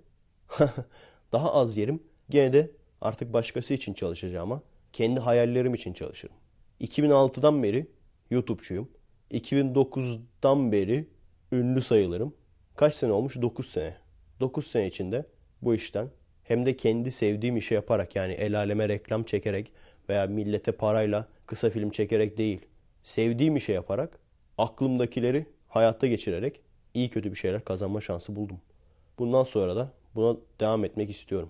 Daha 1.32 1.52
az 1.52 1.76
yerim. 1.76 2.02
Gene 2.30 2.52
de 2.52 2.70
artık 3.00 3.32
başkası 3.32 3.74
için 3.74 3.94
çalışacağım 3.94 4.52
ama 4.52 4.62
kendi 4.92 5.20
hayallerim 5.20 5.74
için 5.74 5.92
çalışırım. 5.92 6.36
2006'dan 6.80 7.62
beri 7.62 7.86
YouTube'çuyum. 8.30 8.88
2009'dan 9.30 10.72
beri 10.72 11.08
ünlü 11.52 11.80
sayılırım. 11.80 12.34
Kaç 12.76 12.94
sene 12.94 13.12
olmuş? 13.12 13.36
9 13.42 13.66
sene. 13.66 13.96
9 14.40 14.66
sene 14.66 14.86
içinde 14.86 15.26
bu 15.62 15.74
işten 15.74 16.10
hem 16.44 16.66
de 16.66 16.76
kendi 16.76 17.12
sevdiğim 17.12 17.56
işi 17.56 17.74
yaparak 17.74 18.16
yani 18.16 18.32
el 18.32 18.58
aleme 18.58 18.88
reklam 18.88 19.24
çekerek 19.24 19.72
veya 20.08 20.26
millete 20.26 20.72
parayla 20.72 21.28
kısa 21.46 21.70
film 21.70 21.90
çekerek 21.90 22.38
değil. 22.38 22.60
Sevdiğim 23.02 23.56
işi 23.56 23.72
yaparak 23.72 24.18
aklımdakileri 24.58 25.46
hayatta 25.68 26.06
geçirerek 26.06 26.60
iyi 26.94 27.08
kötü 27.08 27.30
bir 27.30 27.36
şeyler 27.36 27.64
kazanma 27.64 28.00
şansı 28.00 28.36
buldum. 28.36 28.60
Bundan 29.18 29.42
sonra 29.42 29.76
da 29.76 29.92
buna 30.14 30.36
devam 30.60 30.84
etmek 30.84 31.10
istiyorum. 31.10 31.48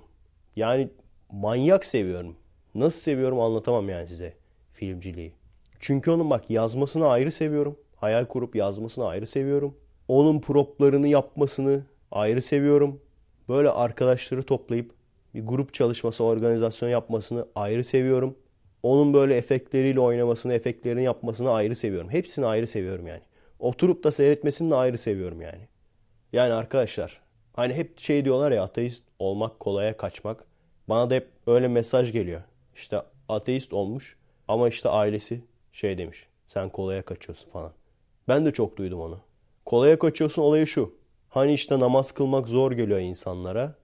Yani 0.56 0.88
manyak 1.32 1.84
seviyorum. 1.84 2.36
Nasıl 2.74 3.00
seviyorum 3.00 3.40
anlatamam 3.40 3.88
yani 3.88 4.08
size 4.08 4.34
filmciliği. 4.72 5.32
Çünkü 5.80 6.10
onun 6.10 6.30
bak 6.30 6.50
yazmasını 6.50 7.08
ayrı 7.08 7.32
seviyorum. 7.32 7.78
Hayal 7.96 8.24
kurup 8.24 8.56
yazmasını 8.56 9.06
ayrı 9.06 9.26
seviyorum. 9.26 9.76
Onun 10.08 10.40
proplarını 10.40 11.08
yapmasını 11.08 11.82
ayrı 12.12 12.42
seviyorum. 12.42 13.00
Böyle 13.48 13.70
arkadaşları 13.70 14.42
toplayıp 14.42 14.90
bir 15.34 15.46
grup 15.46 15.74
çalışması, 15.74 16.24
organizasyon 16.24 16.88
yapmasını 16.88 17.46
ayrı 17.54 17.84
seviyorum. 17.84 18.36
Onun 18.86 19.14
böyle 19.14 19.36
efektleriyle 19.36 20.00
oynamasını, 20.00 20.54
efektlerini 20.54 21.04
yapmasını 21.04 21.50
ayrı 21.50 21.76
seviyorum. 21.76 22.10
Hepsini 22.10 22.46
ayrı 22.46 22.66
seviyorum 22.66 23.06
yani. 23.06 23.20
Oturup 23.58 24.04
da 24.04 24.10
seyretmesini 24.10 24.70
de 24.70 24.74
ayrı 24.74 24.98
seviyorum 24.98 25.40
yani. 25.40 25.68
Yani 26.32 26.52
arkadaşlar 26.52 27.20
hani 27.52 27.74
hep 27.74 27.98
şey 27.98 28.24
diyorlar 28.24 28.52
ya 28.52 28.62
ateist 28.62 29.04
olmak 29.18 29.60
kolaya 29.60 29.96
kaçmak. 29.96 30.44
Bana 30.88 31.10
da 31.10 31.14
hep 31.14 31.28
öyle 31.46 31.68
mesaj 31.68 32.12
geliyor. 32.12 32.42
İşte 32.74 33.02
ateist 33.28 33.72
olmuş 33.72 34.16
ama 34.48 34.68
işte 34.68 34.88
ailesi 34.88 35.40
şey 35.72 35.98
demiş. 35.98 36.26
Sen 36.46 36.68
kolaya 36.68 37.02
kaçıyorsun 37.02 37.50
falan. 37.50 37.72
Ben 38.28 38.46
de 38.46 38.50
çok 38.50 38.76
duydum 38.76 39.00
onu. 39.00 39.20
Kolaya 39.64 39.98
kaçıyorsun 39.98 40.42
olayı 40.42 40.66
şu. 40.66 40.94
Hani 41.28 41.52
işte 41.52 41.80
namaz 41.80 42.12
kılmak 42.12 42.48
zor 42.48 42.72
geliyor 42.72 42.98
insanlara. 42.98 43.74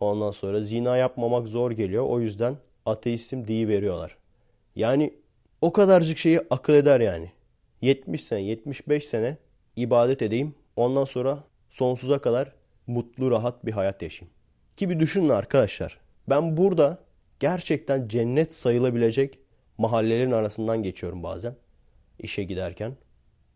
Ondan 0.00 0.30
sonra 0.30 0.62
zina 0.62 0.96
yapmamak 0.96 1.48
zor 1.48 1.70
geliyor. 1.70 2.04
O 2.08 2.20
yüzden 2.20 2.56
ateistim 2.86 3.46
diye 3.46 3.68
veriyorlar. 3.68 4.20
Yani 4.76 5.14
o 5.60 5.72
kadarcık 5.72 6.18
şeyi 6.18 6.40
akıl 6.50 6.74
eder 6.74 7.00
yani. 7.00 7.32
70 7.80 8.24
sene, 8.24 8.42
75 8.42 9.06
sene 9.06 9.36
ibadet 9.76 10.22
edeyim. 10.22 10.54
Ondan 10.76 11.04
sonra 11.04 11.44
sonsuza 11.70 12.18
kadar 12.18 12.52
mutlu, 12.86 13.30
rahat 13.30 13.66
bir 13.66 13.72
hayat 13.72 14.02
yaşayayım. 14.02 14.34
Ki 14.76 14.90
bir 14.90 15.00
düşünün 15.00 15.28
arkadaşlar. 15.28 16.00
Ben 16.28 16.56
burada 16.56 16.98
gerçekten 17.40 18.08
cennet 18.08 18.54
sayılabilecek 18.54 19.38
mahallelerin 19.78 20.30
arasından 20.30 20.82
geçiyorum 20.82 21.22
bazen. 21.22 21.56
işe 22.18 22.44
giderken. 22.44 22.96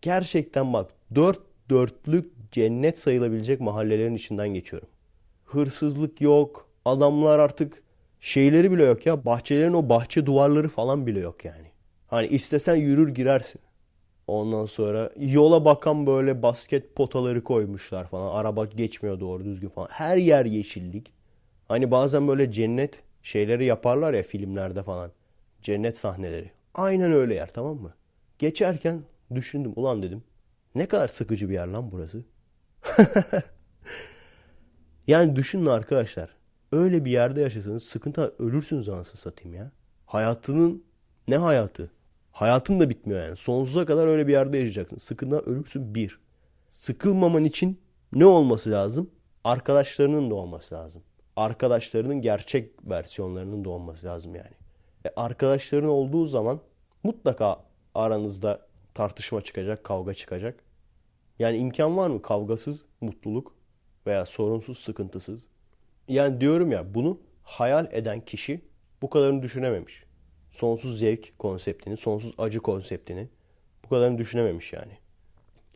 Gerçekten 0.03 0.73
bak 0.73 0.91
dört 1.15 1.41
dörtlük 1.71 2.53
cennet 2.53 2.99
sayılabilecek 2.99 3.61
mahallelerin 3.61 4.15
içinden 4.15 4.49
geçiyorum. 4.49 4.89
Hırsızlık 5.45 6.21
yok. 6.21 6.69
Adamlar 6.85 7.39
artık 7.39 7.83
şeyleri 8.25 8.73
bile 8.73 8.85
yok 8.85 9.07
ya. 9.07 9.25
Bahçelerin 9.25 9.73
o 9.73 9.89
bahçe 9.89 10.27
duvarları 10.27 10.69
falan 10.69 11.07
bile 11.07 11.21
yok 11.21 11.45
yani. 11.45 11.67
Hani 12.07 12.27
istesen 12.27 12.75
yürür 12.75 13.09
girersin. 13.09 13.61
Ondan 14.27 14.67
sonra 14.67 15.11
yola 15.19 15.65
bakan 15.65 16.07
böyle 16.07 16.43
basket 16.43 16.97
potaları 16.97 17.45
koymuşlar 17.45 18.09
falan. 18.09 18.35
Araba 18.35 18.65
geçmiyor 18.65 19.21
doğru 19.21 19.45
düzgün 19.45 19.69
falan. 19.69 19.89
Her 19.91 20.17
yer 20.17 20.45
yeşillik. 20.45 21.13
Hani 21.69 21.91
bazen 21.91 22.29
böyle 22.29 22.53
cennet 22.53 23.03
şeyleri 23.23 23.65
yaparlar 23.67 24.15
ya 24.15 24.23
filmlerde 24.23 24.83
falan. 24.83 25.11
Cennet 25.63 25.99
sahneleri. 25.99 26.51
Aynen 26.75 27.13
öyle 27.13 27.35
yer 27.35 27.53
tamam 27.53 27.77
mı? 27.77 27.95
Geçerken 28.39 29.03
düşündüm 29.35 29.73
ulan 29.77 30.03
dedim. 30.03 30.23
Ne 30.75 30.87
kadar 30.87 31.09
sıkıcı 31.09 31.49
bir 31.49 31.55
yer 31.55 31.67
lan 31.67 31.93
burası. 31.93 32.25
yani 35.07 35.37
düşünün 35.37 35.67
arkadaşlar. 35.67 36.44
Öyle 36.75 37.05
bir 37.05 37.11
yerde 37.11 37.41
yaşasanız 37.41 37.83
sıkıntı 37.83 38.35
ölürsünüz 38.39 38.89
anasını 38.89 39.21
satayım 39.21 39.55
ya. 39.55 39.71
Hayatının 40.07 40.85
ne 41.29 41.37
hayatı? 41.37 41.91
Hayatın 42.33 42.81
da 42.81 42.91
bitmiyor 42.91 43.25
yani. 43.25 43.37
Sonsuza 43.37 43.87
kadar 43.87 44.07
öyle 44.07 44.27
bir 44.27 44.33
yerde 44.33 44.59
yaşayacaksın. 44.59 44.97
Sıkıntıdan 44.97 45.49
ölürsün 45.49 45.95
bir. 45.95 46.21
Sıkılmaman 46.71 47.45
için 47.45 47.81
ne 48.13 48.27
olması 48.27 48.71
lazım? 48.71 49.11
Arkadaşlarının 49.45 50.31
da 50.31 50.35
olması 50.35 50.75
lazım. 50.75 51.03
Arkadaşlarının 51.37 52.21
gerçek 52.21 52.71
versiyonlarının 52.91 53.65
da 53.65 53.71
olması 53.71 54.07
lazım 54.07 54.35
yani. 54.35 54.55
E 55.07 55.11
arkadaşların 55.17 55.91
olduğu 55.91 56.27
zaman 56.27 56.61
mutlaka 57.03 57.65
aranızda 57.95 58.67
tartışma 58.95 59.41
çıkacak, 59.41 59.85
kavga 59.85 60.15
çıkacak. 60.15 60.65
Yani 61.39 61.57
imkan 61.57 61.97
var 61.97 62.11
mı 62.11 62.23
kavgasız 62.23 62.85
mutluluk 63.01 63.55
veya 64.07 64.27
sorunsuz, 64.27 64.79
sıkıntısız? 64.79 65.54
Yani 66.09 66.41
diyorum 66.41 66.73
ya 66.73 66.95
bunu 66.95 67.21
hayal 67.43 67.89
eden 67.93 68.21
kişi 68.21 68.61
bu 69.03 69.11
kadarını 69.11 69.43
düşünememiş. 69.43 70.05
Sonsuz 70.51 70.99
zevk 70.99 71.39
konseptini, 71.39 71.97
sonsuz 71.97 72.35
acı 72.39 72.61
konseptini 72.61 73.29
bu 73.85 73.89
kadarını 73.89 74.19
düşünememiş 74.19 74.73
yani. 74.73 74.93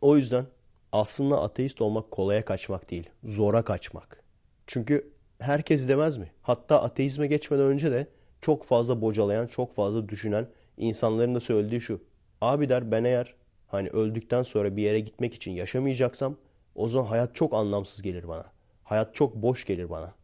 O 0.01 0.17
yüzden 0.17 0.47
aslında 0.93 1.43
ateist 1.43 1.81
olmak 1.81 2.11
kolaya 2.11 2.45
kaçmak 2.45 2.91
değil, 2.91 3.11
zora 3.25 3.63
kaçmak. 3.63 4.23
Çünkü 4.67 5.13
herkes 5.39 5.89
demez 5.89 6.19
mi? 6.19 6.31
Hatta 6.43 6.83
ateizme 6.83 7.27
geçmeden 7.27 7.65
önce 7.65 7.93
de 7.93 8.07
çok 8.41 8.65
fazla 8.65 9.01
bocalayan, 9.01 9.47
çok 9.47 9.75
fazla 9.75 10.09
düşünen 10.09 10.49
insanların 10.77 11.35
da 11.35 11.41
söylediği 11.41 11.81
şu. 11.81 12.01
Abi 12.41 12.69
der 12.69 12.91
ben 12.91 13.05
eğer 13.05 13.35
hani 13.67 13.89
öldükten 13.89 14.43
sonra 14.43 14.77
bir 14.77 14.83
yere 14.83 15.01
gitmek 15.01 15.35
için 15.35 15.53
yaşamayacaksam 15.53 16.37
o 16.75 16.89
zaman 16.89 17.07
hayat 17.07 17.35
çok 17.35 17.55
anlamsız 17.55 18.03
gelir 18.03 18.29
bana. 18.29 18.45
Hayat 18.85 19.15
çok 19.15 19.35
boş 19.35 19.65
gelir 19.65 19.91
bana. 19.91 20.15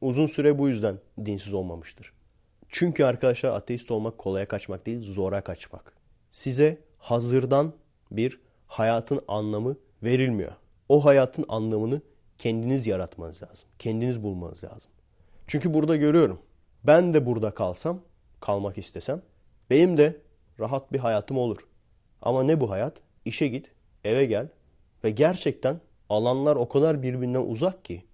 Uzun 0.00 0.26
süre 0.26 0.58
bu 0.58 0.68
yüzden 0.68 0.98
dinsiz 1.24 1.54
olmamıştır. 1.54 2.12
Çünkü 2.68 3.04
arkadaşlar 3.04 3.50
ateist 3.50 3.90
olmak 3.90 4.18
kolaya 4.18 4.46
kaçmak 4.46 4.86
değil, 4.86 5.12
zora 5.12 5.40
kaçmak. 5.40 5.92
Size 6.30 6.78
hazırdan 6.98 7.72
bir 8.10 8.40
hayatın 8.66 9.20
anlamı 9.28 9.76
verilmiyor. 10.02 10.52
O 10.88 11.04
hayatın 11.04 11.44
anlamını 11.48 12.00
kendiniz 12.38 12.86
yaratmanız 12.86 13.42
lazım. 13.42 13.68
Kendiniz 13.78 14.22
bulmanız 14.22 14.64
lazım. 14.64 14.90
Çünkü 15.46 15.74
burada 15.74 15.96
görüyorum. 15.96 16.40
Ben 16.84 17.14
de 17.14 17.26
burada 17.26 17.50
kalsam, 17.50 18.00
kalmak 18.40 18.78
istesem, 18.78 19.22
benim 19.70 19.96
de 19.96 20.16
rahat 20.60 20.92
bir 20.92 20.98
hayatım 20.98 21.38
olur. 21.38 21.58
Ama 22.22 22.42
ne 22.42 22.60
bu 22.60 22.70
hayat? 22.70 23.00
İşe 23.24 23.48
git, 23.48 23.72
eve 24.04 24.24
gel 24.24 24.48
ve 25.04 25.10
gerçekten 25.10 25.80
alanlar 26.08 26.56
o 26.56 26.68
kadar 26.68 27.02
birbirinden 27.02 27.46
uzak 27.46 27.84
ki. 27.84 28.04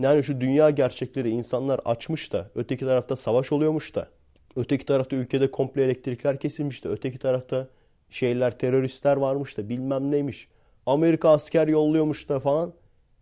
Yani 0.00 0.22
şu 0.24 0.40
dünya 0.40 0.70
gerçekleri 0.70 1.30
insanlar 1.30 1.80
açmış 1.84 2.32
da 2.32 2.50
öteki 2.54 2.84
tarafta 2.84 3.16
savaş 3.16 3.52
oluyormuş 3.52 3.94
da 3.94 4.08
öteki 4.56 4.86
tarafta 4.86 5.16
ülkede 5.16 5.50
komple 5.50 5.84
elektrikler 5.84 6.40
kesilmiş 6.40 6.84
de 6.84 6.88
öteki 6.88 7.18
tarafta 7.18 7.68
şeyler 8.10 8.58
teröristler 8.58 9.16
varmış 9.16 9.58
da 9.58 9.68
bilmem 9.68 10.10
neymiş. 10.10 10.48
Amerika 10.86 11.30
asker 11.30 11.68
yolluyormuş 11.68 12.28
da 12.28 12.40
falan. 12.40 12.72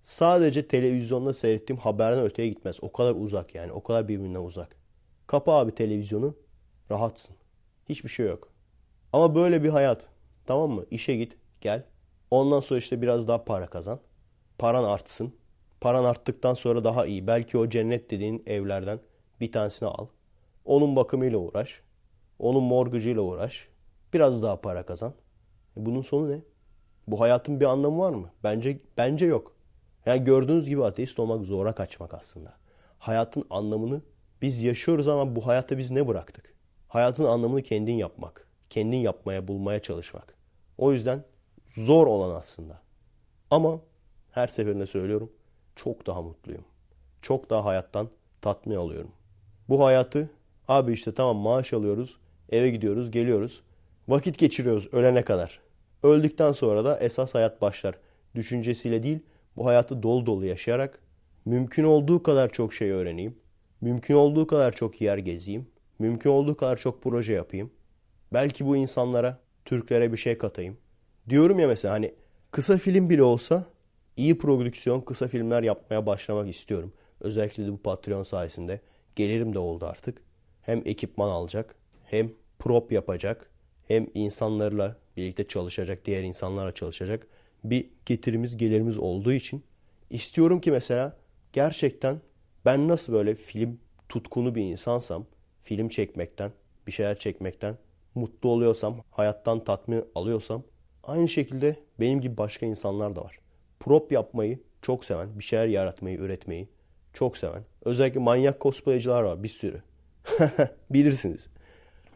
Sadece 0.02 0.68
televizyonda 0.68 1.34
seyrettiğim 1.34 1.80
haberden 1.80 2.24
öteye 2.24 2.48
gitmez. 2.48 2.78
O 2.82 2.92
kadar 2.92 3.14
uzak 3.14 3.54
yani. 3.54 3.72
O 3.72 3.82
kadar 3.82 4.08
birbirinden 4.08 4.40
uzak. 4.40 4.76
Kapa 5.26 5.52
abi 5.52 5.74
televizyonu. 5.74 6.36
Rahatsın. 6.90 7.36
Hiçbir 7.88 8.08
şey 8.08 8.26
yok. 8.26 8.48
Ama 9.12 9.34
böyle 9.34 9.62
bir 9.62 9.68
hayat. 9.68 10.06
Tamam 10.46 10.70
mı? 10.70 10.84
İşe 10.90 11.16
git. 11.16 11.36
Gel. 11.60 11.84
Ondan 12.30 12.60
sonra 12.60 12.78
işte 12.78 13.02
biraz 13.02 13.28
daha 13.28 13.44
para 13.44 13.66
kazan. 13.66 14.00
Paran 14.58 14.84
artsın. 14.84 15.34
Paran 15.86 16.04
arttıktan 16.04 16.54
sonra 16.54 16.84
daha 16.84 17.06
iyi. 17.06 17.26
Belki 17.26 17.58
o 17.58 17.68
cennet 17.68 18.10
dediğin 18.10 18.42
evlerden 18.46 19.00
bir 19.40 19.52
tanesini 19.52 19.88
al. 19.88 20.06
Onun 20.64 20.96
bakımıyla 20.96 21.38
uğraş. 21.38 21.82
Onun 22.38 22.62
morgıcıyla 22.62 23.22
uğraş. 23.22 23.68
Biraz 24.14 24.42
daha 24.42 24.60
para 24.60 24.82
kazan. 24.82 25.14
E 25.76 25.86
bunun 25.86 26.02
sonu 26.02 26.30
ne? 26.30 26.40
Bu 27.08 27.20
hayatın 27.20 27.60
bir 27.60 27.64
anlamı 27.64 27.98
var 27.98 28.10
mı? 28.10 28.30
Bence 28.44 28.80
bence 28.96 29.26
yok. 29.26 29.56
Yani 30.06 30.24
gördüğünüz 30.24 30.68
gibi 30.68 30.84
ateist 30.84 31.18
olmak 31.18 31.44
zora 31.44 31.74
kaçmak 31.74 32.14
aslında. 32.14 32.54
Hayatın 32.98 33.44
anlamını 33.50 34.02
biz 34.42 34.62
yaşıyoruz 34.62 35.08
ama 35.08 35.36
bu 35.36 35.46
hayatta 35.46 35.78
biz 35.78 35.90
ne 35.90 36.08
bıraktık? 36.08 36.54
Hayatın 36.88 37.24
anlamını 37.24 37.62
kendin 37.62 37.94
yapmak. 37.94 38.48
Kendin 38.70 38.98
yapmaya, 38.98 39.48
bulmaya 39.48 39.82
çalışmak. 39.82 40.34
O 40.78 40.92
yüzden 40.92 41.24
zor 41.74 42.06
olan 42.06 42.34
aslında. 42.34 42.82
Ama 43.50 43.80
her 44.30 44.46
seferinde 44.46 44.86
söylüyorum 44.86 45.32
çok 45.76 46.06
daha 46.06 46.22
mutluyum. 46.22 46.64
Çok 47.22 47.50
daha 47.50 47.64
hayattan 47.64 48.08
tatmin 48.42 48.76
alıyorum. 48.76 49.10
Bu 49.68 49.84
hayatı 49.84 50.30
abi 50.68 50.92
işte 50.92 51.14
tamam 51.14 51.36
maaş 51.36 51.72
alıyoruz, 51.72 52.16
eve 52.50 52.70
gidiyoruz, 52.70 53.10
geliyoruz. 53.10 53.62
Vakit 54.08 54.38
geçiriyoruz 54.38 54.88
ölene 54.92 55.22
kadar. 55.24 55.60
Öldükten 56.02 56.52
sonra 56.52 56.84
da 56.84 56.98
esas 57.00 57.34
hayat 57.34 57.62
başlar. 57.62 57.94
Düşüncesiyle 58.34 59.02
değil, 59.02 59.18
bu 59.56 59.66
hayatı 59.66 60.02
dolu 60.02 60.26
dolu 60.26 60.46
yaşayarak 60.46 60.98
mümkün 61.44 61.84
olduğu 61.84 62.22
kadar 62.22 62.52
çok 62.52 62.74
şey 62.74 62.90
öğreneyim. 62.90 63.38
Mümkün 63.80 64.14
olduğu 64.14 64.46
kadar 64.46 64.72
çok 64.72 65.00
yer 65.00 65.18
gezeyim. 65.18 65.66
Mümkün 65.98 66.30
olduğu 66.30 66.56
kadar 66.56 66.76
çok 66.76 67.02
proje 67.02 67.32
yapayım. 67.32 67.70
Belki 68.32 68.66
bu 68.66 68.76
insanlara, 68.76 69.38
Türklere 69.64 70.12
bir 70.12 70.16
şey 70.16 70.38
katayım. 70.38 70.76
Diyorum 71.28 71.58
ya 71.58 71.68
mesela 71.68 71.94
hani 71.94 72.14
kısa 72.50 72.78
film 72.78 73.10
bile 73.10 73.22
olsa 73.22 73.64
iyi 74.16 74.38
prodüksiyon 74.38 75.00
kısa 75.00 75.28
filmler 75.28 75.62
yapmaya 75.62 76.06
başlamak 76.06 76.48
istiyorum. 76.48 76.92
Özellikle 77.20 77.66
de 77.66 77.72
bu 77.72 77.78
Patreon 77.78 78.22
sayesinde 78.22 78.80
gelirim 79.16 79.54
de 79.54 79.58
oldu 79.58 79.86
artık. 79.86 80.22
Hem 80.62 80.82
ekipman 80.84 81.28
alacak, 81.28 81.74
hem 82.04 82.32
prop 82.58 82.92
yapacak, 82.92 83.50
hem 83.88 84.06
insanlarla 84.14 84.96
birlikte 85.16 85.48
çalışacak, 85.48 86.04
diğer 86.04 86.22
insanlarla 86.22 86.74
çalışacak 86.74 87.26
bir 87.64 87.90
getirimiz, 88.06 88.56
gelirimiz 88.56 88.98
olduğu 88.98 89.32
için 89.32 89.64
istiyorum 90.10 90.60
ki 90.60 90.70
mesela 90.70 91.16
gerçekten 91.52 92.20
ben 92.64 92.88
nasıl 92.88 93.12
böyle 93.12 93.34
film 93.34 93.78
tutkunu 94.08 94.54
bir 94.54 94.62
insansam, 94.62 95.26
film 95.62 95.88
çekmekten, 95.88 96.52
bir 96.86 96.92
şeyler 96.92 97.18
çekmekten 97.18 97.78
mutlu 98.14 98.48
oluyorsam, 98.48 99.00
hayattan 99.10 99.64
tatmin 99.64 100.04
alıyorsam 100.14 100.62
aynı 101.02 101.28
şekilde 101.28 101.76
benim 102.00 102.20
gibi 102.20 102.36
başka 102.36 102.66
insanlar 102.66 103.16
da 103.16 103.24
var. 103.24 103.38
Prop 103.80 104.12
yapmayı 104.12 104.60
çok 104.82 105.04
seven, 105.04 105.38
bir 105.38 105.44
şeyler 105.44 105.66
yaratmayı, 105.66 106.18
üretmeyi 106.18 106.68
çok 107.12 107.36
seven. 107.36 107.64
Özellikle 107.84 108.20
manyak 108.20 108.60
cosplayciler 108.60 109.22
var 109.22 109.42
bir 109.42 109.48
sürü. 109.48 109.82
Bilirsiniz. 110.90 111.48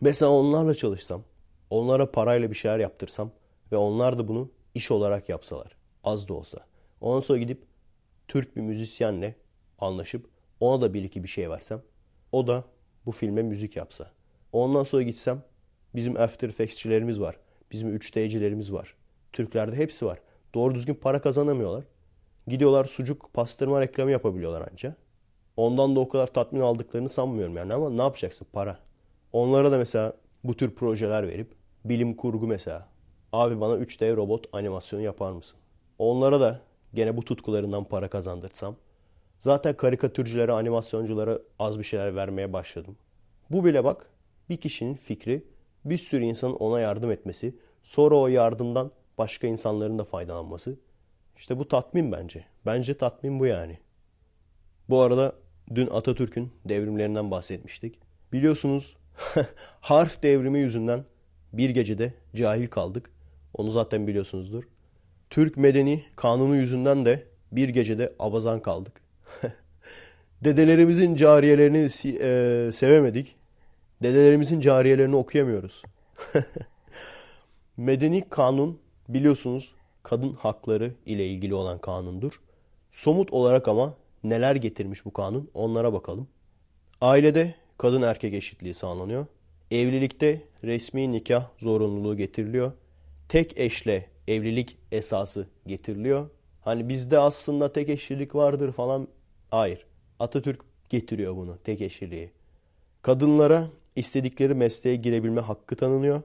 Mesela 0.01 0.31
onlarla 0.31 0.75
çalışsam, 0.75 1.25
onlara 1.71 2.11
parayla 2.11 2.51
bir 2.51 2.55
şeyler 2.55 2.79
yaptırsam 2.79 3.31
ve 3.73 3.77
onlar 3.77 4.19
da 4.19 4.29
bunu 4.29 4.51
iş 4.75 4.91
olarak 4.91 5.29
yapsalar. 5.29 5.77
Az 6.05 6.29
da 6.29 6.35
olsa. 6.35 6.59
Ondan 7.01 7.21
sonra 7.21 7.39
gidip 7.39 7.63
Türk 8.29 8.57
bir 8.57 8.61
müzisyenle 8.61 9.35
anlaşıp 9.79 10.27
ona 10.61 10.81
da 10.81 10.95
bir 10.95 11.05
iki 11.05 11.23
bir 11.23 11.29
şey 11.29 11.51
versem. 11.51 11.83
O 12.33 12.47
da 12.47 12.65
bu 13.07 13.13
filme 13.13 13.43
müzik 13.43 13.77
yapsa. 13.77 14.11
Ondan 14.53 14.85
sonra 14.85 15.03
gitsem 15.03 15.43
bizim 15.95 16.17
After 16.17 16.49
Effects'çilerimiz 16.49 17.21
var. 17.21 17.37
Bizim 17.73 17.97
3D'cilerimiz 17.97 18.73
var. 18.73 18.95
Türklerde 19.33 19.77
hepsi 19.77 20.07
var. 20.07 20.19
Doğru 20.55 20.75
düzgün 20.75 20.95
para 20.95 21.21
kazanamıyorlar. 21.21 21.85
Gidiyorlar 22.47 22.85
sucuk 22.85 23.31
pastırma 23.35 23.81
reklamı 23.81 24.11
yapabiliyorlar 24.11 24.69
anca. 24.73 24.97
Ondan 25.57 25.97
da 25.97 26.01
o 26.01 26.09
kadar 26.09 26.27
tatmin 26.27 26.61
aldıklarını 26.61 27.09
sanmıyorum 27.09 27.57
yani 27.57 27.75
ama 27.75 27.91
ne 27.91 28.03
yapacaksın 28.03 28.47
para. 28.53 28.79
Onlara 29.33 29.73
da 29.73 29.79
mesela 29.79 30.13
bu 30.45 30.57
tür 30.57 30.75
projeler 30.75 31.29
verip 31.29 31.55
bilim 31.85 32.15
kurgu 32.15 32.47
mesela. 32.47 32.89
Abi 33.33 33.61
bana 33.61 33.75
3D 33.75 34.17
robot 34.17 34.47
animasyonu 34.53 35.03
yapar 35.03 35.33
mısın? 35.33 35.57
Onlara 35.99 36.41
da 36.41 36.61
gene 36.95 37.17
bu 37.17 37.25
tutkularından 37.25 37.85
para 37.85 38.09
kazandırtsam. 38.09 38.77
Zaten 39.39 39.77
karikatürcülere, 39.77 40.53
animasyonculara 40.53 41.39
az 41.59 41.79
bir 41.79 41.85
şeyler 41.85 42.17
vermeye 42.17 42.53
başladım. 42.53 42.97
Bu 43.51 43.65
bile 43.65 43.85
bak 43.85 44.11
bir 44.49 44.57
kişinin 44.57 44.95
fikri 44.95 45.45
bir 45.85 45.97
sürü 45.97 46.25
insanın 46.25 46.55
ona 46.55 46.81
yardım 46.81 47.11
etmesi, 47.11 47.55
Sonra 47.83 48.15
o 48.19 48.29
yardımdan 48.29 48.91
başka 49.21 49.47
insanların 49.47 49.99
da 49.99 50.05
faydalanması. 50.05 50.79
İşte 51.37 51.59
bu 51.59 51.69
tatmin 51.69 52.13
bence. 52.13 52.45
Bence 52.67 52.95
tatmin 52.95 53.41
bu 53.41 53.47
yani. 53.47 53.79
Bu 54.89 55.01
arada 55.01 55.33
dün 55.75 55.87
Atatürk'ün 55.87 56.53
devrimlerinden 56.65 57.31
bahsetmiştik. 57.31 57.99
Biliyorsunuz 58.33 58.97
harf 59.81 60.23
devrimi 60.23 60.59
yüzünden 60.59 61.05
bir 61.53 61.71
gecede 61.71 62.15
cahil 62.35 62.67
kaldık. 62.67 63.11
Onu 63.55 63.71
zaten 63.71 64.07
biliyorsunuzdur. 64.07 64.65
Türk 65.31 65.57
Medeni 65.57 66.05
Kanunu 66.17 66.57
yüzünden 66.57 67.07
de 67.07 67.27
bir 67.53 67.69
gecede 67.69 68.13
abazan 68.19 68.63
kaldık. 68.63 69.01
Dedelerimizin 70.45 71.15
cariyelerini 71.15 71.89
e, 72.19 72.73
sevemedik. 72.73 73.37
Dedelerimizin 74.03 74.61
cariyelerini 74.61 75.17
okuyamıyoruz. 75.17 75.83
Medeni 77.77 78.29
kanun 78.31 78.81
biliyorsunuz 79.15 79.75
kadın 80.03 80.33
hakları 80.33 80.95
ile 81.07 81.27
ilgili 81.27 81.55
olan 81.55 81.79
kanundur. 81.79 82.41
Somut 82.93 83.33
olarak 83.33 83.69
ama 83.69 83.95
neler 84.25 84.57
getirmiş 84.57 85.05
bu 85.05 85.13
kanun 85.13 85.51
onlara 85.55 85.93
bakalım. 85.93 86.29
Ailede 87.01 87.55
kadın 87.79 88.03
erkek 88.03 88.35
eşitliği 88.35 88.75
sağlanıyor. 88.75 89.27
Evlilikte 89.71 90.43
resmi 90.65 91.13
nikah 91.13 91.49
zorunluluğu 91.59 92.17
getiriliyor. 92.17 92.73
Tek 93.29 93.59
eşle 93.59 94.07
evlilik 94.29 94.79
esası 94.93 95.47
getiriliyor. 95.67 96.31
Hani 96.61 96.89
bizde 96.89 97.19
aslında 97.19 97.73
tek 97.73 97.89
eşlilik 97.89 98.35
vardır 98.35 98.73
falan. 98.73 99.09
Hayır. 99.51 99.87
Atatürk 100.19 100.61
getiriyor 100.89 101.37
bunu 101.37 101.59
tek 101.65 101.81
eşliliği. 101.81 102.31
Kadınlara 103.03 103.67
istedikleri 103.97 104.55
mesleğe 104.55 104.97
girebilme 104.97 105.41
hakkı 105.41 105.77
tanınıyor. 105.77 106.23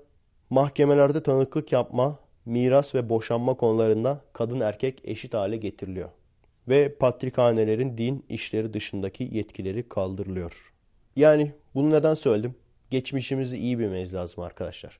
Mahkemelerde 0.49 1.23
tanıklık 1.23 1.71
yapma, 1.71 2.19
miras 2.45 2.95
ve 2.95 3.09
boşanma 3.09 3.53
konularında 3.53 4.21
kadın 4.33 4.59
erkek 4.59 5.01
eşit 5.03 5.33
hale 5.33 5.57
getiriliyor. 5.57 6.09
Ve 6.67 6.95
patrikhanelerin 6.95 7.97
din 7.97 8.25
işleri 8.29 8.73
dışındaki 8.73 9.29
yetkileri 9.31 9.89
kaldırılıyor. 9.89 10.73
Yani 11.15 11.51
bunu 11.75 11.89
neden 11.89 12.13
söyledim? 12.13 12.55
Geçmişimizi 12.89 13.57
iyi 13.57 13.79
bilmeniz 13.79 14.13
lazım 14.13 14.43
arkadaşlar. 14.43 14.99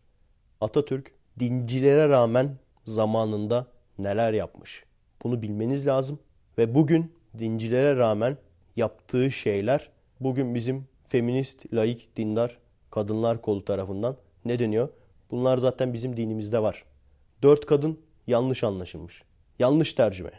Atatürk 0.61 1.11
dincilere 1.39 2.09
rağmen 2.09 2.55
zamanında 2.85 3.67
neler 3.99 4.33
yapmış? 4.33 4.83
Bunu 5.23 5.41
bilmeniz 5.41 5.87
lazım. 5.87 6.19
Ve 6.57 6.75
bugün 6.75 7.13
dincilere 7.39 7.97
rağmen 7.97 8.37
yaptığı 8.75 9.31
şeyler 9.31 9.89
bugün 10.19 10.55
bizim 10.55 10.87
feminist, 11.07 11.73
laik, 11.73 12.17
dindar 12.17 12.57
kadınlar 12.91 13.41
kolu 13.41 13.65
tarafından 13.65 14.17
ne 14.45 14.59
deniyor? 14.59 14.89
Bunlar 15.31 15.57
zaten 15.57 15.93
bizim 15.93 16.17
dinimizde 16.17 16.61
var. 16.61 16.83
Dört 17.45 17.65
kadın 17.65 17.99
yanlış 18.27 18.63
anlaşılmış. 18.63 19.23
Yanlış 19.59 19.93
tercüme. 19.93 20.31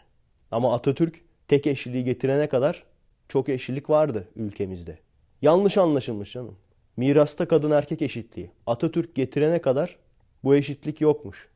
Ama 0.51 0.73
Atatürk 0.73 1.21
tek 1.47 1.67
eşliliği 1.67 2.03
getirene 2.03 2.49
kadar 2.49 2.83
çok 3.29 3.49
eşlilik 3.49 3.89
vardı 3.89 4.27
ülkemizde. 4.35 4.97
Yanlış 5.41 5.77
anlaşılmış 5.77 6.33
canım. 6.33 6.55
Mirasta 6.97 7.47
kadın 7.47 7.71
erkek 7.71 8.01
eşitliği. 8.01 8.51
Atatürk 8.65 9.15
getirene 9.15 9.61
kadar 9.61 9.97
bu 10.43 10.55
eşitlik 10.55 11.01
yokmuş. 11.01 11.49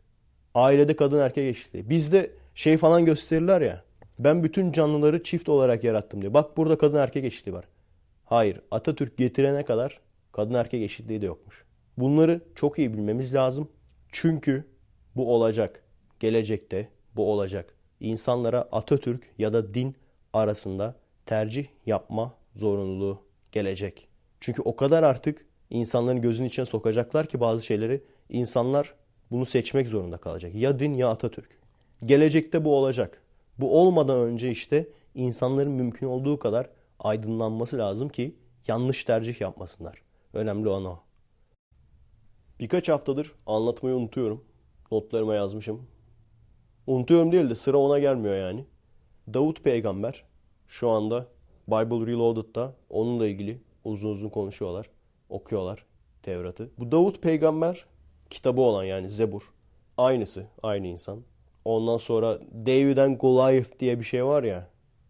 Ailede 0.56 0.95
kadın 0.95 1.20
erkek 1.20 1.49
eşitliği. 1.49 1.89
Bizde 1.89 2.32
şey 2.56 2.78
falan 2.78 3.06
gösterirler 3.06 3.62
ya. 3.62 3.84
Ben 4.20 4.43
bütün 4.43 4.72
canlıları 4.72 5.24
çift 5.24 5.49
olarak 5.49 5.84
yarattım 5.84 6.22
diyor. 6.22 6.34
Bak 6.34 6.58
burada 6.58 6.78
kadın 6.78 6.97
erkek 6.97 7.26
eşitliği 7.26 7.56
var. 7.56 7.66
Hayır 8.26 8.62
Atatürk 8.72 9.18
getirene 9.18 9.66
kadar 9.66 9.99
kadın 10.32 10.54
erkek 10.54 10.84
eşitliği 10.84 11.22
de 11.22 11.26
yokmuş. 11.26 11.66
Bunları 11.97 12.41
çok 12.56 12.80
iyi 12.80 12.93
bilmemiz 12.93 13.34
lazım. 13.34 13.70
Çünkü 14.12 14.70
bu 15.16 15.34
olacak. 15.34 15.84
Gelecekte 16.20 16.89
bu 17.16 17.32
olacak. 17.32 17.76
İnsanlara 17.99 18.62
Atatürk 18.72 19.30
ya 19.38 19.53
da 19.53 19.74
din 19.74 19.95
arasında 20.34 20.95
tercih 21.26 21.68
yapma 21.86 22.34
zorunluluğu 22.55 23.22
gelecek. 23.51 24.07
Çünkü 24.39 24.62
o 24.62 24.76
kadar 24.76 25.03
artık 25.03 25.45
insanların 25.70 26.22
gözünün 26.22 26.47
içine 26.47 26.66
sokacaklar 26.66 27.26
ki 27.28 27.39
bazı 27.39 27.66
şeyleri 27.66 28.03
insanlar 28.30 28.93
bunu 29.32 29.45
seçmek 29.45 29.88
zorunda 29.88 30.18
kalacak. 30.18 30.55
Ya 30.55 30.80
din 30.80 30.93
ya 30.93 31.09
Atatürk. 31.09 31.59
Gelecekte 32.05 32.66
bu 32.66 32.76
olacak. 32.76 33.22
Bu 33.59 33.80
olmadan 33.80 34.20
önce 34.20 34.49
işte 34.49 34.88
insanların 35.16 35.72
mümkün 35.72 36.07
olduğu 36.07 36.39
kadar 36.39 36.70
aydınlanması 36.99 37.78
lazım 37.78 38.09
ki 38.09 38.36
yanlış 38.68 39.03
tercih 39.03 39.41
yapmasınlar. 39.41 40.01
Önemli 40.34 40.70
olan 40.70 40.86
o. 40.86 40.99
Birkaç 42.59 42.89
haftadır 42.89 43.34
anlatmayı 43.45 43.95
unutuyorum. 43.95 44.43
Notlarıma 44.91 45.35
yazmışım. 45.35 45.87
Unutuyorum 46.87 47.31
değil 47.31 47.49
de 47.49 47.55
sıra 47.55 47.77
ona 47.77 47.99
gelmiyor 47.99 48.35
yani. 48.35 48.65
Davut 49.33 49.63
peygamber 49.63 50.23
şu 50.67 50.89
anda 50.89 51.27
Bible 51.67 52.11
Reloaded'da 52.11 52.75
onunla 52.89 53.27
ilgili 53.27 53.61
uzun 53.83 54.09
uzun 54.09 54.29
konuşuyorlar. 54.29 54.89
Okuyorlar 55.29 55.85
Tevrat'ı. 56.23 56.69
Bu 56.77 56.91
Davut 56.91 57.21
peygamber 57.21 57.85
kitabı 58.29 58.61
olan 58.61 58.83
yani 58.83 59.09
Zebur. 59.09 59.53
Aynısı. 59.97 60.47
Aynı 60.63 60.87
insan. 60.87 61.23
Ondan 61.65 61.97
sonra 61.97 62.39
David 62.65 62.97
and 62.97 63.17
Goliath 63.17 63.79
diye 63.79 63.99
bir 63.99 64.03
şey 64.03 64.25
var 64.25 64.43
ya. 64.43 64.69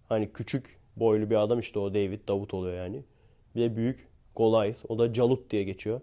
Hani 0.09 0.34
küçük 0.34 0.79
boylu 0.95 1.29
bir 1.29 1.36
adam 1.36 1.59
işte 1.59 1.79
o 1.79 1.93
David, 1.93 2.27
Davut 2.27 2.53
oluyor 2.53 2.77
yani. 2.77 3.03
Bir 3.55 3.61
de 3.61 3.75
büyük 3.75 4.07
Goliath. 4.36 4.79
O 4.89 4.99
da 4.99 5.13
Calut 5.13 5.49
diye 5.51 5.63
geçiyor. 5.63 6.01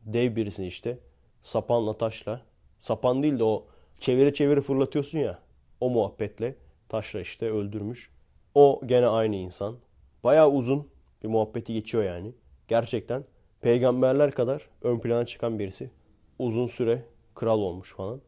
Dev 0.00 0.36
birisin 0.36 0.64
işte. 0.64 0.98
Sapanla 1.42 1.98
taşla. 1.98 2.40
Sapan 2.84 3.22
değil 3.22 3.38
de 3.38 3.44
o 3.44 3.64
çevire 4.00 4.34
çevire 4.34 4.60
fırlatıyorsun 4.60 5.18
ya. 5.18 5.38
O 5.80 5.90
muhabbetle 5.90 6.56
taşla 6.88 7.20
işte 7.20 7.50
öldürmüş. 7.50 8.10
O 8.54 8.80
gene 8.86 9.06
aynı 9.06 9.36
insan. 9.36 9.76
Bayağı 10.24 10.50
uzun 10.50 10.88
bir 11.22 11.28
muhabbeti 11.28 11.72
geçiyor 11.72 12.04
yani. 12.04 12.32
Gerçekten 12.68 13.24
peygamberler 13.60 14.30
kadar 14.30 14.68
ön 14.82 14.98
plana 14.98 15.26
çıkan 15.26 15.58
birisi. 15.58 15.90
Uzun 16.38 16.66
süre 16.66 17.04
kral 17.34 17.58
olmuş 17.58 17.94
falan. 17.94 18.20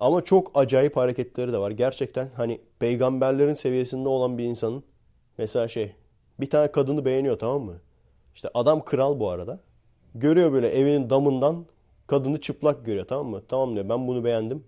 Ama 0.00 0.24
çok 0.24 0.50
acayip 0.54 0.96
hareketleri 0.96 1.52
de 1.52 1.58
var. 1.58 1.70
Gerçekten 1.70 2.30
hani 2.36 2.60
peygamberlerin 2.78 3.54
seviyesinde 3.54 4.08
olan 4.08 4.38
bir 4.38 4.44
insanın 4.44 4.84
mesela 5.38 5.68
şey 5.68 5.92
bir 6.40 6.50
tane 6.50 6.72
kadını 6.72 7.04
beğeniyor 7.04 7.38
tamam 7.38 7.62
mı? 7.62 7.80
İşte 8.34 8.48
adam 8.54 8.84
kral 8.84 9.20
bu 9.20 9.30
arada. 9.30 9.60
Görüyor 10.14 10.52
böyle 10.52 10.68
evinin 10.68 11.10
damından 11.10 11.66
kadını 12.10 12.40
çıplak 12.40 12.84
görüyor 12.84 13.06
tamam 13.08 13.26
mı? 13.26 13.42
Tamam 13.48 13.74
diyor 13.74 13.88
ben 13.88 14.08
bunu 14.08 14.24
beğendim. 14.24 14.64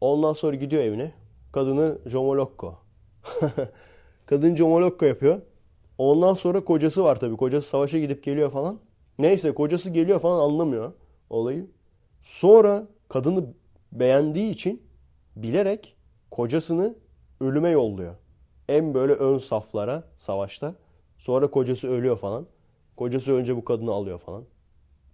Ondan 0.00 0.32
sonra 0.32 0.56
gidiyor 0.56 0.82
evine. 0.82 1.12
Kadını 1.52 1.98
Jomolokko. 2.06 2.78
Kadın 4.26 4.56
Jomolokko 4.56 5.06
yapıyor. 5.06 5.40
Ondan 5.98 6.34
sonra 6.34 6.64
kocası 6.64 7.04
var 7.04 7.20
tabii. 7.20 7.36
Kocası 7.36 7.68
savaşa 7.68 7.98
gidip 7.98 8.22
geliyor 8.22 8.50
falan. 8.50 8.78
Neyse 9.18 9.54
kocası 9.54 9.90
geliyor 9.90 10.20
falan 10.20 10.50
anlamıyor 10.50 10.92
olayı. 11.30 11.66
Sonra 12.22 12.86
kadını 13.08 13.44
beğendiği 13.92 14.52
için 14.52 14.82
bilerek 15.36 15.96
kocasını 16.30 16.94
ölüme 17.40 17.68
yolluyor. 17.70 18.14
En 18.68 18.94
böyle 18.94 19.12
ön 19.12 19.38
saflara 19.38 20.04
savaşta. 20.16 20.74
Sonra 21.18 21.50
kocası 21.50 21.88
ölüyor 21.88 22.18
falan. 22.18 22.46
Kocası 22.96 23.32
önce 23.32 23.56
bu 23.56 23.64
kadını 23.64 23.90
alıyor 23.90 24.18
falan. 24.18 24.44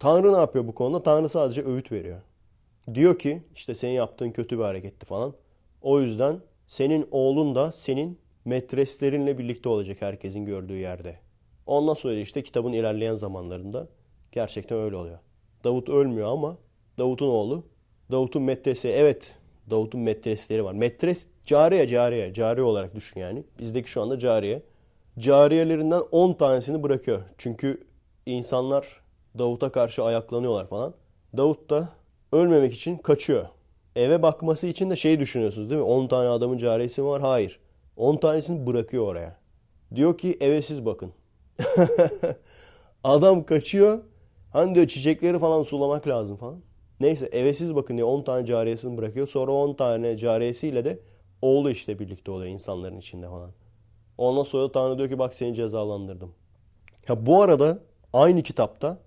Tanrı 0.01 0.33
ne 0.33 0.37
yapıyor 0.37 0.67
bu 0.67 0.75
konuda? 0.75 1.03
Tanrı 1.03 1.29
sadece 1.29 1.65
öğüt 1.65 1.91
veriyor. 1.91 2.21
Diyor 2.93 3.19
ki 3.19 3.41
işte 3.55 3.75
senin 3.75 3.93
yaptığın 3.93 4.31
kötü 4.31 4.57
bir 4.57 4.63
hareketti 4.63 5.05
falan. 5.05 5.33
O 5.81 5.99
yüzden 5.99 6.39
senin 6.67 7.07
oğlun 7.11 7.55
da 7.55 7.71
senin 7.71 8.19
metreslerinle 8.45 9.37
birlikte 9.37 9.69
olacak 9.69 10.01
herkesin 10.01 10.45
gördüğü 10.45 10.77
yerde. 10.77 11.15
Ondan 11.65 11.93
sonra 11.93 12.13
işte 12.13 12.43
kitabın 12.43 12.73
ilerleyen 12.73 13.15
zamanlarında 13.15 13.87
gerçekten 14.31 14.77
öyle 14.77 14.95
oluyor. 14.95 15.19
Davut 15.63 15.89
ölmüyor 15.89 16.27
ama 16.27 16.57
Davut'un 16.97 17.27
oğlu 17.27 17.63
Davut'un 18.11 18.41
metresi 18.41 18.87
evet 18.87 19.35
Davut'un 19.69 20.01
metresleri 20.01 20.63
var. 20.63 20.73
Metres 20.73 21.27
cariye 21.43 21.87
cariye 21.87 22.33
cariye 22.33 22.65
olarak 22.65 22.95
düşün 22.95 23.19
yani. 23.19 23.43
Bizdeki 23.59 23.89
şu 23.89 24.01
anda 24.01 24.19
cariye. 24.19 24.63
Cariyelerinden 25.19 26.01
10 26.11 26.33
tanesini 26.33 26.83
bırakıyor. 26.83 27.21
Çünkü 27.37 27.83
insanlar 28.25 29.00
Davut'a 29.37 29.71
karşı 29.71 30.03
ayaklanıyorlar 30.03 30.67
falan. 30.67 30.93
Davut 31.37 31.69
da 31.69 31.89
ölmemek 32.31 32.73
için 32.73 32.97
kaçıyor. 32.97 33.45
Eve 33.95 34.21
bakması 34.21 34.67
için 34.67 34.89
de 34.89 34.95
şey 34.95 35.19
düşünüyorsunuz 35.19 35.69
değil 35.69 35.81
mi? 35.81 35.87
10 35.87 36.07
tane 36.07 36.29
adamın 36.29 36.57
cariyesi 36.57 37.05
var? 37.05 37.21
Hayır. 37.21 37.59
10 37.97 38.17
tanesini 38.17 38.67
bırakıyor 38.67 39.07
oraya. 39.07 39.37
Diyor 39.95 40.17
ki 40.17 40.37
eve 40.41 40.61
siz 40.61 40.85
bakın. 40.85 41.13
Adam 43.03 43.45
kaçıyor. 43.45 44.03
Hani 44.53 44.75
diyor 44.75 44.87
çiçekleri 44.87 45.39
falan 45.39 45.63
sulamak 45.63 46.07
lazım 46.07 46.37
falan. 46.37 46.61
Neyse 46.99 47.29
eve 47.31 47.53
siz 47.53 47.75
bakın 47.75 47.97
diye 47.97 48.05
10 48.05 48.21
tane 48.23 48.45
cariyesini 48.45 48.97
bırakıyor. 48.97 49.27
Sonra 49.27 49.51
10 49.51 49.73
tane 49.73 50.17
cariyesiyle 50.17 50.85
de 50.85 50.99
oğlu 51.41 51.71
işte 51.71 51.99
birlikte 51.99 52.31
oluyor 52.31 52.51
insanların 52.51 52.99
içinde 52.99 53.27
falan. 53.27 53.51
Ondan 54.17 54.43
sonra 54.43 54.71
Tanrı 54.71 54.97
diyor 54.97 55.09
ki 55.09 55.19
bak 55.19 55.35
seni 55.35 55.55
cezalandırdım. 55.55 56.33
Ya 57.07 57.25
bu 57.25 57.41
arada 57.41 57.79
aynı 58.13 58.41
kitapta 58.41 58.97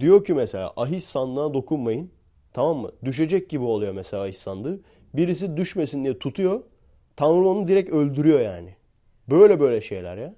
diyor 0.00 0.24
ki 0.24 0.34
mesela 0.34 0.72
ahis 0.76 1.04
sandığa 1.04 1.54
dokunmayın. 1.54 2.10
Tamam 2.52 2.76
mı? 2.76 2.92
Düşecek 3.04 3.50
gibi 3.50 3.64
oluyor 3.64 3.92
mesela 3.92 4.28
iş 4.28 4.38
sandığı. 4.38 4.80
Birisi 5.14 5.56
düşmesin 5.56 6.04
diye 6.04 6.18
tutuyor. 6.18 6.60
Tanrı 7.16 7.48
onu 7.48 7.68
direkt 7.68 7.90
öldürüyor 7.90 8.40
yani. 8.40 8.74
Böyle 9.30 9.60
böyle 9.60 9.80
şeyler 9.80 10.16
ya. 10.16 10.34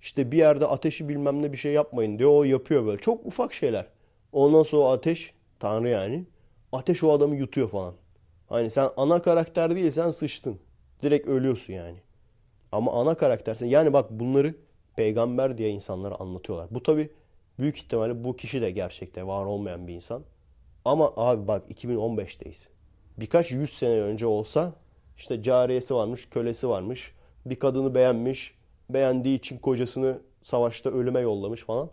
İşte 0.00 0.32
bir 0.32 0.38
yerde 0.38 0.66
ateşi 0.66 1.08
bilmem 1.08 1.42
ne 1.42 1.52
bir 1.52 1.56
şey 1.56 1.72
yapmayın 1.72 2.18
diyor. 2.18 2.30
O 2.30 2.44
yapıyor 2.44 2.86
böyle. 2.86 3.00
Çok 3.00 3.26
ufak 3.26 3.52
şeyler. 3.54 3.86
Ondan 4.32 4.62
sonra 4.62 4.92
ateş, 4.92 5.34
Tanrı 5.60 5.88
yani. 5.88 6.24
Ateş 6.72 7.04
o 7.04 7.12
adamı 7.12 7.36
yutuyor 7.36 7.68
falan. 7.68 7.94
Hani 8.48 8.70
sen 8.70 8.88
ana 8.96 9.22
karakter 9.22 9.76
değilsen 9.76 10.10
sıçtın. 10.10 10.58
Direkt 11.02 11.28
ölüyorsun 11.28 11.72
yani. 11.72 11.96
Ama 12.72 12.92
ana 12.92 13.14
karaktersin. 13.14 13.66
Yani 13.66 13.92
bak 13.92 14.10
bunları 14.10 14.54
peygamber 14.96 15.58
diye 15.58 15.70
insanlara 15.70 16.14
anlatıyorlar. 16.14 16.68
Bu 16.70 16.82
tabi 16.82 17.10
büyük 17.58 17.76
ihtimalle 17.76 18.24
bu 18.24 18.36
kişi 18.36 18.62
de 18.62 18.70
gerçekte 18.70 19.26
var 19.26 19.44
olmayan 19.44 19.88
bir 19.88 19.94
insan. 19.94 20.22
Ama 20.84 21.12
abi 21.16 21.48
bak 21.48 21.70
2015'teyiz. 21.70 22.66
Birkaç 23.16 23.52
yüz 23.52 23.70
sene 23.70 24.00
önce 24.00 24.26
olsa 24.26 24.72
işte 25.16 25.42
cariyesi 25.42 25.94
varmış, 25.94 26.28
kölesi 26.28 26.68
varmış. 26.68 27.12
Bir 27.46 27.56
kadını 27.56 27.94
beğenmiş. 27.94 28.54
Beğendiği 28.90 29.38
için 29.38 29.58
kocasını 29.58 30.18
savaşta 30.42 30.90
ölüme 30.90 31.20
yollamış 31.20 31.64
falan. 31.64 31.90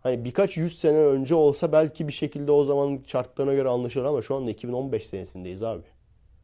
Hani 0.00 0.24
birkaç 0.24 0.56
yüz 0.56 0.78
sene 0.78 0.98
önce 0.98 1.34
olsa 1.34 1.72
belki 1.72 2.08
bir 2.08 2.12
şekilde 2.12 2.52
o 2.52 2.64
zaman 2.64 3.00
şartlarına 3.06 3.54
göre 3.54 3.68
anlaşılır 3.68 4.04
ama 4.04 4.22
şu 4.22 4.34
anda 4.34 4.50
2015 4.50 5.06
senesindeyiz 5.06 5.62
abi. 5.62 5.82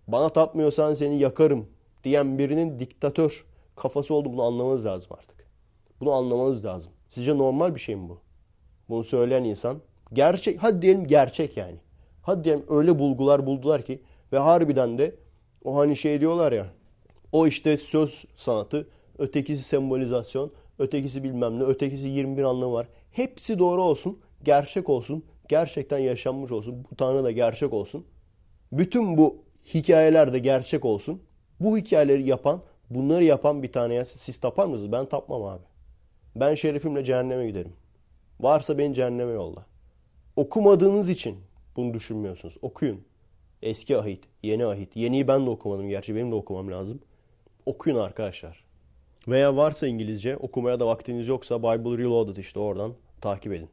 Bana 0.09 0.29
tapmıyorsan 0.29 0.95
seni 0.95 1.19
yakarım 1.19 1.69
diyen 2.05 2.39
birinin 2.39 2.79
diktatör 2.79 3.47
kafası 3.77 4.15
oldu 4.15 4.33
bunu 4.33 4.43
anlamanız 4.43 4.87
lazım 4.87 5.13
artık. 5.19 5.47
Bunu 6.01 6.13
anlamanız 6.13 6.65
lazım. 6.65 6.93
Sizce 7.09 7.39
normal 7.39 7.75
bir 7.75 7.81
şey 7.81 7.97
mi 7.97 8.09
bu? 8.09 8.19
Bunu 8.89 9.05
söyleyen 9.05 9.45
insan 9.45 9.81
gerçek 10.13 10.63
hadi 10.63 10.83
diyelim 10.83 11.07
gerçek 11.07 11.57
yani. 11.57 11.77
Hadi 12.23 12.45
diyelim 12.45 12.65
öyle 12.69 12.99
bulgular 12.99 13.47
buldular 13.47 13.83
ki 13.83 14.03
ve 14.33 14.39
harbiden 14.39 14.99
de 14.99 15.15
o 15.65 15.77
hani 15.77 15.97
şey 15.97 16.21
diyorlar 16.21 16.53
ya 16.53 16.67
o 17.33 17.47
işte 17.47 17.77
söz 17.77 18.25
sanatı, 18.35 18.89
ötekisi 19.19 19.63
sembolizasyon, 19.63 20.53
ötekisi 20.79 21.25
bilmem 21.25 21.59
ne, 21.59 21.63
ötekisi 21.63 22.09
21 22.09 22.43
anlamı 22.43 22.73
var. 22.73 22.89
Hepsi 23.11 23.59
doğru 23.59 23.83
olsun, 23.83 24.19
gerçek 24.45 24.89
olsun, 24.89 25.25
gerçekten 25.49 25.99
yaşanmış 25.99 26.53
olsun, 26.53 26.87
bu 26.91 26.97
Tanrı 26.97 27.25
da 27.25 27.31
gerçek 27.31 27.73
olsun. 27.73 28.07
Bütün 28.73 29.17
bu 29.17 29.37
hikayeler 29.75 30.33
de 30.33 30.39
gerçek 30.39 30.85
olsun. 30.85 31.23
Bu 31.61 31.79
hikayeleri 31.79 32.25
yapan, 32.25 32.63
bunları 32.91 33.25
yapan 33.25 33.63
bir 33.63 33.73
taneye 33.73 34.05
siz 34.05 34.41
tapar 34.41 34.67
mısınız? 34.67 34.93
Ben 34.93 35.07
tapmam 35.07 35.43
abi. 35.43 35.63
Ben 36.37 36.55
şerefimle 36.55 37.05
cehenneme 37.05 37.47
giderim. 37.47 37.73
Varsa 38.41 38.79
beni 38.79 38.95
cehenneme 38.95 39.33
yolla. 39.33 39.67
Okumadığınız 40.37 41.09
için 41.09 41.37
bunu 41.77 41.95
düşünmüyorsunuz. 41.95 42.57
Okuyun. 42.63 43.05
Eski 43.63 43.97
ahit, 43.97 44.25
yeni 44.43 44.67
ahit. 44.67 44.97
Yeniyi 44.97 45.29
ben 45.29 45.47
de 45.47 45.51
okumadım 45.51 45.89
gerçi 45.89 46.15
benim 46.15 46.31
de 46.31 46.35
okumam 46.35 46.71
lazım. 46.71 47.01
Okuyun 47.67 47.97
arkadaşlar. 47.97 48.65
Veya 49.29 49.57
varsa 49.57 49.87
İngilizce 49.87 50.37
okumaya 50.37 50.81
da 50.81 50.87
vaktiniz 50.87 51.29
yoksa 51.29 51.59
Bible 51.59 51.99
Reloaded 51.99 52.37
işte 52.37 52.61
oradan 52.61 52.95
takip 53.21 53.53
edin. 53.53 53.69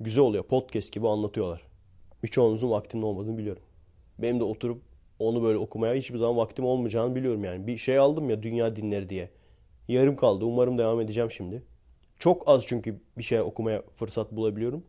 Güzel 0.00 0.24
oluyor. 0.24 0.44
Podcast 0.44 0.92
gibi 0.92 1.08
anlatıyorlar. 1.08 1.62
Birçoğunuzun 2.22 2.70
vaktinin 2.70 3.02
olmadığını 3.02 3.38
biliyorum. 3.38 3.62
Benim 4.18 4.40
de 4.40 4.44
oturup 4.44 4.82
onu 5.18 5.42
böyle 5.42 5.58
okumaya 5.58 5.94
hiçbir 5.94 6.18
zaman 6.18 6.36
vaktim 6.36 6.64
olmayacağını 6.64 7.14
biliyorum 7.14 7.44
yani. 7.44 7.66
Bir 7.66 7.76
şey 7.76 7.98
aldım 7.98 8.30
ya 8.30 8.42
dünya 8.42 8.76
dinleri 8.76 9.08
diye. 9.08 9.30
Yarım 9.88 10.16
kaldı. 10.16 10.44
Umarım 10.44 10.78
devam 10.78 11.00
edeceğim 11.00 11.30
şimdi. 11.30 11.62
Çok 12.18 12.48
az 12.48 12.64
çünkü 12.66 13.00
bir 13.18 13.22
şey 13.22 13.40
okumaya 13.40 13.82
fırsat 13.96 14.32
bulabiliyorum. 14.32 14.84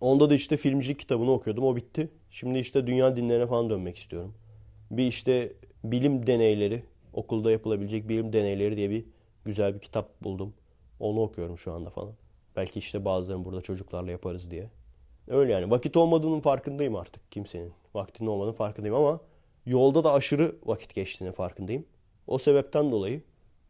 Onda 0.00 0.30
da 0.30 0.34
işte 0.34 0.56
filmcilik 0.56 0.98
kitabını 0.98 1.32
okuyordum. 1.32 1.64
O 1.64 1.76
bitti. 1.76 2.08
Şimdi 2.30 2.58
işte 2.58 2.86
dünya 2.86 3.16
dinlerine 3.16 3.46
falan 3.46 3.70
dönmek 3.70 3.96
istiyorum. 3.96 4.34
Bir 4.90 5.06
işte 5.06 5.52
bilim 5.84 6.26
deneyleri, 6.26 6.82
okulda 7.12 7.50
yapılabilecek 7.50 8.08
bilim 8.08 8.32
deneyleri 8.32 8.76
diye 8.76 8.90
bir 8.90 9.04
güzel 9.44 9.74
bir 9.74 9.80
kitap 9.80 10.22
buldum. 10.22 10.54
Onu 11.00 11.20
okuyorum 11.20 11.58
şu 11.58 11.72
anda 11.72 11.90
falan. 11.90 12.12
Belki 12.56 12.78
işte 12.78 13.04
bazılarını 13.04 13.44
burada 13.44 13.60
çocuklarla 13.60 14.10
yaparız 14.10 14.50
diye. 14.50 14.70
Öyle 15.28 15.52
yani. 15.52 15.70
Vakit 15.70 15.96
olmadığının 15.96 16.40
farkındayım 16.40 16.96
artık 16.96 17.32
kimsenin. 17.32 17.72
Vaktinin 17.94 18.28
olmadığının 18.28 18.52
farkındayım 18.52 18.96
ama 18.96 19.20
yolda 19.66 20.04
da 20.04 20.12
aşırı 20.12 20.56
vakit 20.66 20.94
geçtiğini 20.94 21.32
farkındayım. 21.32 21.86
O 22.26 22.38
sebepten 22.38 22.92
dolayı 22.92 23.22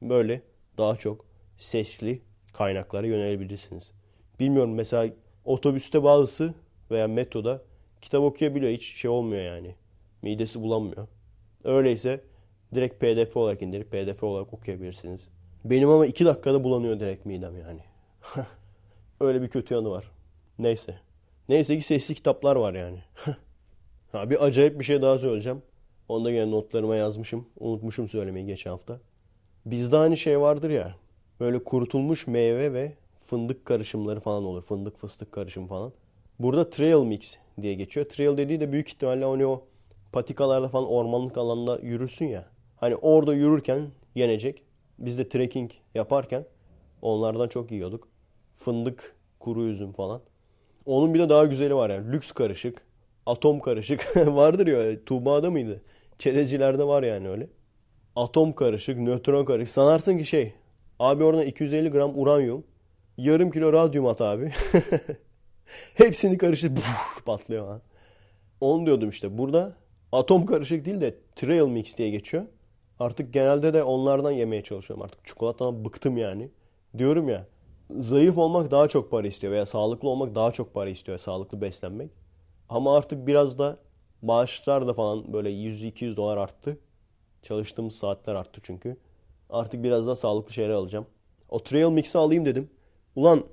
böyle 0.03 0.43
daha 0.79 0.97
çok 0.97 1.25
sesli 1.57 2.23
kaynaklara 2.53 3.07
yönelebilirsiniz. 3.07 3.93
Bilmiyorum 4.41 4.75
mesela 4.75 5.13
otobüste 5.45 6.03
bazısı 6.03 6.55
veya 6.91 7.09
metroda 7.09 7.63
kitap 8.01 8.23
okuyabiliyor. 8.23 8.73
Hiç 8.73 8.85
şey 8.85 9.11
olmuyor 9.11 9.43
yani. 9.43 9.75
Midesi 10.23 10.63
bulanmıyor. 10.63 11.09
Öyleyse 11.65 12.21
direkt 12.75 13.01
pdf 13.01 13.37
olarak 13.37 13.63
indirip 13.63 13.91
pdf 13.91 14.23
olarak 14.23 14.55
okuyabilirsiniz. 14.55 15.29
Benim 15.65 15.89
ama 15.89 16.07
iki 16.07 16.25
dakikada 16.25 16.65
bulanıyor 16.65 17.01
direkt 17.01 17.27
midem 17.27 17.59
yani. 17.59 17.81
Öyle 19.21 19.43
bir 19.43 19.49
kötü 19.49 19.75
yanı 19.75 19.91
var. 19.91 20.11
Neyse. 20.59 20.99
Neyse 21.49 21.77
ki 21.77 21.83
sesli 21.83 22.15
kitaplar 22.15 22.57
var 22.57 22.75
yani. 22.75 23.03
ha, 24.13 24.31
bir 24.31 24.45
acayip 24.45 24.79
bir 24.79 24.85
şey 24.85 25.03
daha 25.03 25.19
söyleyeceğim. 25.19 25.63
Onu 26.09 26.25
da 26.25 26.31
gene 26.31 26.51
notlarıma 26.51 26.97
yazmışım. 26.97 27.47
Unutmuşum 27.61 28.09
söylemeyi 28.09 28.47
geçen 28.47 28.71
hafta. 28.71 29.01
Bizde 29.67 29.97
hani 29.97 30.17
şey 30.17 30.41
vardır 30.41 30.71
ya. 30.71 30.95
Böyle 31.41 31.65
kurutulmuş 31.65 32.27
meyve 32.27 32.73
ve 32.73 32.93
fındık 33.27 33.65
karışımları 33.65 34.21
falan 34.21 34.45
olur. 34.45 34.63
Fındık 34.63 34.99
fıstık 34.99 35.33
karışım 35.33 35.67
falan. 35.67 35.93
Burada 36.39 36.71
trail 36.71 37.05
mix 37.05 37.37
diye 37.63 37.75
geçiyor. 37.75 38.09
Trail 38.09 38.37
dediği 38.37 38.61
de 38.61 38.73
büyük 38.73 38.89
ihtimalle 38.89 39.25
hani 39.25 39.47
o 39.47 39.65
patikalarda 40.13 40.69
falan 40.69 40.89
ormanlık 40.89 41.39
alanda 41.39 41.79
yürürsün 41.79 42.27
ya. 42.27 42.45
Hani 42.77 42.97
orada 42.97 43.35
yürürken 43.35 43.91
yenecek. 44.15 44.63
Biz 44.99 45.19
de 45.19 45.29
trekking 45.29 45.71
yaparken 45.95 46.45
onlardan 47.03 47.49
çok 47.49 47.71
yiyorduk. 47.71 48.09
Fındık, 48.57 49.17
kuru 49.41 49.65
üzüm 49.65 49.93
falan. 49.93 50.21
Onun 50.87 51.15
bir 51.15 51.19
de 51.19 51.29
daha 51.29 51.45
güzeli 51.45 51.75
var 51.75 51.91
yani. 51.91 52.13
Lüks 52.13 52.33
karışık, 52.33 52.83
atom 53.27 53.61
karışık. 53.61 54.17
Vardır 54.17 54.67
ya 54.67 55.05
Tuğba'da 55.05 55.51
mıydı? 55.51 55.83
Çerezcilerde 56.19 56.85
var 56.85 57.03
yani 57.03 57.29
öyle. 57.29 57.49
Atom 58.17 58.53
karışık, 58.53 58.99
nötron 58.99 59.45
karışık. 59.45 59.75
Sanarsın 59.75 60.19
ki 60.19 60.25
şey. 60.25 60.53
Abi 60.99 61.25
oradan 61.25 61.47
250 61.47 61.89
gram 61.91 62.19
uranyum. 62.19 62.65
Yarım 63.17 63.51
kilo 63.51 63.73
radyum 63.73 64.07
at 64.07 64.21
abi. 64.21 64.53
Hepsini 65.95 66.39
karıştır. 66.39 66.73
patlıyor 67.25 67.69
ha. 67.69 67.81
Onu 68.61 68.87
diyordum 68.87 69.09
işte. 69.09 69.39
Burada 69.39 69.77
atom 70.13 70.47
karışık 70.47 70.85
değil 70.85 71.01
de 71.01 71.15
trail 71.37 71.69
mix 71.69 71.97
diye 71.97 72.11
geçiyor. 72.11 72.45
Artık 72.99 73.33
genelde 73.33 73.75
de 73.75 73.83
onlardan 73.83 74.31
yemeye 74.31 74.63
çalışıyorum. 74.63 75.05
Artık 75.05 75.27
çikolatadan 75.27 75.85
bıktım 75.85 76.17
yani. 76.17 76.51
Diyorum 76.99 77.29
ya 77.29 77.47
zayıf 77.91 78.39
olmak 78.39 78.71
daha 78.71 78.89
çok 78.89 79.11
para 79.11 79.27
istiyor 79.27 79.53
veya 79.53 79.67
sağlıklı 79.67 80.09
olmak 80.09 80.35
daha 80.35 80.51
çok 80.51 80.75
para 80.75 80.91
istiyor. 80.91 81.19
Sağlıklı 81.19 81.61
beslenmek. 81.61 82.11
Ama 82.69 82.97
artık 82.97 83.27
biraz 83.27 83.59
da 83.59 83.79
maaşlar 84.23 84.87
da 84.87 84.95
falan 84.95 85.33
böyle 85.33 85.51
100-200 85.51 86.17
dolar 86.17 86.37
arttı. 86.37 86.79
Çalıştığımız 87.43 87.95
saatler 87.95 88.35
arttı 88.35 88.61
çünkü. 88.63 88.97
Artık 89.51 89.83
biraz 89.83 90.07
daha 90.07 90.17
sağlıklı 90.17 90.53
şeyler 90.53 90.71
alacağım. 90.71 91.07
O 91.49 91.63
trail 91.63 91.91
mix'i 91.91 92.19
alayım 92.19 92.47
dedim. 92.47 92.71
Ulan 93.17 93.45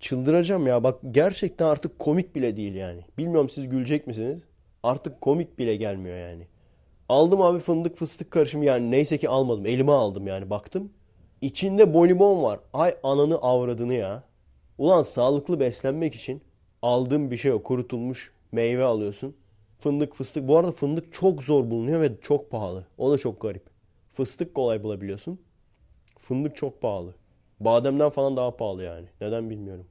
çıldıracağım 0.00 0.66
ya. 0.66 0.84
Bak 0.84 0.98
gerçekten 1.10 1.66
artık 1.66 1.98
komik 1.98 2.34
bile 2.34 2.56
değil 2.56 2.74
yani. 2.74 3.00
Bilmiyorum 3.18 3.48
siz 3.50 3.68
gülecek 3.68 4.06
misiniz? 4.06 4.38
Artık 4.82 5.20
komik 5.20 5.58
bile 5.58 5.76
gelmiyor 5.76 6.16
yani. 6.16 6.46
Aldım 7.08 7.42
abi 7.42 7.60
fındık 7.60 7.96
fıstık 7.96 8.30
karışımı 8.30 8.64
yani 8.64 8.90
neyse 8.90 9.18
ki 9.18 9.28
almadım. 9.28 9.66
Elime 9.66 9.92
aldım 9.92 10.26
yani 10.26 10.50
baktım. 10.50 10.92
İçinde 11.40 11.94
bonibon 11.94 12.42
var. 12.42 12.60
Ay 12.72 12.96
ananı 13.02 13.36
avradını 13.36 13.94
ya. 13.94 14.22
Ulan 14.78 15.02
sağlıklı 15.02 15.60
beslenmek 15.60 16.14
için 16.14 16.42
aldığım 16.82 17.30
bir 17.30 17.36
şey 17.36 17.52
o 17.52 17.62
kurutulmuş 17.62 18.32
meyve 18.52 18.84
alıyorsun. 18.84 19.36
Fındık 19.78 20.14
fıstık. 20.14 20.48
Bu 20.48 20.56
arada 20.56 20.72
fındık 20.72 21.14
çok 21.14 21.42
zor 21.42 21.70
bulunuyor 21.70 22.00
ve 22.00 22.20
çok 22.20 22.50
pahalı. 22.50 22.86
O 22.98 23.10
da 23.10 23.18
çok 23.18 23.40
garip. 23.40 23.77
Fıstık 24.18 24.54
kolay 24.54 24.82
bulabiliyorsun. 24.82 25.40
Fındık 26.18 26.56
çok 26.56 26.82
pahalı. 26.82 27.14
Bademden 27.60 28.10
falan 28.10 28.36
daha 28.36 28.56
pahalı 28.56 28.82
yani. 28.82 29.06
Neden 29.20 29.50
bilmiyorum. 29.50 29.86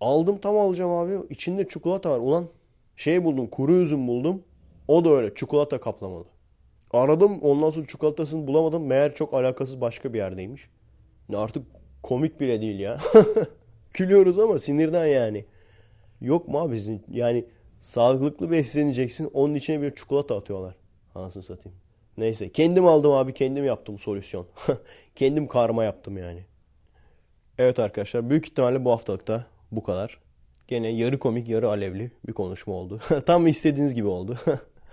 Aldım 0.00 0.38
tam 0.38 0.58
alacağım 0.58 0.90
abi. 0.90 1.18
İçinde 1.30 1.68
çikolata 1.68 2.10
var. 2.10 2.18
Ulan 2.18 2.48
şey 2.96 3.24
buldum 3.24 3.46
kuru 3.46 3.74
üzüm 3.74 4.08
buldum. 4.08 4.42
O 4.88 5.04
da 5.04 5.10
öyle 5.10 5.34
çikolata 5.34 5.80
kaplamalı. 5.80 6.24
Aradım 6.90 7.40
ondan 7.40 7.70
sonra 7.70 7.86
çikolatasını 7.86 8.46
bulamadım. 8.46 8.86
Meğer 8.86 9.14
çok 9.14 9.34
alakasız 9.34 9.80
başka 9.80 10.12
bir 10.12 10.18
yerdeymiş. 10.18 10.68
Artık 11.34 11.66
komik 12.02 12.40
bile 12.40 12.60
değil 12.60 12.80
ya. 12.80 12.98
Gülüyoruz 13.94 14.38
ama 14.38 14.58
sinirden 14.58 15.06
yani. 15.06 15.44
Yok 16.20 16.48
mu 16.48 16.60
abi 16.60 16.76
sizin 16.76 17.02
yani 17.10 17.44
sağlıklı 17.80 18.50
besleneceksin 18.50 19.30
onun 19.34 19.54
içine 19.54 19.82
bir 19.82 19.94
çikolata 19.94 20.36
atıyorlar. 20.36 20.74
Anasını 21.14 21.42
satayım. 21.42 21.81
Neyse 22.16 22.52
kendim 22.52 22.86
aldım 22.86 23.12
abi 23.12 23.34
kendim 23.34 23.64
yaptım 23.64 23.98
solüsyon. 23.98 24.46
kendim 25.16 25.48
karma 25.48 25.84
yaptım 25.84 26.18
yani. 26.18 26.44
Evet 27.58 27.78
arkadaşlar 27.78 28.30
büyük 28.30 28.46
ihtimalle 28.46 28.84
bu 28.84 28.90
haftalıkta 28.90 29.46
bu 29.72 29.82
kadar. 29.82 30.18
Gene 30.68 30.88
yarı 30.88 31.18
komik 31.18 31.48
yarı 31.48 31.68
alevli 31.68 32.10
bir 32.26 32.32
konuşma 32.32 32.74
oldu. 32.74 33.00
Tam 33.26 33.46
istediğiniz 33.46 33.94
gibi 33.94 34.06
oldu. 34.06 34.38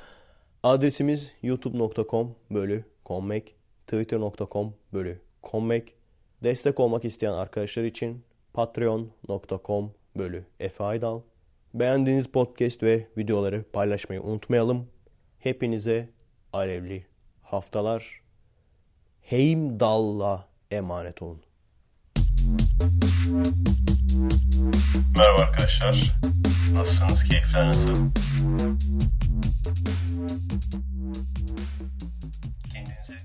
Adresimiz 0.63 1.31
youtube.com 1.43 2.35
bölü 2.51 2.83
kommek, 3.05 3.55
twitter.com 3.87 4.73
bölü 4.93 5.19
kommek. 5.41 5.93
Destek 6.43 6.79
olmak 6.79 7.05
isteyen 7.05 7.33
arkadaşlar 7.33 7.83
için 7.83 8.23
patreon.com 8.53 9.91
bölü 10.17 10.45
Efe 10.59 10.83
Aydal. 10.83 11.21
Beğendiğiniz 11.73 12.27
podcast 12.27 12.83
ve 12.83 13.07
videoları 13.17 13.63
paylaşmayı 13.73 14.21
unutmayalım. 14.21 14.87
Hepinize 15.39 16.09
alevli 16.53 17.05
haftalar 17.43 18.21
Heimdall'a 19.21 20.47
emanet 20.71 21.21
olun. 21.21 21.41
Merhaba 25.17 25.41
arkadaşlar. 25.41 26.15
Nasılsınız? 26.73 27.23
Keyifler 27.23 27.67
nasıl? 27.67 27.95
Kendinize 32.73 33.17